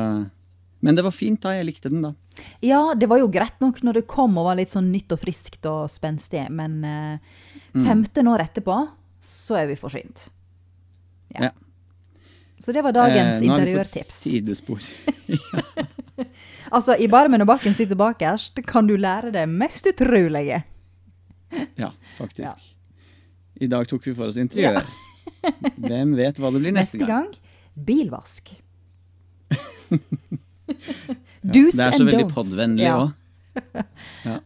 men 0.84 0.98
det 0.98 1.06
var 1.06 1.14
fint 1.16 1.40
da, 1.42 1.54
jeg 1.56 1.68
likte 1.70 1.88
den 1.92 2.04
da. 2.04 2.12
Ja, 2.66 2.82
det 2.98 3.08
var 3.08 3.22
jo 3.22 3.30
greit 3.32 3.60
nok 3.62 3.78
når 3.86 4.00
det 4.00 4.06
kom 4.10 4.34
og 4.42 4.50
var 4.50 4.58
litt 4.58 4.72
sånn 4.74 4.90
nytt 4.92 5.14
og 5.14 5.22
friskt 5.22 5.64
og 5.70 5.86
spenstig, 5.92 6.46
men 6.52 6.80
eh, 6.84 7.34
Mm. 7.74 8.28
år 8.30 8.38
etterpå, 8.44 8.74
så 9.18 9.56
er 9.58 9.66
vi 9.66 9.74
forsynt. 9.74 10.28
Ja. 11.34 11.48
Ja. 11.48 11.50
Så 12.64 12.72
det 12.72 12.80
var 12.86 12.92
dagens 12.96 13.42
Eh, 13.42 13.48
nå 13.48 13.58
er 13.58 13.64
vi 13.66 13.74
på 13.74 13.80
et 13.80 13.92
interiørtips. 13.92 14.20
sidespor. 14.24 14.80
Altså, 16.74 16.94
i 16.98 17.06
Barmen 17.10 17.42
og 17.42 17.46
Bakken 17.46 17.74
sitter 17.76 17.94
bakerst, 17.98 18.56
kan 18.66 18.86
du 18.88 18.94
lære 18.98 19.30
det 19.34 19.42
mest 19.50 19.86
utrolige. 19.86 20.62
Ja, 21.78 21.90
faktisk. 22.16 22.48
Ja. 22.48 22.54
I 23.60 23.68
dag 23.70 23.86
tok 23.90 24.06
vi 24.08 24.14
for 24.16 24.26
oss 24.30 24.38
interiør. 24.40 24.80
Hvem 25.78 26.14
vet 26.18 26.38
hva 26.40 26.50
det 26.54 26.62
blir 26.64 26.72
neste, 26.74 26.98
Neste 26.98 27.06
gang? 27.10 27.28
gang 27.30 27.84
bilvask. 27.86 28.50
Do's 31.44 31.76
Det 31.76 31.84
er 31.84 31.92
så 31.98 32.04
veldig 32.08 32.24
don'ts. 32.24 32.34
podvennlig 32.34 32.86
Ja. 32.86 32.96
òg. 32.98 33.12
Ja. 34.24 34.38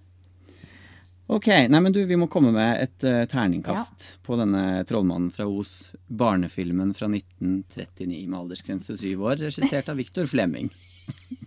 Ok, 1.28 1.46
nei 1.68 1.80
men 1.84 1.92
du, 1.92 2.00
vi 2.08 2.16
må 2.16 2.24
komme 2.32 2.54
med 2.54 2.78
et 2.80 3.04
uh, 3.04 3.26
terningkast 3.28 4.14
på 4.24 4.36
denne 4.40 4.80
Trollmannen 4.88 5.28
fra 5.28 5.44
Os, 5.44 5.90
barnefilmen 6.08 6.94
fra 6.96 7.10
1939 7.12 8.22
med 8.22 8.38
aldersgrense 8.38 8.96
syv 8.96 9.26
år, 9.28 9.42
regissert 9.42 9.90
av 9.92 10.00
Victor 10.00 10.24
Flemming. 10.30 10.70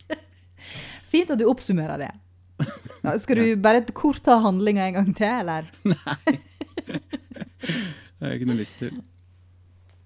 Fint 1.12 1.34
at 1.34 1.42
du 1.42 1.48
oppsummerer 1.50 2.06
det. 2.06 2.12
Nå, 3.08 3.16
skal 3.24 3.42
du 3.42 3.56
bare 3.58 3.82
kort 3.90 4.22
ta 4.22 4.38
handlinga 4.46 4.86
en 4.86 5.00
gang 5.00 5.14
til, 5.18 5.42
eller? 5.42 5.74
nei. 5.96 6.38
Det 6.86 8.22
har 8.22 8.36
jeg 8.36 8.38
ikke 8.38 8.52
noe 8.52 8.62
lyst 8.62 8.84
til. 8.84 9.00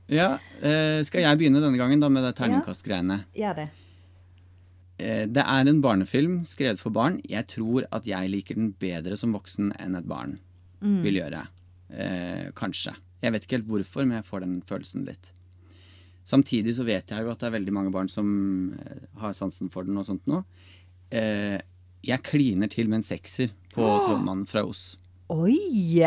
Ja, 0.07 0.37
uh, 0.39 0.99
skal 1.03 1.27
jeg 1.27 1.41
begynne 1.41 1.59
denne 1.59 1.81
gangen 1.81 1.99
da 1.99 2.07
med 2.07 2.23
det 2.23 2.37
terningkastgreiene? 2.39 3.25
Ja, 3.35 3.49
Gjør 3.49 3.65
det. 3.65 3.73
Eh, 4.99 5.25
Det 5.27 5.43
er 5.43 5.67
en 5.67 5.81
barnefilm 5.81 6.43
skrevet 6.45 6.79
for 6.79 6.89
barn. 6.95 7.21
Jeg 7.27 7.47
tror 7.47 7.85
at 7.91 8.05
jeg 8.07 8.29
liker 8.31 8.55
den 8.55 8.71
bedre 8.79 9.17
som 9.17 9.33
voksen 9.33 9.73
enn 9.79 9.95
et 9.95 10.07
barn 10.07 10.39
vil 11.03 11.15
gjøre. 11.17 11.47
Eh, 11.89 12.51
kanskje. 12.53 12.93
Jeg 13.23 13.31
vet 13.33 13.43
ikke 13.45 13.57
helt 13.57 13.67
hvorfor, 13.67 14.05
men 14.05 14.17
jeg 14.21 14.25
får 14.25 14.39
den 14.41 14.61
følelsen 14.61 15.05
litt. 15.05 15.31
Samtidig 16.25 16.75
så 16.75 16.83
vet 16.85 17.07
jeg 17.09 17.21
jo 17.23 17.31
at 17.31 17.39
det 17.39 17.47
er 17.47 17.59
veldig 17.59 17.73
mange 17.73 17.91
barn 17.91 18.07
som 18.09 18.73
eh, 18.79 19.07
har 19.21 19.33
sansen 19.33 19.69
for 19.71 19.83
den 19.83 19.97
og 19.97 20.05
sånt 20.05 20.25
nå. 20.27 20.43
Eh, 21.11 21.59
jeg 22.05 22.21
kliner 22.23 22.69
til 22.69 22.87
med 22.87 22.97
en 23.01 23.03
sekser 23.07 23.49
på 23.73 23.81
Trollmannen 24.05 24.45
fra 24.47 24.63
Os. 24.65 24.95
Oi! 25.29 26.01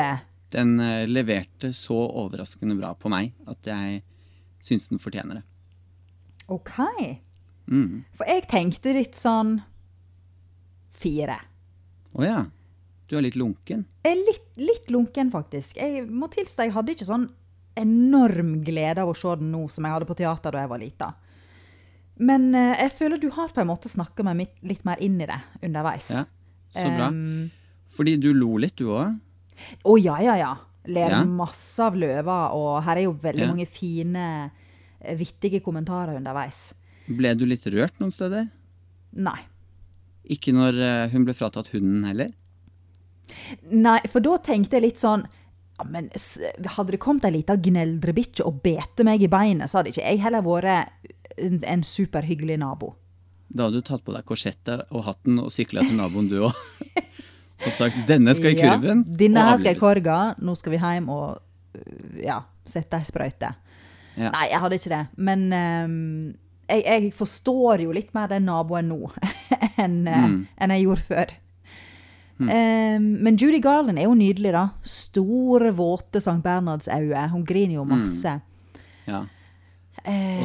Den 0.51 0.79
eh, 0.81 1.07
leverte 1.07 1.73
så 1.75 1.99
overraskende 2.23 2.77
bra 2.79 2.95
på 2.95 3.11
meg 3.11 3.33
at 3.47 3.67
jeg 3.67 4.03
syns 4.63 4.89
den 4.89 4.99
fortjener 4.99 5.41
det. 5.41 5.45
OK. 6.49 6.73
Mm. 7.69 8.05
For 8.17 8.27
jeg 8.27 8.47
tenkte 8.49 8.93
litt 8.97 9.15
sånn 9.19 9.59
fire. 10.99 11.39
Å 12.19 12.25
ja. 12.25 12.39
Du 13.09 13.17
er 13.17 13.23
litt 13.25 13.37
lunken. 13.41 13.87
Jeg 14.05 14.13
er 14.17 14.25
litt, 14.27 14.49
litt 14.61 14.91
lunken, 14.93 15.31
faktisk. 15.33 15.77
Jeg 15.81 16.05
må 16.11 16.29
tilstå 16.33 16.67
jeg 16.67 16.75
hadde 16.75 16.93
ikke 16.95 17.07
sånn 17.09 17.29
enorm 17.79 18.57
glede 18.67 19.01
av 19.05 19.13
å 19.13 19.17
se 19.17 19.33
den 19.39 19.53
nå 19.55 19.63
som 19.71 19.87
jeg 19.87 19.95
hadde 19.95 20.09
på 20.09 20.17
teater 20.19 20.53
da 20.53 20.65
jeg 20.65 20.73
var 20.73 20.83
lita. 20.83 21.09
Men 22.19 22.49
uh, 22.57 22.75
jeg 22.75 22.93
føler 22.99 23.21
du 23.23 23.29
har 23.37 23.53
på 23.55 23.63
en 23.63 23.71
måte 23.71 23.89
snakka 23.93 24.25
meg 24.27 24.41
mitt- 24.41 24.65
litt 24.67 24.85
mer 24.89 24.99
inn 25.05 25.21
i 25.23 25.29
det 25.31 25.39
underveis. 25.63 26.09
Ja, 26.17 26.25
så 26.75 26.89
bra. 26.97 27.07
Um, 27.15 27.51
Fordi 27.95 28.17
du 28.21 28.33
lo 28.35 28.57
litt, 28.61 28.75
du 28.81 28.91
òg. 28.91 29.15
Å 29.87 29.95
ja, 30.03 30.19
ja, 30.27 30.35
ja. 30.41 30.51
Ler 30.89 31.11
Ja. 31.15 31.23
masse 31.25 31.79
av 31.85 31.95
løver, 31.99 32.53
og 32.57 32.83
her 32.85 32.97
er 32.97 33.03
jo 33.07 33.13
veldig 33.15 33.45
Ja. 33.47 33.49
mange 33.53 33.67
fine, 33.69 34.51
eh, 35.01 35.15
vittige 35.17 35.61
kommentarer 35.63 36.17
underveis. 36.17 36.73
Ble 37.09 37.33
du 37.39 37.47
litt 37.49 37.65
rørt 37.73 38.01
noen 38.03 38.13
steder? 38.13 38.49
Nei. 39.17 39.41
Ikke 40.29 40.53
når 40.53 40.79
eh, 40.85 41.09
hun 41.15 41.25
ble 41.25 41.35
fratatt 41.37 41.71
hunden 41.73 42.05
heller? 42.05 42.35
Nei, 43.73 44.01
for 44.13 44.25
da 44.25 44.37
tenkte 44.45 44.79
jeg 44.79 44.87
litt 44.87 45.01
sånn 45.01 45.25
ja, 45.79 45.85
men 45.87 46.09
Hadde 46.75 46.95
det 46.95 47.01
kommet 47.03 47.27
ei 47.29 47.35
lita 47.37 47.57
gneldrebikkje 47.61 48.47
og 48.49 48.63
bete 48.65 49.05
meg 49.07 49.23
i 49.23 49.31
beinet, 49.31 49.71
så 49.71 49.81
hadde 49.81 49.93
ikke 49.93 50.05
jeg 50.05 50.23
heller 50.25 50.43
vært 50.43 51.13
en, 51.39 51.85
superhyggelig 51.87 52.57
nabo. 52.59 52.97
Da 53.49 53.69
hadde 53.69 53.81
du 53.81 53.87
tatt 53.87 54.03
på 54.05 54.13
deg 54.13 54.27
korsettet 54.27 54.89
og 54.91 55.07
hatten 55.07 55.39
og 55.41 55.53
sykla 55.55 55.85
til 55.87 55.95
naboen 56.01 56.27
du 56.33 56.41
òg. 56.49 56.65
og 57.65 57.71
sagt 57.75 58.03
'denne 58.09 58.35
skal 58.35 58.57
i 58.57 58.59
Ja, 58.59 58.75
kurven'. 58.75 59.05
Denne 59.07 59.45
her 59.47 59.61
skal 59.63 59.77
i 59.77 59.79
korga, 59.79 60.19
nå 60.43 60.57
skal 60.59 60.75
vi 60.75 60.83
hjem 60.83 61.09
og 61.15 61.39
ja, 62.23 62.43
sette 62.67 62.99
ei 62.99 63.07
sprøyte. 63.07 63.55
Ja. 64.19 64.33
Nei, 64.35 64.45
jeg 64.51 64.61
hadde 64.65 64.79
ikke 64.81 64.93
det. 64.93 65.05
Men 65.17 65.47
øhm, 65.55 66.35
jeg, 66.69 66.83
jeg 66.85 67.13
forstår 67.17 67.81
jo 67.87 67.93
litt 67.97 68.13
mer 68.15 68.29
den 68.29 68.45
naboen 68.49 68.89
nå 68.93 69.11
enn 69.83 70.01
øh, 70.07 70.25
Mm. 70.29 70.41
en 70.61 70.71
jeg 70.75 70.85
gjorde 70.85 71.07
før. 71.09 71.33
Ehm, 72.39 73.07
men 73.25 73.37
Judy 73.41 73.59
Garland 73.63 73.99
er 73.99 74.07
jo 74.07 74.15
nydelig, 74.15 74.53
da. 74.55 74.69
Store, 74.87 75.73
våte 75.75 76.21
St. 76.23 76.39
Bernards 76.45 76.87
øyne. 76.89 77.25
Hun 77.33 77.45
griner 77.47 77.75
jo 77.81 77.85
masse. 77.89 78.37
Ja. 79.09 79.25
Eh, 80.05 80.39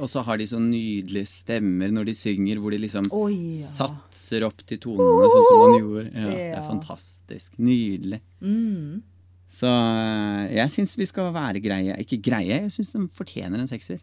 Og 0.00 0.08
så- 0.08 0.22
har 0.22 0.36
de 0.36 0.44
så 0.46 0.58
nydelige 0.60 1.26
stemmer 1.26 1.88
når 1.90 2.04
de 2.06 2.14
synger, 2.14 2.58
hvor 2.60 2.70
de 2.70 2.78
liksom 2.78 3.08
oh, 3.10 3.30
ja. 3.32 3.50
satser 3.50 4.44
opp 4.44 4.58
til 4.66 4.78
tonene, 4.78 5.30
sånn 5.32 5.46
som 5.48 5.58
man 5.64 5.80
gjorde. 5.80 6.12
Ja, 6.12 6.26
Det 6.28 6.58
er 6.58 6.62
fantastisk. 6.68 7.58
Nydelig. 7.58 8.20
Mm. 8.42 9.02
Så 9.48 9.66
eh, 9.66 10.54
jeg 10.56 10.68
syns 10.70 10.96
vi 10.98 11.06
skal 11.06 11.32
være 11.32 11.60
greie. 11.64 11.96
Ikke 11.98 12.20
greie, 12.22 12.60
jeg 12.68 12.70
syns 12.70 12.90
de 12.92 13.08
fortjener 13.08 13.58
en 13.58 13.66
sekser. 13.66 13.98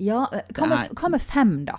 Ja, 0.00 0.24
eh, 0.32 0.46
hva 0.56 0.68
med, 0.70 0.92
hva 0.98 1.10
med 1.12 1.22
fem, 1.22 1.64
da? 1.68 1.78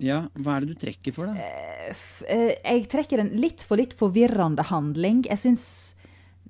Ja, 0.00 0.22
hva 0.40 0.56
er 0.56 0.64
det 0.64 0.74
du 0.74 0.80
trekker 0.80 1.12
for, 1.12 1.28
da? 1.28 1.34
Eh, 1.36 2.54
Jeg 2.64 2.86
trekker 2.88 3.20
en 3.20 3.34
litt 3.40 3.62
for 3.66 3.76
litt 3.80 3.92
forvirrende 3.98 4.64
handling. 4.70 5.24
Jeg 5.28 5.42
syns 5.42 5.64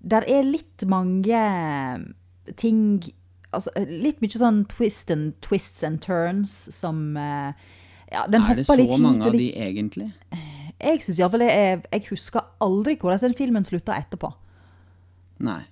der 0.00 0.24
er 0.30 0.46
litt 0.46 0.86
mange 0.88 1.40
ting 2.56 3.02
Altså 3.50 3.72
litt 3.82 4.20
mye 4.22 4.38
sånn 4.38 4.60
twist 4.70 5.10
and, 5.10 5.32
twists 5.42 5.82
and 5.84 5.98
turns 6.00 6.52
som 6.72 7.16
eh, 7.18 7.50
Ja, 8.12 8.22
den 8.30 8.46
er 8.46 8.60
det 8.60 8.64
så 8.68 8.76
mange 8.78 9.26
av 9.26 9.34
de 9.34 9.48
egentlig? 9.58 10.06
Jeg 10.78 11.02
syns 11.02 11.18
iallfall 11.18 11.42
det 11.42 11.50
er 11.50 11.82
Jeg 11.90 12.06
husker 12.12 12.46
aldri 12.62 12.94
hvordan 12.96 13.24
den 13.26 13.34
filmen 13.34 13.66
slutta 13.66 13.98
etterpå. 13.98 14.30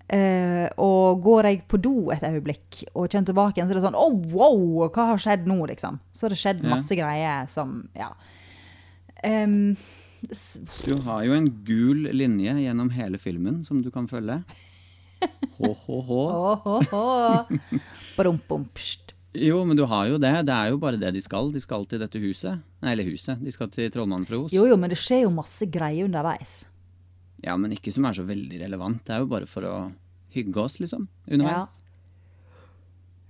Eh, 0.09 0.69
og 0.81 1.21
går 1.25 1.49
jeg 1.51 1.63
på 1.69 1.81
do 1.85 2.11
et 2.15 2.25
øyeblikk 2.25 2.83
og 2.95 3.11
kommer 3.13 3.29
tilbake 3.29 3.59
igjen, 3.59 3.69
så 3.69 3.75
er 3.77 3.81
det 3.81 3.85
sånn 3.85 3.99
oh, 3.99 4.17
wow! 4.33 4.89
Hva 4.89 5.11
har 5.13 5.23
skjedd 5.23 5.49
nå, 5.51 5.59
liksom? 5.69 6.01
Så 6.13 6.27
har 6.27 6.35
det 6.35 6.41
skjedd 6.41 6.63
Ja. 6.65 6.71
masse 6.75 6.97
greier 6.97 7.49
som 7.53 7.89
Ja. 7.97 8.13
Um, 9.25 9.77
Du 10.85 10.97
har 11.05 11.23
jo 11.25 11.33
en 11.37 11.51
gul 11.65 12.09
linje 12.13 12.55
gjennom 12.65 12.91
hele 12.91 13.19
filmen 13.19 13.63
som 13.65 13.83
du 13.83 13.91
kan 13.91 14.09
følge. 14.09 14.43
Hå-hå-hå. 15.59 16.23
Jo, 19.39 19.61
men 19.65 19.77
du 19.77 19.85
har 19.87 20.09
jo 20.09 20.19
det. 20.19 20.33
Det 20.49 20.55
er 20.55 20.73
jo 20.73 20.79
bare 20.83 20.99
det 20.99 21.13
de 21.15 21.21
skal. 21.23 21.53
De 21.55 21.61
skal 21.63 21.85
til 21.87 22.01
dette 22.03 22.19
huset. 22.23 22.59
Nei, 22.83 22.95
eller 22.95 23.07
huset. 23.11 23.39
De 23.45 23.53
skal 23.55 23.71
til 23.71 23.91
Trollmannen 23.95 24.27
fra 24.27 24.41
Os. 24.41 24.55
Jo, 24.55 24.65
jo, 24.71 24.79
men 24.81 24.91
det 24.91 24.99
skjer 24.99 25.27
jo 25.27 25.31
masse 25.35 25.69
greier 25.71 26.09
underveis. 26.09 26.65
Ja, 27.45 27.57
men 27.57 27.73
ikke 27.75 27.93
som 27.95 28.07
er 28.09 28.17
så 28.17 28.25
veldig 28.27 28.61
relevant. 28.65 29.05
Det 29.07 29.15
er 29.15 29.23
jo 29.23 29.31
bare 29.31 29.47
for 29.47 29.67
å 29.69 29.75
hygge 30.35 30.61
oss, 30.63 30.79
liksom. 30.83 31.07
Underveis. 31.31 31.77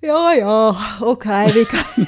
Ja 0.01 0.31
ja, 0.39 0.53
OK, 1.03 1.25
vi 1.57 1.65
kan 1.67 2.07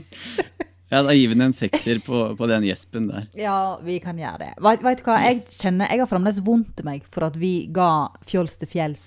Ja, 0.90 1.02
da 1.04 1.12
gir 1.12 1.28
vi 1.28 1.34
den 1.36 1.44
en 1.50 1.52
sekser 1.54 2.00
på, 2.02 2.22
på 2.34 2.46
den 2.50 2.64
gjespen 2.66 3.10
der. 3.10 3.26
Ja, 3.38 3.76
vi 3.84 3.98
kan 4.02 4.18
gjøre 4.18 4.40
det. 4.40 4.48
Vet, 4.64 4.80
vet 4.82 5.02
du 5.02 5.04
hva, 5.06 5.18
jeg 5.22 5.44
kjenner 5.52 5.92
Jeg 5.92 6.00
har 6.02 6.08
fremdeles 6.10 6.40
vondt 6.42 6.80
i 6.82 6.86
meg 6.88 7.04
for 7.12 7.28
at 7.28 7.36
vi 7.38 7.52
ga 7.70 8.08
Fjols 8.26 8.56
til 8.58 8.70
fjells 8.72 9.04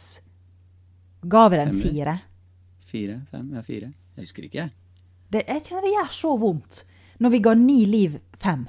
Ga 1.27 1.47
vi 1.51 1.59
den 1.59 1.73
Femmer. 1.73 1.89
fire? 1.89 2.15
Fire? 2.93 3.17
Fem? 3.33 3.49
Ja, 3.57 3.65
fire. 3.65 3.89
Jeg 4.15 4.27
husker 4.27 4.45
ikke, 4.47 4.63
jeg. 4.67 4.73
Det, 5.33 5.43
jeg 5.49 5.65
kjenner 5.65 5.87
det 5.87 5.93
gjør 5.95 6.09
så 6.21 6.33
vondt 6.39 6.83
når 7.23 7.31
vi 7.33 7.39
ga 7.45 7.53
ni 7.57 7.77
liv 7.87 8.17
fem. 8.41 8.65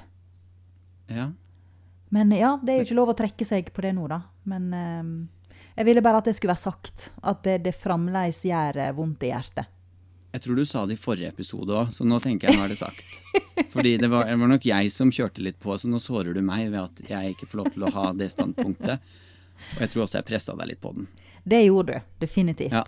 Ja. 1.11 1.29
Men 2.15 2.31
ja, 2.31 2.55
det 2.63 2.71
er 2.71 2.77
jo 2.79 2.87
ikke 2.87 2.95
lov 3.01 3.11
å 3.11 3.17
trekke 3.19 3.45
seg 3.47 3.71
på 3.75 3.83
det 3.83 3.91
nå, 3.97 4.05
da. 4.07 4.21
Men 4.47 4.67
eh, 4.71 5.07
jeg 5.75 5.87
ville 5.89 6.03
bare 6.05 6.21
at 6.21 6.29
det 6.29 6.35
skulle 6.37 6.53
være 6.53 6.63
sagt. 6.63 7.09
At 7.27 7.43
det, 7.43 7.57
det 7.65 7.75
fremdeles 7.75 8.39
gjør 8.47 8.79
eh, 8.85 8.93
vondt 8.95 9.25
i 9.27 9.33
hjertet. 9.33 9.71
Jeg 10.35 10.43
tror 10.43 10.57
du 10.59 10.65
sa 10.67 10.81
det 10.87 10.97
i 10.97 10.99
forrige 10.99 11.31
episode 11.31 11.71
òg, 11.71 11.91
så 11.95 12.03
nå 12.07 12.17
tenker 12.19 12.49
jeg 12.49 12.59
nå 12.59 12.65
er 12.65 12.71
det 12.73 12.79
sagt. 12.79 13.03
Fordi 13.71 13.93
det 14.01 14.09
var, 14.11 14.27
det 14.27 14.35
var 14.39 14.49
nok 14.51 14.65
jeg 14.67 14.89
som 14.91 15.11
kjørte 15.15 15.43
litt 15.43 15.59
på, 15.63 15.75
så 15.79 15.87
nå 15.87 15.99
sårer 16.03 16.35
du 16.35 16.41
meg 16.43 16.67
ved 16.73 16.81
at 16.81 16.99
jeg 17.07 17.35
ikke 17.35 17.47
får 17.51 17.61
lov 17.61 17.69
til 17.71 17.85
å 17.87 17.91
ha 17.95 18.09
det 18.19 18.27
standpunktet. 18.33 19.13
Og 19.75 19.85
jeg 19.85 19.93
tror 19.93 20.03
også 20.03 20.19
jeg 20.19 20.27
pressa 20.27 20.55
deg 20.59 20.73
litt 20.73 20.81
på 20.83 20.91
den. 20.95 21.07
Det 21.47 21.61
gjorde 21.63 21.95
du, 21.95 22.11
definitivt. 22.23 22.75
Ja. 22.75 22.83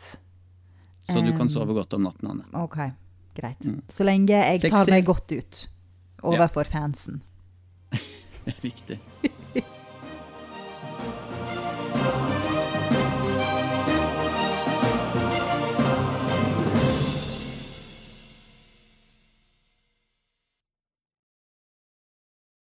Så 1.07 1.23
du 1.23 1.31
kan 1.37 1.47
sove 1.51 1.75
godt 1.77 1.95
om 1.95 2.03
natten, 2.03 2.33
Anne. 2.33 2.47
Ok, 2.59 2.81
greit. 3.37 3.63
Så 3.87 4.03
lenge 4.07 4.35
jeg 4.35 4.67
tar 4.67 4.91
meg 4.91 5.07
godt 5.07 5.31
ut 5.31 5.63
overfor 6.27 6.67
fansen. 6.67 7.21
Det 8.61 8.63
viktig. 8.63 8.99